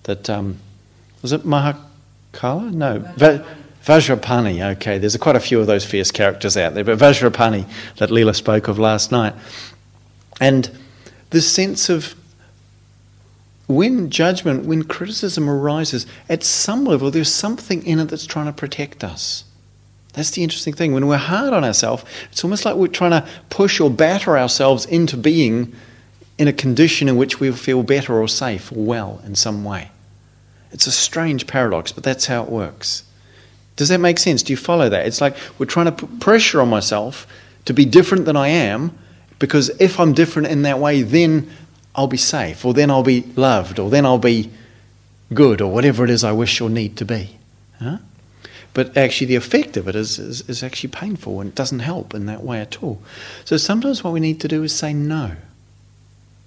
That 0.04 0.28
um, 0.30 0.58
was 1.22 1.32
it 1.32 1.42
Mahakala? 1.42 2.72
No, 2.72 3.00
Va- 3.16 3.44
Vajrapani. 3.84 4.76
Okay, 4.76 4.98
there's 4.98 5.16
quite 5.16 5.36
a 5.36 5.40
few 5.40 5.60
of 5.60 5.66
those 5.66 5.84
fierce 5.84 6.10
characters 6.10 6.56
out 6.56 6.74
there, 6.74 6.84
but 6.84 6.98
Vajrapani 6.98 7.66
that 7.96 8.10
Leela 8.10 8.34
spoke 8.34 8.68
of 8.68 8.78
last 8.78 9.12
night, 9.12 9.34
and 10.40 10.70
this 11.30 11.50
sense 11.50 11.88
of 11.88 12.14
when 13.66 14.08
judgment, 14.08 14.64
when 14.64 14.82
criticism 14.82 15.48
arises, 15.48 16.06
at 16.28 16.42
some 16.42 16.84
level, 16.84 17.10
there's 17.10 17.32
something 17.32 17.84
in 17.84 17.98
it 17.98 18.06
that's 18.06 18.24
trying 18.24 18.46
to 18.46 18.52
protect 18.52 19.04
us. 19.04 19.44
That's 20.18 20.32
the 20.32 20.42
interesting 20.42 20.72
thing. 20.72 20.94
When 20.94 21.06
we're 21.06 21.16
hard 21.16 21.52
on 21.54 21.62
ourselves, 21.62 22.04
it's 22.32 22.42
almost 22.42 22.64
like 22.64 22.74
we're 22.74 22.88
trying 22.88 23.12
to 23.12 23.24
push 23.50 23.78
or 23.78 23.88
batter 23.88 24.36
ourselves 24.36 24.84
into 24.84 25.16
being 25.16 25.72
in 26.38 26.48
a 26.48 26.52
condition 26.52 27.08
in 27.08 27.16
which 27.16 27.38
we 27.38 27.52
feel 27.52 27.84
better 27.84 28.20
or 28.20 28.26
safe 28.26 28.72
or 28.72 28.82
well 28.82 29.22
in 29.24 29.36
some 29.36 29.62
way. 29.62 29.92
It's 30.72 30.88
a 30.88 30.90
strange 30.90 31.46
paradox, 31.46 31.92
but 31.92 32.02
that's 32.02 32.26
how 32.26 32.42
it 32.42 32.50
works. 32.50 33.04
Does 33.76 33.90
that 33.90 34.00
make 34.00 34.18
sense? 34.18 34.42
Do 34.42 34.52
you 34.52 34.56
follow 34.56 34.88
that? 34.88 35.06
It's 35.06 35.20
like 35.20 35.36
we're 35.56 35.66
trying 35.66 35.86
to 35.86 35.92
put 35.92 36.18
pressure 36.18 36.60
on 36.60 36.68
myself 36.68 37.24
to 37.66 37.72
be 37.72 37.84
different 37.84 38.24
than 38.24 38.36
I 38.36 38.48
am, 38.48 38.98
because 39.38 39.68
if 39.78 40.00
I'm 40.00 40.14
different 40.14 40.48
in 40.48 40.62
that 40.62 40.80
way, 40.80 41.02
then 41.02 41.48
I'll 41.94 42.08
be 42.08 42.16
safe, 42.16 42.64
or 42.64 42.74
then 42.74 42.90
I'll 42.90 43.04
be 43.04 43.20
loved, 43.36 43.78
or 43.78 43.88
then 43.88 44.04
I'll 44.04 44.18
be 44.18 44.50
good, 45.32 45.60
or 45.60 45.70
whatever 45.70 46.02
it 46.02 46.10
is 46.10 46.24
I 46.24 46.32
wish 46.32 46.60
or 46.60 46.68
need 46.68 46.96
to 46.96 47.04
be. 47.04 47.38
Huh? 47.78 47.98
But 48.74 48.96
actually, 48.96 49.26
the 49.26 49.36
effect 49.36 49.76
of 49.76 49.88
it 49.88 49.96
is, 49.96 50.18
is, 50.18 50.48
is 50.48 50.62
actually 50.62 50.90
painful 50.90 51.40
and 51.40 51.50
it 51.50 51.54
doesn't 51.54 51.80
help 51.80 52.14
in 52.14 52.26
that 52.26 52.42
way 52.42 52.60
at 52.60 52.82
all. 52.82 53.00
So 53.44 53.56
sometimes 53.56 54.04
what 54.04 54.12
we 54.12 54.20
need 54.20 54.40
to 54.40 54.48
do 54.48 54.62
is 54.62 54.74
say 54.74 54.92
no. 54.92 55.32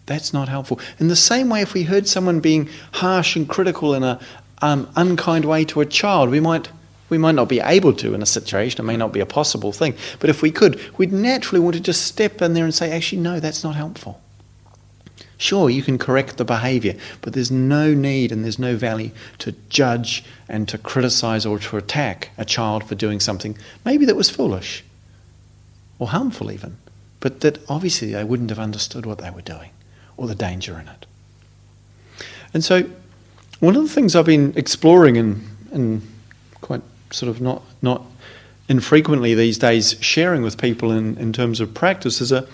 That's 0.05 0.33
not 0.33 0.49
helpful. 0.49 0.79
In 0.99 1.07
the 1.07 1.15
same 1.15 1.49
way, 1.49 1.61
if 1.61 1.73
we 1.73 1.83
heard 1.83 2.07
someone 2.07 2.39
being 2.39 2.69
harsh 2.93 3.35
and 3.35 3.47
critical 3.47 3.93
in 3.93 4.03
a 4.03 4.19
um, 4.61 4.89
unkind 4.95 5.45
way 5.45 5.65
to 5.65 5.81
a 5.81 5.85
child, 5.85 6.29
we 6.29 6.39
might 6.39 6.69
we 7.11 7.17
might 7.17 7.35
not 7.35 7.49
be 7.49 7.59
able 7.59 7.91
to 7.93 8.13
in 8.13 8.21
a 8.21 8.25
situation. 8.25 8.79
It 8.79 8.85
may 8.85 8.95
not 8.95 9.11
be 9.11 9.19
a 9.19 9.25
possible 9.25 9.73
thing. 9.73 9.95
But 10.19 10.29
if 10.29 10.41
we 10.41 10.49
could, 10.49 10.79
we'd 10.97 11.11
naturally 11.11 11.59
want 11.59 11.75
to 11.75 11.81
just 11.81 12.05
step 12.05 12.41
in 12.41 12.53
there 12.53 12.63
and 12.63 12.73
say, 12.73 12.89
actually, 12.89 13.21
no, 13.21 13.41
that's 13.41 13.65
not 13.65 13.75
helpful. 13.75 14.21
Sure, 15.41 15.71
you 15.71 15.81
can 15.81 15.97
correct 15.97 16.37
the 16.37 16.45
behavior, 16.45 16.95
but 17.21 17.33
there's 17.33 17.49
no 17.49 17.95
need 17.95 18.31
and 18.31 18.43
there's 18.43 18.59
no 18.59 18.75
value 18.75 19.09
to 19.39 19.53
judge 19.69 20.23
and 20.47 20.69
to 20.69 20.77
criticize 20.77 21.47
or 21.47 21.57
to 21.57 21.77
attack 21.77 22.29
a 22.37 22.45
child 22.45 22.83
for 22.83 22.93
doing 22.93 23.19
something 23.19 23.57
maybe 23.83 24.05
that 24.05 24.15
was 24.15 24.29
foolish 24.29 24.83
or 25.97 26.09
harmful, 26.09 26.51
even, 26.51 26.77
but 27.21 27.39
that 27.39 27.57
obviously 27.67 28.11
they 28.11 28.23
wouldn't 28.23 28.51
have 28.51 28.59
understood 28.59 29.07
what 29.07 29.17
they 29.17 29.31
were 29.31 29.41
doing 29.41 29.71
or 30.15 30.27
the 30.27 30.35
danger 30.35 30.79
in 30.79 30.87
it. 30.87 31.07
And 32.53 32.63
so, 32.63 32.87
one 33.59 33.75
of 33.75 33.81
the 33.81 33.89
things 33.89 34.15
I've 34.15 34.27
been 34.27 34.53
exploring 34.55 35.17
and, 35.17 35.43
and 35.71 36.07
quite 36.61 36.83
sort 37.09 37.31
of 37.31 37.41
not, 37.41 37.63
not 37.81 38.03
infrequently 38.69 39.33
these 39.33 39.57
days 39.57 39.95
sharing 40.01 40.43
with 40.43 40.61
people 40.61 40.91
in, 40.91 41.17
in 41.17 41.33
terms 41.33 41.59
of 41.59 41.73
practice 41.73 42.21
is 42.21 42.31
a, 42.31 42.47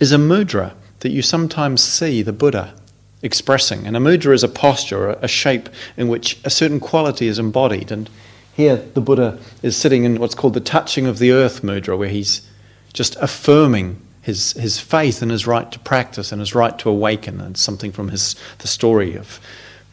is 0.00 0.12
a 0.12 0.18
mudra 0.18 0.74
that 1.02 1.10
you 1.10 1.20
sometimes 1.20 1.82
see 1.82 2.22
the 2.22 2.32
Buddha 2.32 2.74
expressing. 3.22 3.86
And 3.86 3.96
a 3.96 4.00
mudra 4.00 4.34
is 4.34 4.44
a 4.44 4.48
posture, 4.48 5.10
a 5.10 5.28
shape 5.28 5.68
in 5.96 6.08
which 6.08 6.40
a 6.44 6.50
certain 6.50 6.80
quality 6.80 7.26
is 7.26 7.38
embodied. 7.38 7.90
And 7.90 8.08
here 8.54 8.76
the 8.76 9.00
Buddha 9.00 9.38
is 9.62 9.76
sitting 9.76 10.04
in 10.04 10.20
what's 10.20 10.34
called 10.34 10.54
the 10.54 10.60
touching 10.60 11.06
of 11.06 11.18
the 11.18 11.32
earth 11.32 11.62
mudra, 11.62 11.98
where 11.98 12.08
he's 12.08 12.48
just 12.92 13.16
affirming 13.16 14.00
his, 14.20 14.52
his 14.52 14.78
faith 14.78 15.22
and 15.22 15.30
his 15.32 15.46
right 15.46 15.70
to 15.72 15.78
practice 15.80 16.30
and 16.30 16.40
his 16.40 16.54
right 16.54 16.78
to 16.78 16.88
awaken. 16.88 17.40
And 17.40 17.56
something 17.56 17.90
from 17.90 18.08
his, 18.08 18.36
the 18.58 18.68
story 18.68 19.16
of 19.16 19.40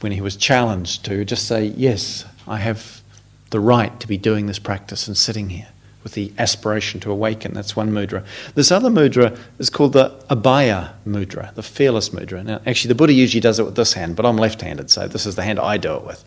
when 0.01 0.11
he 0.11 0.21
was 0.21 0.35
challenged 0.35 1.05
to 1.05 1.25
just 1.25 1.47
say, 1.47 1.65
Yes, 1.65 2.25
I 2.47 2.57
have 2.57 3.01
the 3.49 3.59
right 3.59 3.99
to 3.99 4.07
be 4.07 4.17
doing 4.17 4.45
this 4.45 4.59
practice 4.59 5.07
and 5.07 5.17
sitting 5.17 5.49
here 5.49 5.69
with 6.03 6.13
the 6.13 6.31
aspiration 6.37 6.99
to 7.01 7.11
awaken. 7.11 7.53
That's 7.53 7.75
one 7.75 7.91
mudra. 7.91 8.25
This 8.55 8.71
other 8.71 8.89
mudra 8.89 9.37
is 9.57 9.69
called 9.69 9.93
the 9.93 10.11
Abhaya 10.29 10.93
mudra, 11.05 11.53
the 11.55 11.63
fearless 11.63 12.09
mudra. 12.09 12.43
Now, 12.43 12.61
actually, 12.65 12.89
the 12.89 12.95
Buddha 12.95 13.13
usually 13.13 13.41
does 13.41 13.59
it 13.59 13.65
with 13.65 13.75
this 13.75 13.93
hand, 13.93 14.15
but 14.15 14.25
I'm 14.25 14.37
left 14.37 14.61
handed, 14.61 14.89
so 14.89 15.07
this 15.07 15.25
is 15.25 15.35
the 15.35 15.43
hand 15.43 15.59
I 15.59 15.77
do 15.77 15.95
it 15.95 16.05
with. 16.05 16.23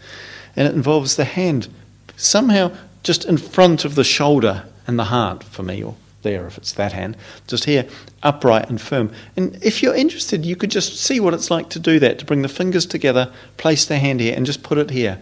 And 0.55 0.69
it 0.69 0.75
involves 0.75 1.17
the 1.17 1.25
hand 1.25 1.69
somehow 2.17 2.73
just 3.03 3.25
in 3.25 3.39
front 3.39 3.85
of 3.85 3.95
the 3.95 4.05
shoulder 4.05 4.65
and 4.87 4.99
the 4.99 5.05
heart 5.05 5.43
for 5.43 5.63
me, 5.63 5.83
or 5.83 5.97
there 6.23 6.47
if 6.47 6.59
it's 6.59 6.73
that 6.73 6.93
hand, 6.93 7.17
just 7.47 7.65
here, 7.65 7.87
upright 8.23 8.69
and 8.69 8.81
firm. 8.81 9.11
And 9.37 9.59
if 9.63 9.83
you're 9.83 9.95
interested, 9.95 10.45
you 10.45 10.55
could 10.55 10.71
just 10.71 10.97
see 10.97 11.19
what 11.19 11.35
it's 11.35 11.51
like 11.51 11.69
to 11.71 11.79
do 11.79 11.99
that, 11.99 12.19
to 12.19 12.25
bring 12.25 12.43
the 12.43 12.49
fingers 12.49 12.87
together, 12.87 13.33
place 13.57 13.85
the 13.85 13.99
hand 13.99 14.21
here, 14.21 14.35
and 14.37 14.47
just 14.47 14.63
put 14.63 14.79
it 14.79 14.91
here. 14.91 15.21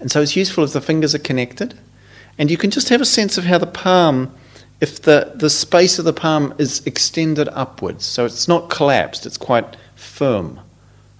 And 0.00 0.10
so 0.10 0.20
it's 0.22 0.36
useful 0.36 0.64
if 0.64 0.72
the 0.72 0.80
fingers 0.80 1.14
are 1.14 1.18
connected. 1.18 1.76
And 2.38 2.50
you 2.50 2.56
can 2.56 2.70
just 2.70 2.88
have 2.88 3.00
a 3.00 3.06
sense 3.06 3.36
of 3.36 3.44
how 3.44 3.58
the 3.58 3.66
palm, 3.66 4.34
if 4.80 5.02
the, 5.02 5.32
the 5.34 5.50
space 5.50 5.98
of 5.98 6.04
the 6.04 6.12
palm 6.12 6.54
is 6.58 6.86
extended 6.86 7.48
upwards, 7.48 8.04
so 8.04 8.24
it's 8.24 8.46
not 8.46 8.70
collapsed, 8.70 9.26
it's 9.26 9.36
quite 9.36 9.76
firm. 9.96 10.60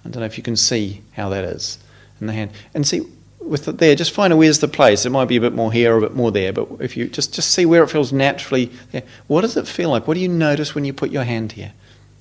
I 0.05 0.09
don't 0.09 0.21
know 0.21 0.25
if 0.25 0.37
you 0.37 0.43
can 0.43 0.55
see 0.55 1.01
how 1.13 1.29
that 1.29 1.43
is 1.43 1.77
in 2.21 2.27
the 2.27 2.33
hand. 2.33 2.51
And 2.73 2.87
see, 2.87 3.01
with 3.41 3.67
it 3.67 3.79
there, 3.79 3.95
just 3.95 4.11
find 4.11 4.31
out 4.31 4.37
where's 4.37 4.59
the 4.59 4.67
place. 4.67 5.05
It 5.05 5.09
might 5.09 5.27
be 5.27 5.35
a 5.35 5.41
bit 5.41 5.53
more 5.53 5.71
here 5.71 5.93
or 5.93 5.97
a 5.97 6.01
bit 6.01 6.15
more 6.15 6.31
there, 6.31 6.53
but 6.53 6.67
if 6.79 6.95
you 6.95 7.07
just, 7.07 7.33
just 7.33 7.51
see 7.51 7.65
where 7.65 7.83
it 7.83 7.89
feels 7.89 8.13
naturally 8.13 8.71
there. 8.91 9.03
What 9.27 9.41
does 9.41 9.57
it 9.57 9.67
feel 9.67 9.89
like? 9.89 10.07
What 10.07 10.13
do 10.13 10.21
you 10.21 10.29
notice 10.29 10.73
when 10.73 10.85
you 10.85 10.93
put 10.93 11.11
your 11.11 11.23
hand 11.23 11.53
here? 11.53 11.73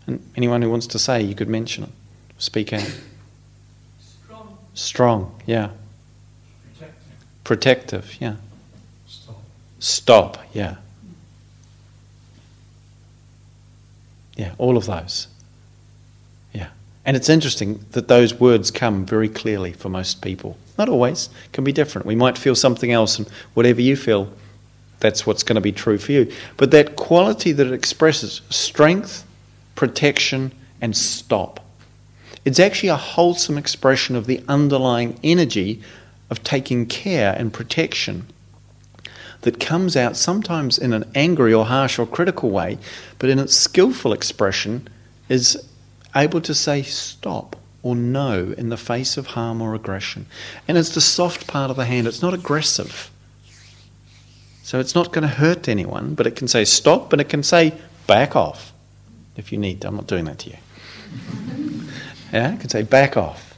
And 0.06 0.24
anyone 0.36 0.62
who 0.62 0.70
wants 0.70 0.86
to 0.88 0.98
say, 0.98 1.22
you 1.22 1.34
could 1.34 1.48
mention 1.48 1.84
it. 1.84 1.90
Speak 2.38 2.72
out. 2.72 2.90
Strong. 4.00 4.58
Strong, 4.74 5.40
yeah. 5.46 5.70
Protecting. 6.74 7.12
Protective, 7.44 8.16
yeah. 8.20 8.36
Stop. 9.78 10.38
Yeah. 10.52 10.76
Yeah, 14.36 14.52
all 14.58 14.76
of 14.76 14.86
those. 14.86 15.26
Yeah. 16.52 16.68
And 17.04 17.16
it's 17.16 17.28
interesting 17.28 17.84
that 17.92 18.08
those 18.08 18.34
words 18.34 18.70
come 18.70 19.04
very 19.04 19.28
clearly 19.28 19.72
for 19.72 19.88
most 19.88 20.22
people. 20.22 20.56
Not 20.78 20.88
always, 20.88 21.28
can 21.52 21.64
be 21.64 21.72
different. 21.72 22.06
We 22.06 22.14
might 22.14 22.38
feel 22.38 22.54
something 22.54 22.92
else, 22.92 23.18
and 23.18 23.28
whatever 23.54 23.80
you 23.80 23.96
feel, 23.96 24.32
that's 25.00 25.26
what's 25.26 25.42
going 25.42 25.56
to 25.56 25.60
be 25.60 25.72
true 25.72 25.98
for 25.98 26.12
you. 26.12 26.32
But 26.56 26.70
that 26.70 26.94
quality 26.94 27.50
that 27.52 27.66
it 27.66 27.72
expresses 27.72 28.42
strength, 28.50 29.26
protection, 29.74 30.52
and 30.80 30.96
stop. 30.96 31.64
It's 32.44 32.60
actually 32.60 32.90
a 32.90 32.96
wholesome 32.96 33.58
expression 33.58 34.14
of 34.14 34.26
the 34.26 34.42
underlying 34.48 35.18
energy 35.24 35.82
of 36.30 36.44
taking 36.44 36.86
care 36.86 37.34
and 37.36 37.52
protection 37.52 38.26
that 39.48 39.58
comes 39.58 39.96
out 39.96 40.14
sometimes 40.14 40.76
in 40.76 40.92
an 40.92 41.10
angry 41.14 41.54
or 41.54 41.64
harsh 41.64 41.98
or 41.98 42.04
critical 42.04 42.50
way, 42.50 42.76
but 43.18 43.30
in 43.30 43.38
its 43.38 43.56
skillful 43.56 44.12
expression 44.12 44.86
is 45.30 45.66
able 46.14 46.38
to 46.42 46.52
say 46.52 46.82
stop 46.82 47.56
or 47.82 47.96
no 47.96 48.54
in 48.58 48.68
the 48.68 48.76
face 48.76 49.16
of 49.16 49.28
harm 49.28 49.62
or 49.62 49.74
aggression. 49.74 50.26
And 50.68 50.76
it's 50.76 50.94
the 50.94 51.00
soft 51.00 51.46
part 51.46 51.70
of 51.70 51.78
the 51.78 51.86
hand, 51.86 52.06
it's 52.06 52.20
not 52.20 52.34
aggressive. 52.34 53.10
So 54.62 54.80
it's 54.80 54.94
not 54.94 55.14
going 55.14 55.22
to 55.22 55.34
hurt 55.34 55.66
anyone, 55.66 56.14
but 56.14 56.26
it 56.26 56.36
can 56.36 56.46
say 56.46 56.66
stop 56.66 57.10
and 57.14 57.22
it 57.22 57.30
can 57.30 57.42
say 57.42 57.72
back 58.06 58.36
off 58.36 58.74
if 59.34 59.50
you 59.50 59.56
need 59.56 59.80
to. 59.80 59.88
I'm 59.88 59.96
not 59.96 60.08
doing 60.08 60.26
that 60.26 60.40
to 60.40 60.50
you. 60.50 60.56
yeah, 62.34 62.52
it 62.52 62.60
can 62.60 62.68
say 62.68 62.82
back 62.82 63.16
off. 63.16 63.56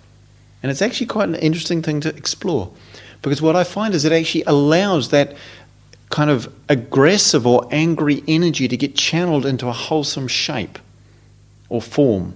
And 0.63 0.71
it's 0.71 0.83
actually 0.83 1.09
quite 1.09 1.29
an 1.31 1.35
interesting 1.35 1.83
thing 1.83 2.01
to 2.03 2.15
explore 2.15 2.71
because 3.23 3.43
what 3.43 3.57
I 3.57 3.65
find 3.65 3.95
is 3.95 4.05
it 4.05 4.13
actually 4.13 4.45
allows 4.45 5.11
that 5.11 5.37
kind 6.11 6.29
of 6.29 6.53
aggressive 6.69 7.47
or 7.47 7.67
angry 7.71 8.23
energy 8.29 8.69
to 8.69 8.77
get 8.77 8.95
channeled 8.95 9.47
into 9.47 9.69
a 9.69 9.73
wholesome 9.73 10.29
shape 10.29 10.79
or 11.69 11.81
form 11.81 12.35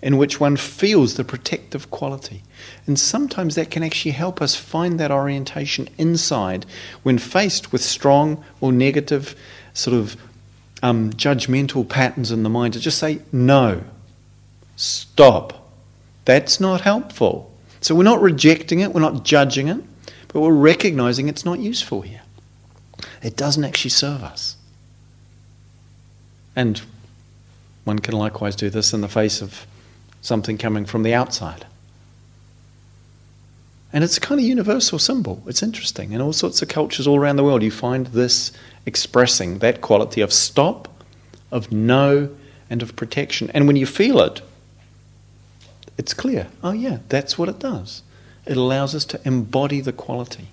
in 0.00 0.16
which 0.16 0.38
one 0.38 0.56
feels 0.56 1.14
the 1.14 1.24
protective 1.24 1.90
quality. 1.90 2.42
And 2.86 2.98
sometimes 2.98 3.56
that 3.56 3.70
can 3.70 3.82
actually 3.82 4.12
help 4.12 4.40
us 4.40 4.54
find 4.54 5.00
that 5.00 5.10
orientation 5.10 5.88
inside 5.98 6.64
when 7.02 7.18
faced 7.18 7.72
with 7.72 7.82
strong 7.82 8.44
or 8.60 8.72
negative, 8.72 9.34
sort 9.74 9.96
of 9.96 10.16
um, 10.82 11.12
judgmental 11.12 11.88
patterns 11.88 12.30
in 12.30 12.44
the 12.44 12.48
mind 12.48 12.74
to 12.74 12.80
just 12.80 12.98
say, 12.98 13.20
no, 13.32 13.82
stop. 14.76 15.68
That's 16.24 16.60
not 16.60 16.82
helpful. 16.82 17.52
So 17.80 17.94
we're 17.94 18.04
not 18.04 18.20
rejecting 18.20 18.80
it, 18.80 18.92
we're 18.92 19.00
not 19.00 19.24
judging 19.24 19.66
it, 19.66 19.82
but 20.28 20.40
we're 20.40 20.52
recognizing 20.52 21.28
it's 21.28 21.44
not 21.44 21.58
useful 21.58 22.02
here. 22.02 22.22
It 23.22 23.36
doesn't 23.36 23.64
actually 23.64 23.90
serve 23.90 24.22
us. 24.22 24.56
And 26.56 26.82
one 27.84 27.98
can 28.00 28.14
likewise 28.14 28.56
do 28.56 28.70
this 28.70 28.92
in 28.92 29.00
the 29.00 29.08
face 29.08 29.40
of 29.40 29.66
something 30.20 30.58
coming 30.58 30.84
from 30.84 31.04
the 31.04 31.14
outside. 31.14 31.66
And 33.92 34.04
it's 34.04 34.18
a 34.18 34.20
kind 34.20 34.40
of 34.40 34.46
universal 34.46 34.98
symbol. 34.98 35.42
It's 35.46 35.62
interesting. 35.62 36.12
In 36.12 36.20
all 36.20 36.32
sorts 36.32 36.60
of 36.60 36.68
cultures 36.68 37.06
all 37.06 37.16
around 37.16 37.36
the 37.36 37.44
world, 37.44 37.62
you 37.62 37.70
find 37.70 38.08
this 38.08 38.52
expressing 38.84 39.60
that 39.60 39.80
quality 39.80 40.20
of 40.20 40.32
stop, 40.32 40.88
of 41.50 41.72
no, 41.72 42.28
and 42.68 42.82
of 42.82 42.96
protection. 42.96 43.50
And 43.54 43.66
when 43.66 43.76
you 43.76 43.86
feel 43.86 44.20
it, 44.20 44.42
it's 45.96 46.12
clear. 46.12 46.48
Oh, 46.62 46.72
yeah, 46.72 46.98
that's 47.08 47.38
what 47.38 47.48
it 47.48 47.58
does. 47.58 48.02
It 48.44 48.56
allows 48.56 48.94
us 48.94 49.04
to 49.06 49.20
embody 49.26 49.80
the 49.80 49.92
quality. 49.92 50.48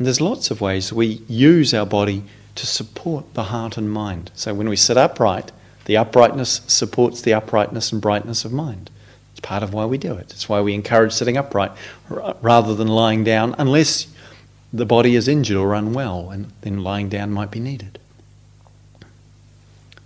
And 0.00 0.06
there's 0.06 0.22
lots 0.22 0.50
of 0.50 0.62
ways 0.62 0.94
we 0.94 1.20
use 1.28 1.74
our 1.74 1.84
body 1.84 2.24
to 2.54 2.66
support 2.66 3.34
the 3.34 3.44
heart 3.44 3.76
and 3.76 3.92
mind. 3.92 4.30
So 4.34 4.54
when 4.54 4.66
we 4.66 4.74
sit 4.74 4.96
upright, 4.96 5.52
the 5.84 5.98
uprightness 5.98 6.62
supports 6.66 7.20
the 7.20 7.34
uprightness 7.34 7.92
and 7.92 8.00
brightness 8.00 8.46
of 8.46 8.50
mind. 8.50 8.88
It's 9.32 9.40
part 9.40 9.62
of 9.62 9.74
why 9.74 9.84
we 9.84 9.98
do 9.98 10.14
it. 10.14 10.32
It's 10.32 10.48
why 10.48 10.62
we 10.62 10.72
encourage 10.72 11.12
sitting 11.12 11.36
upright 11.36 11.72
rather 12.08 12.74
than 12.74 12.88
lying 12.88 13.24
down, 13.24 13.54
unless 13.58 14.06
the 14.72 14.86
body 14.86 15.16
is 15.16 15.28
injured 15.28 15.58
or 15.58 15.74
unwell, 15.74 16.30
and 16.30 16.50
then 16.62 16.82
lying 16.82 17.10
down 17.10 17.30
might 17.30 17.50
be 17.50 17.60
needed. 17.60 17.98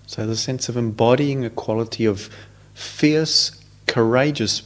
So 0.08 0.26
the 0.26 0.36
sense 0.36 0.68
of 0.68 0.76
embodying 0.76 1.44
a 1.44 1.50
quality 1.50 2.04
of 2.04 2.28
fierce, 2.74 3.62
courageous, 3.86 4.62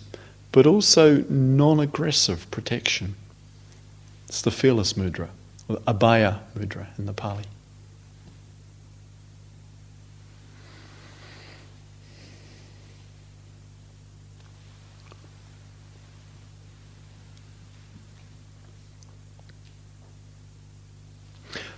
but 0.53 0.66
also 0.66 1.18
non 1.29 1.81
aggressive 1.81 2.51
protection. 2.51 3.14
It's 4.29 4.43
the 4.43 4.51
fearless 4.51 4.93
mudra, 4.93 5.29
or 5.68 5.76
abhaya 5.79 6.41
mudra 6.55 6.89
in 6.99 7.07
the 7.07 7.14
Pali. 7.14 7.45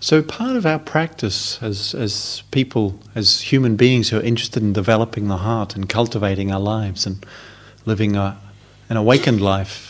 So, 0.02 0.22
part 0.22 0.56
of 0.56 0.64
our 0.64 0.78
practice 0.78 1.62
as, 1.62 1.94
as 1.94 2.42
people, 2.50 2.98
as 3.14 3.42
human 3.42 3.76
beings 3.76 4.08
who 4.08 4.18
are 4.18 4.22
interested 4.22 4.62
in 4.62 4.72
developing 4.72 5.28
the 5.28 5.36
heart 5.36 5.76
and 5.76 5.88
cultivating 5.88 6.50
our 6.50 6.58
lives 6.58 7.04
and 7.04 7.24
living 7.84 8.16
a, 8.16 8.38
an 8.88 8.96
awakened 8.96 9.42
life, 9.42 9.89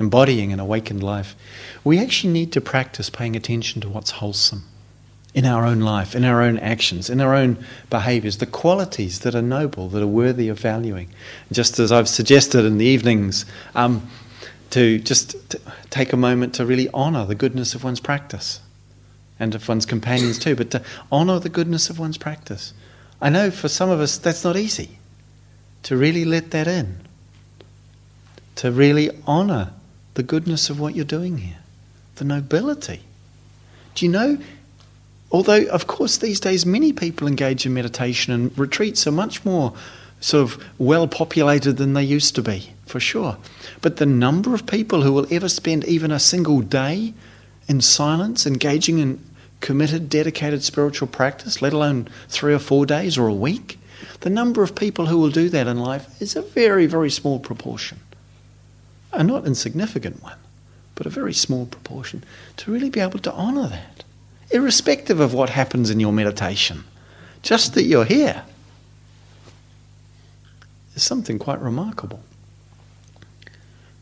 embodying 0.00 0.52
an 0.52 0.58
awakened 0.58 1.02
life, 1.02 1.36
we 1.84 1.98
actually 1.98 2.32
need 2.32 2.52
to 2.52 2.60
practice 2.60 3.10
paying 3.10 3.36
attention 3.36 3.80
to 3.82 3.88
what's 3.88 4.12
wholesome 4.12 4.64
in 5.32 5.44
our 5.44 5.64
own 5.64 5.80
life, 5.80 6.16
in 6.16 6.24
our 6.24 6.42
own 6.42 6.58
actions, 6.58 7.08
in 7.08 7.20
our 7.20 7.34
own 7.34 7.64
behaviors, 7.88 8.38
the 8.38 8.46
qualities 8.46 9.20
that 9.20 9.34
are 9.34 9.42
noble, 9.42 9.88
that 9.88 10.02
are 10.02 10.06
worthy 10.06 10.48
of 10.48 10.58
valuing. 10.58 11.08
Just 11.52 11.78
as 11.78 11.92
I've 11.92 12.08
suggested 12.08 12.64
in 12.64 12.78
the 12.78 12.86
evenings, 12.86 13.44
um, 13.76 14.08
to 14.70 14.98
just 14.98 15.50
to 15.50 15.60
take 15.90 16.12
a 16.12 16.16
moment 16.16 16.54
to 16.54 16.64
really 16.64 16.88
honor 16.94 17.26
the 17.26 17.34
goodness 17.34 17.74
of 17.74 17.84
one's 17.84 18.00
practice 18.00 18.60
and 19.38 19.54
of 19.54 19.68
one's 19.68 19.86
companions 19.86 20.38
too, 20.38 20.56
but 20.56 20.70
to 20.70 20.82
honor 21.10 21.38
the 21.38 21.48
goodness 21.48 21.90
of 21.90 21.98
one's 21.98 22.18
practice. 22.18 22.72
I 23.20 23.30
know 23.30 23.50
for 23.50 23.68
some 23.68 23.90
of 23.90 24.00
us 24.00 24.16
that's 24.16 24.44
not 24.44 24.56
easy 24.56 24.98
to 25.82 25.96
really 25.96 26.24
let 26.24 26.50
that 26.52 26.68
in, 26.68 27.00
to 28.56 28.70
really 28.70 29.10
honor 29.26 29.72
the 30.20 30.26
goodness 30.26 30.68
of 30.68 30.78
what 30.78 30.94
you're 30.94 31.02
doing 31.02 31.38
here, 31.38 31.60
the 32.16 32.24
nobility. 32.26 33.00
Do 33.94 34.04
you 34.04 34.12
know? 34.12 34.36
Although, 35.32 35.64
of 35.68 35.86
course, 35.86 36.18
these 36.18 36.38
days 36.38 36.66
many 36.66 36.92
people 36.92 37.26
engage 37.26 37.64
in 37.64 37.72
meditation 37.72 38.30
and 38.34 38.58
retreats 38.58 39.06
are 39.06 39.12
much 39.12 39.42
more 39.46 39.72
sort 40.20 40.42
of 40.42 40.62
well 40.76 41.08
populated 41.08 41.78
than 41.78 41.94
they 41.94 42.02
used 42.04 42.34
to 42.34 42.42
be, 42.42 42.74
for 42.84 43.00
sure. 43.00 43.38
But 43.80 43.96
the 43.96 44.04
number 44.04 44.52
of 44.52 44.66
people 44.66 45.00
who 45.00 45.12
will 45.14 45.26
ever 45.30 45.48
spend 45.48 45.86
even 45.86 46.10
a 46.10 46.18
single 46.18 46.60
day 46.60 47.14
in 47.66 47.80
silence, 47.80 48.46
engaging 48.46 48.98
in 48.98 49.24
committed, 49.60 50.10
dedicated 50.10 50.62
spiritual 50.62 51.08
practice, 51.08 51.62
let 51.62 51.72
alone 51.72 52.08
three 52.28 52.52
or 52.52 52.58
four 52.58 52.84
days 52.84 53.16
or 53.16 53.26
a 53.26 53.32
week, 53.32 53.78
the 54.20 54.28
number 54.28 54.62
of 54.62 54.74
people 54.74 55.06
who 55.06 55.16
will 55.16 55.30
do 55.30 55.48
that 55.48 55.66
in 55.66 55.78
life 55.78 56.20
is 56.20 56.36
a 56.36 56.42
very, 56.42 56.84
very 56.84 57.10
small 57.10 57.38
proportion. 57.38 58.00
A 59.12 59.24
not 59.24 59.46
insignificant 59.46 60.22
one, 60.22 60.38
but 60.94 61.06
a 61.06 61.10
very 61.10 61.32
small 61.32 61.66
proportion. 61.66 62.24
To 62.58 62.72
really 62.72 62.90
be 62.90 63.00
able 63.00 63.18
to 63.20 63.32
honour 63.32 63.68
that, 63.68 64.04
irrespective 64.50 65.20
of 65.20 65.34
what 65.34 65.50
happens 65.50 65.90
in 65.90 66.00
your 66.00 66.12
meditation, 66.12 66.84
just 67.42 67.74
that 67.74 67.84
you're 67.84 68.04
here, 68.04 68.44
is 70.94 71.02
something 71.02 71.38
quite 71.38 71.60
remarkable. 71.60 72.22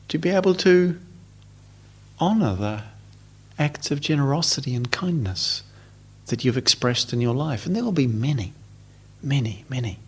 To 0.09 0.19
be 0.19 0.31
able 0.31 0.55
to 0.57 0.99
honour 2.21 2.55
the 2.55 2.83
acts 3.59 3.91
of 3.91 4.01
generosity 4.01 4.75
and 4.75 4.91
kindness 4.91 5.63
that 6.27 6.45
you've 6.45 6.57
expressed 6.57 7.13
in 7.13 7.21
your 7.21 7.35
life. 7.35 7.67
And 7.67 7.75
there 7.75 7.85
will 7.85 7.93
be 7.93 8.07
many, 8.07 8.53
many, 9.23 9.65
many. 9.69 9.99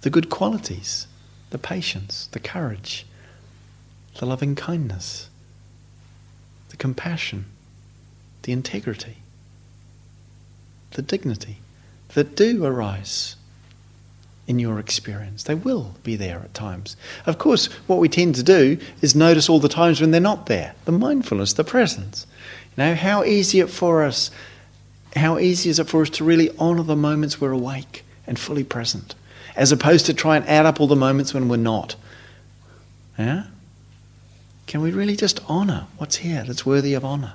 The 0.00 0.10
good 0.10 0.30
qualities, 0.30 1.06
the 1.50 1.58
patience, 1.58 2.28
the 2.32 2.40
courage, 2.40 3.06
the 4.18 4.26
loving 4.26 4.54
kindness, 4.54 5.28
the 6.68 6.76
compassion, 6.76 7.46
the 8.42 8.52
integrity, 8.52 9.18
the 10.92 11.02
dignity 11.02 11.58
that 12.14 12.36
do 12.36 12.64
arise 12.64 13.36
in 14.46 14.58
your 14.58 14.78
experience. 14.78 15.42
They 15.42 15.54
will 15.54 15.94
be 16.02 16.16
there 16.16 16.38
at 16.38 16.54
times. 16.54 16.96
Of 17.26 17.38
course, 17.38 17.66
what 17.86 17.98
we 17.98 18.08
tend 18.08 18.34
to 18.36 18.42
do 18.42 18.78
is 19.00 19.14
notice 19.14 19.48
all 19.48 19.60
the 19.60 19.68
times 19.68 20.00
when 20.00 20.10
they're 20.10 20.20
not 20.20 20.46
there 20.46 20.74
the 20.84 20.92
mindfulness, 20.92 21.52
the 21.52 21.64
presence. 21.64 22.26
You 22.76 22.84
know, 22.84 22.94
how 22.94 23.24
easy 23.24 23.60
it 23.60 23.70
for 23.70 24.04
us, 24.04 24.30
how 25.16 25.38
easy 25.38 25.70
is 25.70 25.78
it 25.78 25.88
for 25.88 26.02
us 26.02 26.10
to 26.10 26.24
really 26.24 26.56
honour 26.58 26.82
the 26.82 26.96
moments 26.96 27.40
we're 27.40 27.52
awake 27.52 28.04
and 28.26 28.38
fully 28.38 28.64
present, 28.64 29.14
as 29.56 29.72
opposed 29.72 30.06
to 30.06 30.14
try 30.14 30.36
and 30.36 30.46
add 30.46 30.66
up 30.66 30.80
all 30.80 30.86
the 30.86 30.96
moments 30.96 31.32
when 31.32 31.48
we're 31.48 31.56
not. 31.56 31.96
Yeah? 33.18 33.44
Can 34.66 34.80
we 34.80 34.90
really 34.90 35.16
just 35.16 35.44
honour 35.48 35.86
what's 35.98 36.16
here 36.16 36.44
that's 36.44 36.66
worthy 36.66 36.94
of 36.94 37.04
honour? 37.04 37.34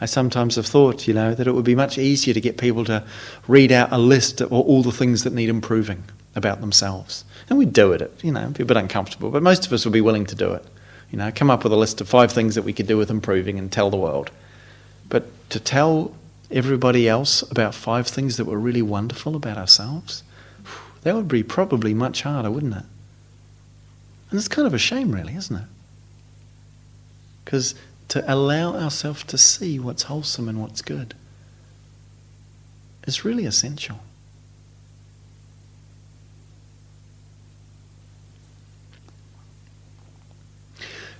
I 0.00 0.06
sometimes 0.06 0.56
have 0.56 0.66
thought, 0.66 1.06
you 1.06 1.12
know, 1.12 1.34
that 1.34 1.46
it 1.46 1.52
would 1.52 1.64
be 1.64 1.74
much 1.74 1.98
easier 1.98 2.32
to 2.32 2.40
get 2.40 2.56
people 2.56 2.84
to 2.86 3.04
read 3.46 3.70
out 3.70 3.92
a 3.92 3.98
list 3.98 4.40
of 4.40 4.52
all 4.52 4.82
the 4.82 4.92
things 4.92 5.24
that 5.24 5.34
need 5.34 5.50
improving 5.50 6.04
about 6.34 6.60
themselves. 6.60 7.24
And 7.48 7.58
we'd 7.58 7.72
do 7.72 7.92
it, 7.92 8.10
you 8.22 8.32
know, 8.32 8.48
be 8.48 8.62
a 8.62 8.66
bit 8.66 8.76
uncomfortable, 8.76 9.30
but 9.30 9.42
most 9.42 9.66
of 9.66 9.72
us 9.72 9.84
would 9.84 9.92
be 9.92 10.00
willing 10.00 10.24
to 10.26 10.34
do 10.34 10.52
it. 10.52 10.64
You 11.10 11.18
know, 11.18 11.30
come 11.34 11.50
up 11.50 11.64
with 11.64 11.72
a 11.72 11.76
list 11.76 12.00
of 12.00 12.08
five 12.08 12.32
things 12.32 12.54
that 12.54 12.62
we 12.62 12.72
could 12.72 12.86
do 12.86 12.96
with 12.96 13.10
improving 13.10 13.58
and 13.58 13.70
tell 13.70 13.90
the 13.90 13.96
world. 13.96 14.30
But 15.08 15.26
to 15.50 15.60
tell 15.60 16.14
everybody 16.50 17.08
else 17.08 17.42
about 17.50 17.74
five 17.74 18.06
things 18.06 18.36
that 18.36 18.44
were 18.44 18.58
really 18.58 18.82
wonderful 18.82 19.36
about 19.36 19.58
ourselves, 19.58 20.22
that 21.02 21.14
would 21.14 21.28
be 21.28 21.42
probably 21.42 21.94
much 21.94 22.22
harder, 22.22 22.50
wouldn't 22.50 22.76
it? 22.76 22.84
And 24.30 24.38
it's 24.38 24.48
kind 24.48 24.66
of 24.66 24.74
a 24.74 24.78
shame, 24.78 25.12
really, 25.12 25.34
isn't 25.34 25.56
it? 25.56 25.66
Because 27.44 27.74
to 28.08 28.24
allow 28.32 28.74
ourselves 28.74 29.24
to 29.24 29.38
see 29.38 29.78
what's 29.78 30.04
wholesome 30.04 30.48
and 30.48 30.60
what's 30.60 30.82
good 30.82 31.14
is 33.06 33.24
really 33.24 33.44
essential. 33.44 34.00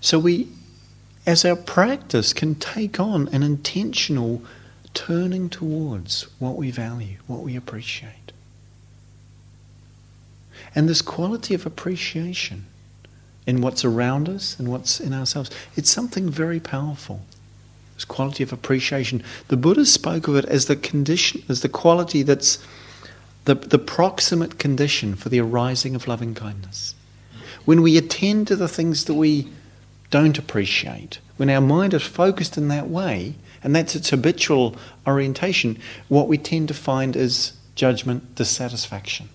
So 0.00 0.18
we, 0.18 0.48
as 1.26 1.44
our 1.44 1.56
practice, 1.56 2.32
can 2.32 2.54
take 2.54 2.98
on 2.98 3.28
an 3.28 3.42
intentional 3.42 4.42
turning 4.94 5.48
towards 5.48 6.22
what 6.38 6.56
we 6.56 6.70
value, 6.70 7.18
what 7.26 7.42
we 7.42 7.54
appreciate. 7.54 8.32
And 10.74 10.88
this 10.88 11.02
quality 11.02 11.54
of 11.54 11.66
appreciation 11.66 12.66
in 13.46 13.60
what's 13.60 13.84
around 13.84 14.28
us 14.28 14.58
and 14.58 14.68
what's 14.68 15.00
in 15.00 15.12
ourselves, 15.12 15.50
it's 15.76 15.90
something 15.90 16.28
very 16.28 16.60
powerful. 16.60 17.22
This 17.94 18.04
quality 18.04 18.42
of 18.42 18.52
appreciation. 18.52 19.22
The 19.48 19.56
Buddha 19.56 19.84
spoke 19.84 20.28
of 20.28 20.36
it 20.36 20.44
as 20.46 20.66
the 20.66 20.76
condition, 20.76 21.42
as 21.48 21.60
the 21.60 21.68
quality 21.68 22.22
that's 22.22 22.58
the, 23.44 23.54
the 23.54 23.78
proximate 23.78 24.58
condition 24.58 25.14
for 25.14 25.28
the 25.28 25.40
arising 25.40 25.94
of 25.94 26.06
loving 26.06 26.34
kindness. 26.34 26.94
When 27.64 27.82
we 27.82 27.96
attend 27.96 28.48
to 28.48 28.56
the 28.56 28.68
things 28.68 29.04
that 29.04 29.14
we 29.14 29.48
don't 30.10 30.38
appreciate, 30.38 31.18
when 31.36 31.50
our 31.50 31.60
mind 31.60 31.94
is 31.94 32.02
focused 32.02 32.56
in 32.56 32.68
that 32.68 32.88
way, 32.88 33.34
and 33.62 33.74
that's 33.74 33.94
its 33.94 34.10
habitual 34.10 34.76
orientation, 35.06 35.78
what 36.08 36.28
we 36.28 36.38
tend 36.38 36.68
to 36.68 36.74
find 36.74 37.16
is 37.16 37.52
judgment, 37.74 38.34
dissatisfaction. 38.34 39.28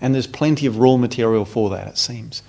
And 0.00 0.14
there's 0.14 0.26
plenty 0.26 0.66
of 0.66 0.78
raw 0.78 0.96
material 0.96 1.44
for 1.44 1.70
that, 1.70 1.86
it 1.86 1.98
seems. 1.98 2.42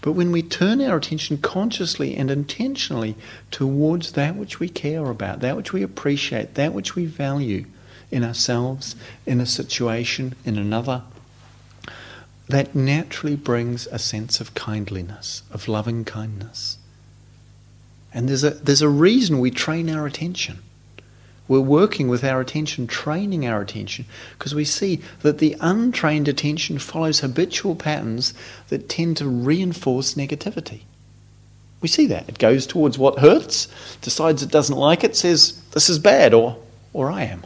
But 0.00 0.12
when 0.12 0.32
we 0.32 0.42
turn 0.42 0.80
our 0.80 0.96
attention 0.96 1.38
consciously 1.38 2.16
and 2.16 2.30
intentionally 2.30 3.16
towards 3.50 4.12
that 4.12 4.36
which 4.36 4.60
we 4.60 4.68
care 4.68 5.06
about, 5.06 5.40
that 5.40 5.56
which 5.56 5.72
we 5.72 5.82
appreciate, 5.82 6.54
that 6.54 6.72
which 6.72 6.94
we 6.94 7.06
value 7.06 7.64
in 8.10 8.22
ourselves, 8.22 8.94
in 9.26 9.40
a 9.40 9.46
situation, 9.46 10.34
in 10.44 10.58
another, 10.58 11.02
that 12.48 12.74
naturally 12.74 13.36
brings 13.36 13.86
a 13.86 13.98
sense 13.98 14.40
of 14.40 14.54
kindliness, 14.54 15.42
of 15.50 15.68
loving 15.68 16.04
kindness. 16.04 16.78
And 18.12 18.28
there's 18.28 18.44
a, 18.44 18.50
there's 18.50 18.82
a 18.82 18.88
reason 18.88 19.38
we 19.38 19.50
train 19.50 19.88
our 19.88 20.06
attention. 20.06 20.58
We're 21.48 21.60
working 21.60 22.08
with 22.08 22.24
our 22.24 22.40
attention, 22.40 22.86
training 22.86 23.46
our 23.46 23.60
attention, 23.60 24.06
because 24.38 24.54
we 24.54 24.64
see 24.64 25.00
that 25.20 25.38
the 25.38 25.56
untrained 25.60 26.28
attention 26.28 26.78
follows 26.78 27.20
habitual 27.20 27.74
patterns 27.74 28.32
that 28.68 28.88
tend 28.88 29.16
to 29.18 29.28
reinforce 29.28 30.14
negativity. 30.14 30.82
We 31.80 31.88
see 31.88 32.06
that. 32.06 32.28
It 32.28 32.38
goes 32.38 32.66
towards 32.66 32.96
what 32.96 33.18
hurts, 33.18 33.66
decides 34.00 34.42
it 34.42 34.52
doesn't 34.52 34.76
like 34.76 35.02
it, 35.02 35.16
says, 35.16 35.60
This 35.72 35.88
is 35.90 35.98
bad, 35.98 36.32
or, 36.32 36.56
or 36.92 37.10
I 37.10 37.24
am. 37.24 37.44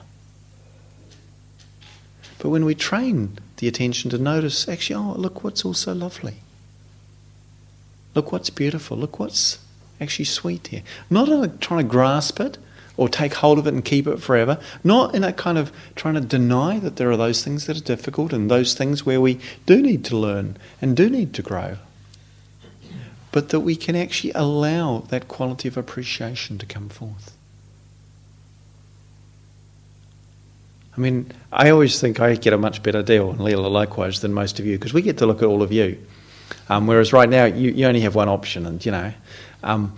But 2.38 2.50
when 2.50 2.66
we 2.66 2.74
train 2.74 3.38
the 3.56 3.66
attention 3.66 4.10
to 4.10 4.18
notice, 4.18 4.68
actually, 4.68 4.96
oh, 4.96 5.14
look 5.16 5.42
what's 5.42 5.64
also 5.64 5.94
lovely. 5.94 6.36
Look 8.14 8.30
what's 8.30 8.50
beautiful. 8.50 8.96
Look 8.96 9.18
what's 9.18 9.58
actually 10.00 10.26
sweet 10.26 10.66
here. 10.66 10.82
Not 11.08 11.30
uh, 11.30 11.48
trying 11.60 11.84
to 11.84 11.90
grasp 11.90 12.38
it 12.40 12.58
or 12.96 13.08
take 13.08 13.34
hold 13.34 13.58
of 13.58 13.66
it 13.66 13.74
and 13.74 13.84
keep 13.84 14.06
it 14.06 14.20
forever. 14.20 14.58
Not 14.82 15.14
in 15.14 15.24
a 15.24 15.32
kind 15.32 15.58
of 15.58 15.72
trying 15.94 16.14
to 16.14 16.20
deny 16.20 16.78
that 16.78 16.96
there 16.96 17.10
are 17.10 17.16
those 17.16 17.44
things 17.44 17.66
that 17.66 17.76
are 17.76 17.82
difficult 17.82 18.32
and 18.32 18.50
those 18.50 18.74
things 18.74 19.04
where 19.04 19.20
we 19.20 19.38
do 19.66 19.82
need 19.82 20.04
to 20.06 20.16
learn 20.16 20.56
and 20.80 20.96
do 20.96 21.10
need 21.10 21.34
to 21.34 21.42
grow. 21.42 21.76
But 23.32 23.50
that 23.50 23.60
we 23.60 23.76
can 23.76 23.96
actually 23.96 24.32
allow 24.34 25.00
that 25.08 25.28
quality 25.28 25.68
of 25.68 25.76
appreciation 25.76 26.56
to 26.58 26.66
come 26.66 26.88
forth. 26.88 27.36
I 30.96 31.00
mean, 31.00 31.30
I 31.52 31.68
always 31.68 32.00
think 32.00 32.20
I 32.20 32.34
get 32.36 32.54
a 32.54 32.58
much 32.58 32.82
better 32.82 33.02
deal, 33.02 33.30
and 33.30 33.40
Leela 33.40 33.70
likewise, 33.70 34.20
than 34.20 34.32
most 34.32 34.58
of 34.58 34.64
you, 34.64 34.78
because 34.78 34.94
we 34.94 35.02
get 35.02 35.18
to 35.18 35.26
look 35.26 35.42
at 35.42 35.44
all 35.44 35.62
of 35.62 35.70
you. 35.70 35.98
Um, 36.70 36.86
whereas 36.86 37.12
right 37.12 37.28
now, 37.28 37.44
you, 37.44 37.70
you 37.70 37.86
only 37.86 38.00
have 38.00 38.14
one 38.14 38.30
option, 38.30 38.64
and 38.64 38.84
you 38.84 38.92
know. 38.92 39.12
Um, 39.62 39.94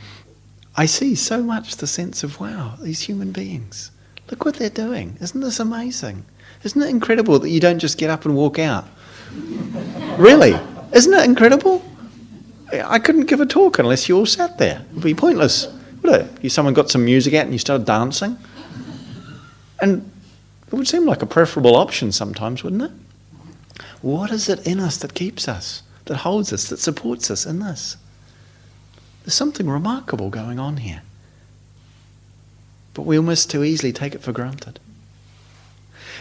I 0.78 0.86
see 0.86 1.16
so 1.16 1.42
much 1.42 1.78
the 1.78 1.88
sense 1.88 2.22
of, 2.22 2.38
wow, 2.38 2.76
these 2.80 3.00
human 3.00 3.32
beings, 3.32 3.90
look 4.30 4.44
what 4.44 4.54
they're 4.54 4.70
doing. 4.70 5.18
Isn't 5.20 5.40
this 5.40 5.58
amazing? 5.58 6.24
Isn't 6.62 6.80
it 6.80 6.88
incredible 6.88 7.40
that 7.40 7.50
you 7.50 7.58
don't 7.58 7.80
just 7.80 7.98
get 7.98 8.10
up 8.10 8.24
and 8.24 8.36
walk 8.36 8.60
out? 8.60 8.86
really? 10.18 10.56
Isn't 10.92 11.12
it 11.12 11.24
incredible? 11.24 11.84
I 12.72 13.00
couldn't 13.00 13.26
give 13.26 13.40
a 13.40 13.46
talk 13.46 13.80
unless 13.80 14.08
you 14.08 14.16
all 14.16 14.24
sat 14.24 14.58
there. 14.58 14.84
It 14.88 14.94
would 14.94 15.02
be 15.02 15.16
pointless, 15.16 15.66
would 16.02 16.14
it? 16.14 16.30
You 16.42 16.48
someone 16.48 16.74
got 16.74 16.90
some 16.90 17.04
music 17.04 17.34
out 17.34 17.46
and 17.46 17.52
you 17.52 17.58
started 17.58 17.84
dancing. 17.84 18.38
And 19.80 20.08
it 20.68 20.74
would 20.74 20.86
seem 20.86 21.06
like 21.06 21.22
a 21.22 21.26
preferable 21.26 21.74
option 21.74 22.12
sometimes, 22.12 22.62
wouldn't 22.62 22.82
it? 22.82 22.92
What 24.00 24.30
is 24.30 24.48
it 24.48 24.64
in 24.64 24.78
us 24.78 24.96
that 24.98 25.14
keeps 25.14 25.48
us, 25.48 25.82
that 26.04 26.18
holds 26.18 26.52
us, 26.52 26.68
that 26.68 26.78
supports 26.78 27.32
us 27.32 27.46
in 27.46 27.58
this? 27.58 27.96
There's 29.28 29.34
something 29.34 29.68
remarkable 29.68 30.30
going 30.30 30.58
on 30.58 30.78
here. 30.78 31.02
But 32.94 33.02
we 33.02 33.18
almost 33.18 33.50
too 33.50 33.62
easily 33.62 33.92
take 33.92 34.14
it 34.14 34.22
for 34.22 34.32
granted. 34.32 34.80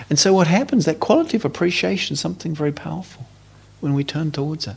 And 0.10 0.20
so 0.20 0.34
what 0.34 0.47
happens, 0.47 0.84
that 0.84 0.99
quality 0.99 1.38
of 1.38 1.45
appreciation 1.45 2.16
is 2.16 2.20
something 2.20 2.53
very 2.53 2.74
powerful 2.74 3.26
when 3.80 3.93
we 3.93 4.03
turn 4.03 4.32
towards 4.32 4.68
it. 4.68 4.76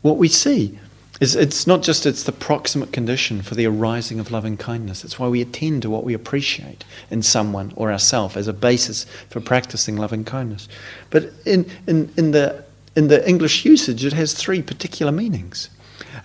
What 0.00 0.16
we 0.16 0.28
see 0.28 0.78
is 1.20 1.36
it's 1.36 1.66
not 1.66 1.82
just 1.82 2.06
it's 2.06 2.22
the 2.22 2.32
proximate 2.32 2.90
condition 2.90 3.42
for 3.42 3.54
the 3.54 3.66
arising 3.66 4.18
of 4.18 4.30
loving 4.30 4.56
kindness. 4.56 5.04
It's 5.04 5.18
why 5.18 5.28
we 5.28 5.42
attend 5.42 5.82
to 5.82 5.90
what 5.90 6.04
we 6.04 6.14
appreciate 6.14 6.86
in 7.10 7.22
someone 7.22 7.74
or 7.76 7.92
ourselves 7.92 8.38
as 8.38 8.48
a 8.48 8.54
basis 8.54 9.04
for 9.28 9.42
practicing 9.42 9.98
loving 9.98 10.24
kindness. 10.24 10.70
But 11.10 11.34
in, 11.44 11.70
in, 11.86 12.10
in, 12.16 12.30
the, 12.30 12.64
in 12.96 13.08
the 13.08 13.28
English 13.28 13.66
usage, 13.66 14.06
it 14.06 14.14
has 14.14 14.32
three 14.32 14.62
particular 14.62 15.12
meanings. 15.12 15.68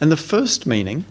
And 0.01 0.11
the 0.11 0.17
first 0.17 0.65
meaning 0.65 1.05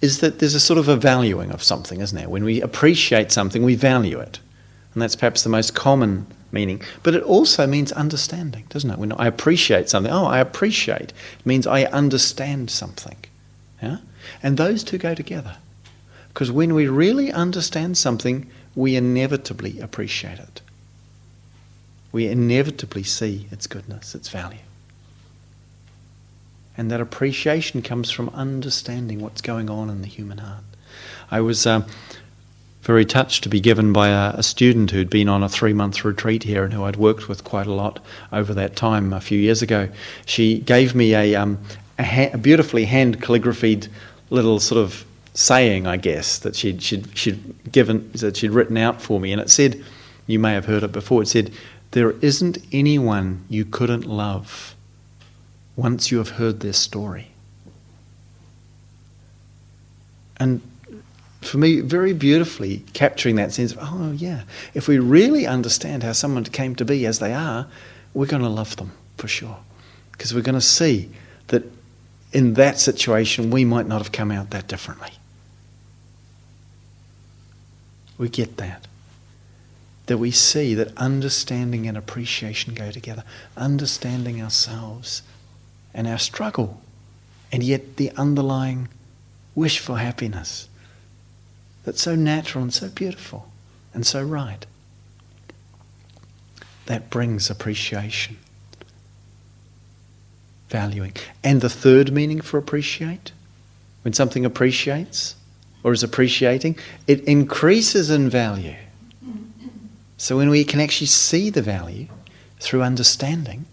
is 0.00 0.18
that 0.18 0.40
there's 0.40 0.54
a 0.54 0.60
sort 0.60 0.78
of 0.78 0.88
a 0.88 0.96
valuing 0.96 1.52
of 1.52 1.62
something, 1.62 2.00
isn't 2.00 2.18
there? 2.18 2.28
When 2.28 2.44
we 2.44 2.60
appreciate 2.60 3.32
something, 3.32 3.62
we 3.62 3.76
value 3.76 4.18
it. 4.18 4.40
And 4.92 5.02
that's 5.02 5.16
perhaps 5.16 5.42
the 5.42 5.48
most 5.48 5.74
common 5.74 6.26
meaning. 6.50 6.82
But 7.02 7.14
it 7.14 7.22
also 7.22 7.66
means 7.66 7.92
understanding, 7.92 8.66
doesn't 8.68 8.90
it? 8.90 8.98
When 8.98 9.12
I 9.12 9.26
appreciate 9.26 9.88
something, 9.88 10.12
oh, 10.12 10.26
I 10.26 10.38
appreciate, 10.38 11.12
it 11.38 11.46
means 11.46 11.66
I 11.66 11.84
understand 11.84 12.70
something. 12.70 13.16
Yeah? 13.80 13.98
And 14.42 14.56
those 14.56 14.84
two 14.84 14.98
go 14.98 15.14
together. 15.14 15.56
Because 16.28 16.50
when 16.50 16.74
we 16.74 16.88
really 16.88 17.32
understand 17.32 17.96
something, 17.96 18.50
we 18.74 18.96
inevitably 18.96 19.80
appreciate 19.80 20.38
it. 20.38 20.60
We 22.10 22.26
inevitably 22.26 23.04
see 23.04 23.46
its 23.50 23.66
goodness, 23.66 24.14
its 24.14 24.28
value. 24.28 24.58
And 26.76 26.90
that 26.90 27.00
appreciation 27.00 27.82
comes 27.82 28.10
from 28.10 28.28
understanding 28.30 29.20
what's 29.20 29.40
going 29.40 29.68
on 29.68 29.90
in 29.90 30.02
the 30.02 30.08
human 30.08 30.38
heart. 30.38 30.64
I 31.30 31.40
was 31.40 31.66
um, 31.66 31.84
very 32.82 33.04
touched 33.04 33.42
to 33.42 33.48
be 33.48 33.60
given 33.60 33.92
by 33.92 34.08
a, 34.08 34.34
a 34.38 34.42
student 34.42 34.90
who'd 34.90 35.10
been 35.10 35.28
on 35.28 35.42
a 35.42 35.48
three 35.48 35.72
month 35.72 36.04
retreat 36.04 36.44
here 36.44 36.64
and 36.64 36.72
who 36.72 36.84
I'd 36.84 36.96
worked 36.96 37.28
with 37.28 37.44
quite 37.44 37.66
a 37.66 37.72
lot 37.72 38.00
over 38.32 38.52
that 38.54 38.74
time 38.76 39.12
a 39.12 39.20
few 39.20 39.38
years 39.38 39.62
ago. 39.62 39.88
She 40.26 40.58
gave 40.58 40.94
me 40.94 41.14
a, 41.14 41.34
um, 41.34 41.58
a, 41.98 42.04
ha- 42.04 42.30
a 42.32 42.38
beautifully 42.38 42.86
hand 42.86 43.22
calligraphied 43.22 43.88
little 44.30 44.58
sort 44.58 44.80
of 44.80 45.04
saying, 45.34 45.86
I 45.86 45.96
guess, 45.96 46.38
that 46.40 46.56
she'd, 46.56 46.82
she'd, 46.82 47.16
she'd 47.16 47.70
given, 47.70 48.10
that 48.12 48.36
she'd 48.36 48.50
written 48.50 48.76
out 48.76 49.00
for 49.00 49.20
me. 49.20 49.32
And 49.32 49.40
it 49.40 49.50
said, 49.50 49.82
you 50.26 50.38
may 50.38 50.54
have 50.54 50.66
heard 50.66 50.82
it 50.82 50.92
before, 50.92 51.22
it 51.22 51.28
said, 51.28 51.52
There 51.92 52.12
isn't 52.20 52.58
anyone 52.72 53.44
you 53.48 53.64
couldn't 53.64 54.06
love 54.06 54.74
once 55.76 56.10
you 56.10 56.18
have 56.18 56.30
heard 56.30 56.60
their 56.60 56.72
story. 56.72 57.28
And 60.36 60.60
for 61.40 61.58
me, 61.58 61.80
very 61.80 62.12
beautifully 62.12 62.84
capturing 62.92 63.36
that 63.36 63.52
sense 63.52 63.72
of, 63.72 63.78
oh, 63.80 64.12
yeah, 64.12 64.42
if 64.74 64.88
we 64.88 64.98
really 64.98 65.46
understand 65.46 66.02
how 66.02 66.12
someone 66.12 66.44
came 66.44 66.74
to 66.76 66.84
be 66.84 67.06
as 67.06 67.18
they 67.18 67.32
are, 67.32 67.66
we're 68.14 68.26
going 68.26 68.42
to 68.42 68.48
love 68.48 68.76
them 68.76 68.92
for 69.16 69.28
sure. 69.28 69.58
Because 70.12 70.34
we're 70.34 70.42
going 70.42 70.54
to 70.54 70.60
see 70.60 71.10
that 71.48 71.64
in 72.32 72.54
that 72.54 72.78
situation, 72.78 73.50
we 73.50 73.64
might 73.64 73.86
not 73.86 73.98
have 73.98 74.12
come 74.12 74.30
out 74.30 74.50
that 74.50 74.68
differently. 74.68 75.10
We 78.18 78.28
get 78.28 78.56
that. 78.58 78.86
That 80.06 80.18
we 80.18 80.30
see 80.30 80.74
that 80.74 80.96
understanding 80.96 81.86
and 81.86 81.96
appreciation 81.96 82.74
go 82.74 82.90
together, 82.90 83.24
understanding 83.56 84.42
ourselves 84.42 85.22
and 85.94 86.06
our 86.06 86.18
struggle, 86.18 86.80
and 87.50 87.62
yet 87.62 87.96
the 87.96 88.10
underlying 88.12 88.88
wish 89.54 89.78
for 89.78 89.98
happiness 89.98 90.68
that's 91.84 92.00
so 92.00 92.14
natural 92.14 92.62
and 92.62 92.72
so 92.72 92.88
beautiful 92.88 93.50
and 93.92 94.06
so 94.06 94.22
right. 94.22 94.64
That 96.86 97.10
brings 97.10 97.50
appreciation, 97.50 98.38
valuing. 100.68 101.14
And 101.44 101.60
the 101.60 101.68
third 101.68 102.12
meaning 102.12 102.40
for 102.40 102.58
appreciate, 102.58 103.32
when 104.02 104.12
something 104.14 104.44
appreciates 104.44 105.36
or 105.82 105.92
is 105.92 106.02
appreciating, 106.02 106.76
it 107.06 107.20
increases 107.24 108.10
in 108.10 108.30
value. 108.30 108.76
So 110.16 110.36
when 110.36 110.50
we 110.50 110.64
can 110.64 110.80
actually 110.80 111.08
see 111.08 111.50
the 111.50 111.62
value 111.62 112.06
through 112.60 112.82
understanding, 112.82 113.66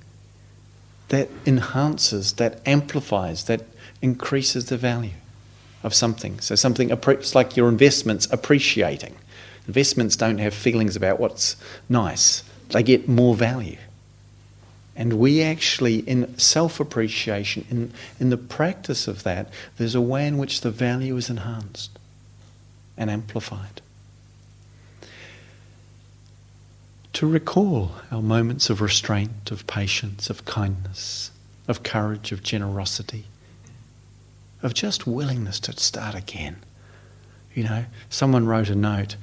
that 1.10 1.30
enhances, 1.45 2.34
that 2.34 2.60
amplifies, 2.66 3.45
that 3.45 3.62
increases 4.01 4.68
the 4.68 4.78
value 4.78 5.12
of 5.84 5.93
something. 5.93 6.39
So 6.39 6.55
something, 6.55 6.89
it's 6.91 7.36
like 7.36 7.57
your 7.57 7.70
investments 7.70 8.28
appreciating. 8.32 9.16
Investments 9.68 10.16
don't 10.16 10.39
have 10.39 10.53
feelings 10.53 10.95
about 10.95 11.20
what's 11.20 11.55
nice, 11.88 12.43
they 12.70 12.84
get 12.84 13.07
more 13.07 13.36
value. 13.36 13.78
And 14.95 15.14
we 15.14 15.41
actually, 15.41 15.99
in 15.99 16.38
self 16.38 16.80
appreciation, 16.82 17.66
in, 17.70 17.93
in 18.20 18.32
the 18.32 18.38
practice 18.38 19.07
of 19.07 19.24
that, 19.24 19.47
there's 19.78 19.95
a 19.95 20.01
way 20.01 20.28
in 20.28 20.38
which 20.38 20.60
the 20.60 20.72
value 20.72 21.16
is 21.16 21.30
enhanced 21.30 21.97
and 22.97 23.10
amplified. 23.10 23.82
To 27.20 27.28
recall 27.28 27.91
our 28.13 28.22
moments 28.22 28.70
of 28.70 28.80
restraint, 28.80 29.51
of 29.51 29.67
patience, 29.67 30.30
of 30.30 30.45
kindness, 30.45 31.32
of 31.67 31.84
courage, 31.84 32.32
of 32.32 32.43
generosity 32.43 33.26
of 34.63 34.74
just 34.74 35.05
willingness 35.05 35.59
to 35.59 35.78
start 35.78 36.15
again. 36.15 36.63
You 37.53 37.65
know, 37.65 37.86
someone 38.09 38.47
wrote 38.47 38.70
a 38.70 38.76
note, 38.76 39.17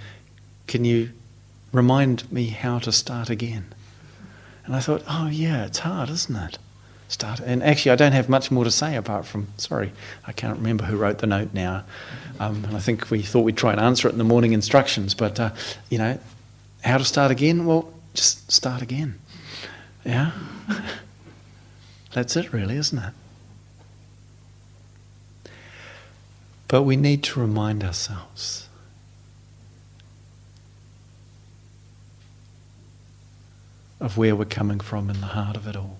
can 0.67 0.85
you 0.85 1.13
remind 1.73 2.31
me 2.31 2.49
how 2.49 2.81
to 2.81 2.93
start 2.93 3.31
again? 3.31 3.73
And 4.67 4.77
I 4.77 4.81
thought, 4.81 5.03
oh 5.09 5.29
yeah, 5.33 5.65
it's 5.65 5.79
hard, 5.79 6.11
isn't 6.11 6.37
it? 6.37 6.59
Start. 7.09 7.41
And 7.41 7.63
actually, 7.63 7.93
I 7.93 7.97
don't 7.97 8.13
have 8.13 8.29
much 8.29 8.51
more 8.51 8.65
to 8.65 8.71
say 8.71 8.95
apart 8.95 9.25
from, 9.25 9.49
sorry, 9.57 9.95
I 10.27 10.33
can't 10.33 10.59
remember 10.59 10.85
who 10.85 10.99
wrote 10.99 11.21
the 11.21 11.27
note 11.27 11.55
now. 11.55 11.85
Um, 12.39 12.63
and 12.67 12.77
I 12.77 12.81
think 12.81 13.11
we 13.11 13.23
thought 13.23 13.41
we'd 13.41 13.57
try 13.57 13.73
and 13.73 13.81
answer 13.81 14.07
it 14.07 14.13
in 14.13 14.19
the 14.19 14.25
morning 14.25 14.53
instructions. 14.53 15.15
But, 15.15 15.41
uh, 15.41 15.53
you 15.89 15.97
know, 15.97 16.19
how 16.87 16.99
to 16.99 17.05
start 17.05 17.31
again? 17.31 17.67
Well, 17.67 17.93
just 18.15 18.51
start 18.51 18.81
again. 18.81 19.19
Yeah? 20.05 20.33
That's 22.13 22.37
it, 22.37 22.53
really, 22.53 22.77
isn't 22.77 22.99
it? 22.99 23.13
But 26.69 26.83
we 26.83 26.97
need 26.97 27.23
to 27.25 27.41
remind 27.41 27.85
ourselves 27.85 28.69
of 34.01 34.17
where 34.17 34.37
we're 34.37 34.45
coming 34.45 34.81
from 34.81 35.11
in 35.11 35.21
the 35.21 35.29
heart 35.29 35.57
of 35.57 35.67
it 35.67 35.77
all. 35.77 35.99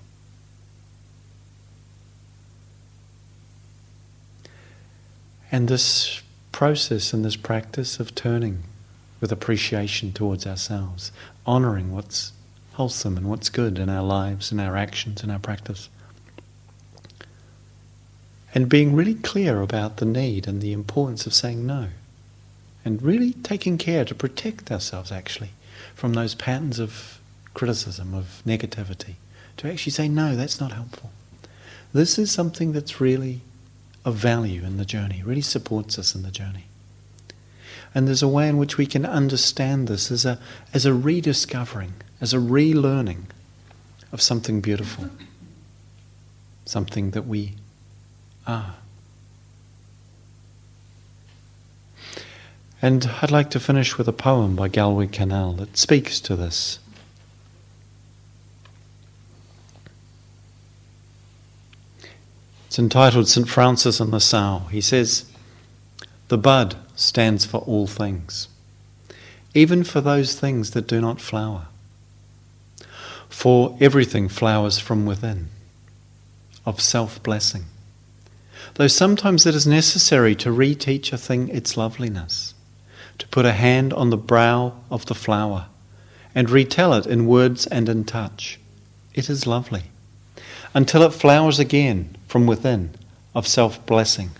And 5.51 5.69
this 5.69 6.23
process 6.53 7.13
and 7.13 7.25
this 7.25 7.37
practice 7.37 7.99
of 7.99 8.15
turning 8.15 8.63
with 9.21 9.33
appreciation 9.33 10.13
towards 10.13 10.47
ourselves, 10.47 11.13
honouring 11.47 11.93
what's 11.93 12.33
wholesome 12.75 13.17
and 13.17 13.29
what's 13.29 13.49
good 13.49 13.79
in 13.79 13.89
our 13.89 14.03
lives, 14.03 14.53
in 14.53 14.61
our 14.61 14.77
actions, 14.77 15.23
in 15.23 15.31
our 15.31 15.39
practice 15.39 15.89
and 18.57 18.71
being 18.71 18.95
really 18.95 19.15
clear 19.15 19.61
about 19.61 19.99
the 19.99 20.07
need 20.07 20.49
and 20.49 20.63
the 20.63 20.73
importance 20.73 21.27
of 21.27 21.35
saying 21.35 21.67
no. 21.67 21.89
And 22.87 23.03
really 23.03 23.35
taking 23.35 23.77
care 23.77 24.03
to 24.07 24.15
protect 24.15 24.73
ourselves 24.73 25.13
actually 25.13 25.51
from 25.95 26.15
those 26.15 26.35
patterns 26.35 26.79
of 26.79 27.21
criticism, 27.53 28.15
of 28.15 28.41
negativity. 28.47 29.17
To 29.59 29.71
actually 29.71 29.93
say, 29.93 30.09
no, 30.09 30.35
that's 30.37 30.59
not 30.59 30.73
helpful. 30.73 31.11
This 31.93 32.19
is 32.19 32.31
something 32.31 32.73
that's 32.73 32.99
really 32.99 33.43
of 34.07 34.15
value 34.15 34.63
in 34.63 34.79
the 34.79 34.87
journey, 34.87 35.23
really 35.23 35.43
supports 35.43 35.99
us 35.99 36.15
in 36.15 36.23
the 36.23 36.31
journey. 36.31 36.66
And 37.97 38.07
there's 38.07 38.23
a 38.23 38.29
way 38.29 38.47
in 38.47 38.59
which 38.59 38.77
we 38.77 38.85
can 38.85 39.07
understand 39.07 39.89
this 39.89 40.11
as 40.11 40.27
a, 40.27 40.39
as 40.75 40.85
a 40.85 40.93
rediscovering, 40.93 41.95
as 42.21 42.35
a 42.35 42.37
relearning 42.37 43.23
of 44.13 44.21
something 44.21 44.61
beautiful, 44.61 45.09
something 46.67 47.13
that 47.13 47.27
we 47.27 47.55
are. 48.47 48.75
And 52.83 53.09
I'd 53.23 53.31
like 53.31 53.49
to 53.53 53.59
finish 53.59 53.97
with 53.97 54.09
a 54.09 54.13
poem 54.13 54.57
by 54.57 54.69
Galway 54.69 55.07
Kinnell 55.07 55.57
that 55.57 55.79
speaks 55.79 56.21
to 56.21 56.37
this. 56.37 56.79
It's 62.67 62.79
entitled 62.79 63.27
St. 63.27 63.49
Francis 63.49 64.01
and 64.01 64.13
the 64.13 64.21
Sow. 64.21 64.65
He 64.71 64.83
says, 64.83 65.25
The 66.29 66.39
bud 66.39 66.77
stands 66.97 67.45
for 67.45 67.59
all 67.59 67.87
things, 67.87 68.49
even 69.55 69.85
for 69.85 70.01
those 70.01 70.39
things 70.39 70.73
that 70.73 70.89
do 70.89 71.01
not 71.01 71.21
flower. 71.21 71.67
For 73.29 73.77
everything 73.81 74.29
flowers 74.29 74.79
from 74.79 75.07
within, 75.07 75.49
of 76.65 76.81
self 76.81 77.23
blessing. 77.23 77.65
Though 78.75 78.89
sometimes 78.89 79.47
it 79.47 79.55
is 79.55 79.67
necessary 79.67 80.35
to 80.37 80.51
reteach 80.51 81.13
a 81.13 81.19
thing 81.19 81.49
its 81.49 81.77
loveliness, 81.77 82.55
to 83.19 83.29
put 83.29 83.47
a 83.47 83.53
hand 83.53 83.93
on 83.93 84.11
the 84.11 84.17
brow 84.17 84.75
of 84.91 85.07
the 85.07 85.15
flower 85.15 85.67
and 86.35 86.51
retell 86.51 86.93
it 86.93 87.07
in 87.07 87.27
words 87.27 87.67
and 87.67 87.89
in 87.89 88.05
touch. 88.05 88.59
It 89.15 89.31
is 89.31 89.47
lovely 89.47 89.85
until 90.75 91.03
it 91.03 91.15
flowers 91.15 91.59
again 91.59 92.17
from 92.27 92.47
within 92.47 92.91
of 93.35 93.47
self 93.47 93.85
blessing. 93.87 94.31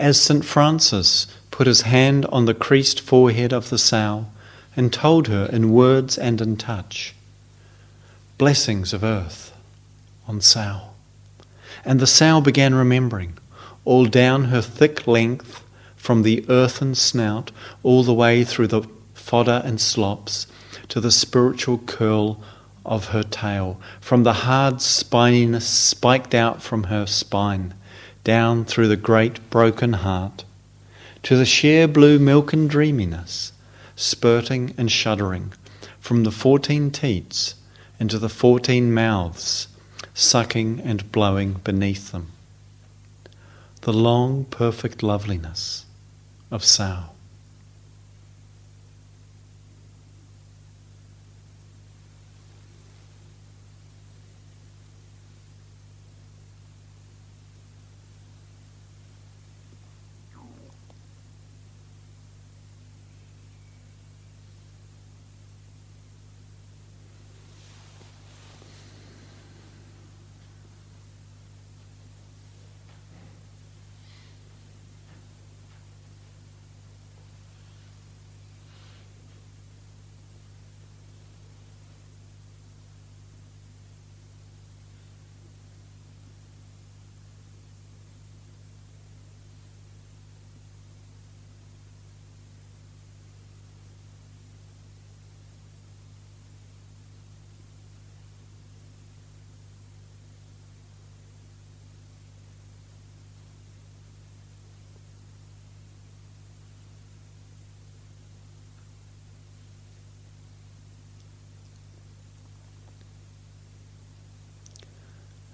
As 0.00 0.18
St. 0.18 0.42
Francis 0.42 1.26
put 1.50 1.66
his 1.66 1.82
hand 1.82 2.24
on 2.32 2.46
the 2.46 2.54
creased 2.54 3.02
forehead 3.02 3.52
of 3.52 3.68
the 3.68 3.76
sow 3.76 4.28
and 4.74 4.90
told 4.90 5.28
her 5.28 5.44
in 5.52 5.74
words 5.74 6.16
and 6.16 6.40
in 6.40 6.56
touch, 6.56 7.14
Blessings 8.38 8.94
of 8.94 9.04
earth 9.04 9.52
on 10.26 10.40
sow. 10.40 10.92
And 11.84 12.00
the 12.00 12.06
sow 12.06 12.40
began 12.40 12.74
remembering, 12.74 13.36
all 13.84 14.06
down 14.06 14.44
her 14.46 14.62
thick 14.62 15.06
length, 15.06 15.62
from 15.96 16.22
the 16.22 16.46
earthen 16.48 16.94
snout 16.94 17.50
all 17.82 18.02
the 18.02 18.14
way 18.14 18.42
through 18.42 18.68
the 18.68 18.88
fodder 19.12 19.60
and 19.66 19.78
slops 19.78 20.46
to 20.88 20.98
the 21.02 21.10
spiritual 21.10 21.76
curl 21.76 22.42
of 22.86 23.08
her 23.08 23.22
tail, 23.22 23.78
from 24.00 24.22
the 24.22 24.48
hard 24.48 24.80
spininess 24.80 25.66
spiked 25.66 26.34
out 26.34 26.62
from 26.62 26.84
her 26.84 27.04
spine, 27.04 27.74
down 28.24 28.64
through 28.64 28.88
the 28.88 28.96
great 28.96 29.50
broken 29.50 29.94
heart, 29.94 30.44
to 31.22 31.36
the 31.36 31.44
sheer 31.44 31.86
blue 31.86 32.18
milk 32.18 32.52
and 32.52 32.68
dreaminess, 32.68 33.52
spurting 33.96 34.74
and 34.78 34.90
shuddering 34.90 35.52
from 36.00 36.24
the 36.24 36.30
fourteen 36.30 36.90
teats 36.90 37.54
into 37.98 38.18
the 38.18 38.28
fourteen 38.28 38.92
mouths, 38.92 39.68
sucking 40.14 40.80
and 40.80 41.12
blowing 41.12 41.54
beneath 41.64 42.10
them. 42.12 42.28
The 43.82 43.92
long, 43.92 44.44
perfect 44.46 45.02
loveliness 45.02 45.84
of 46.50 46.64
sow. 46.64 47.09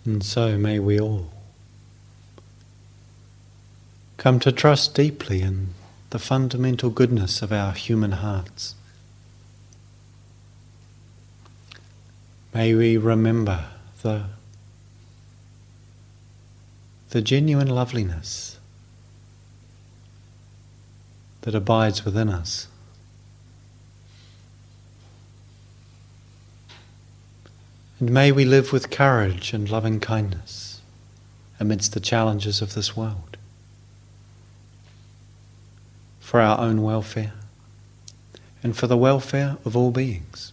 And 0.07 0.23
so 0.23 0.57
may 0.57 0.79
we 0.79 1.01
all 1.01 1.33
come 4.19 4.39
to 4.39 4.53
trust 4.53 4.95
deeply 4.95 5.43
in 5.43 5.75
the 6.11 6.21
fundamental 6.21 6.91
goodness 6.91 7.43
of 7.43 7.53
our 7.53 7.73
human 7.73 8.13
hearts. 8.13 8.77
May 12.55 12.73
we 12.73 12.97
remember 12.97 13.65
the, 14.03 14.27
the 17.11 17.21
genuine 17.21 17.69
loveliness 17.69 18.61
that 21.41 21.57
abides 21.57 22.05
within 22.05 22.29
us. 22.29 22.69
And 27.99 28.11
may 28.11 28.31
we 28.31 28.45
live 28.45 28.73
with 28.73 28.91
courage 28.91 29.53
and 29.55 29.71
loving 29.71 30.01
kindness 30.01 30.83
amidst 31.59 31.95
the 31.95 32.01
challenges 32.01 32.61
of 32.61 32.75
this 32.75 32.95
world 32.97 33.39
for 36.21 36.41
our 36.41 36.59
own 36.59 36.83
welfare 36.83 37.33
and 38.63 38.77
for 38.77 38.87
the 38.87 38.97
welfare 38.97 39.57
of 39.65 39.77
all 39.77 39.91
beings. 39.91 40.53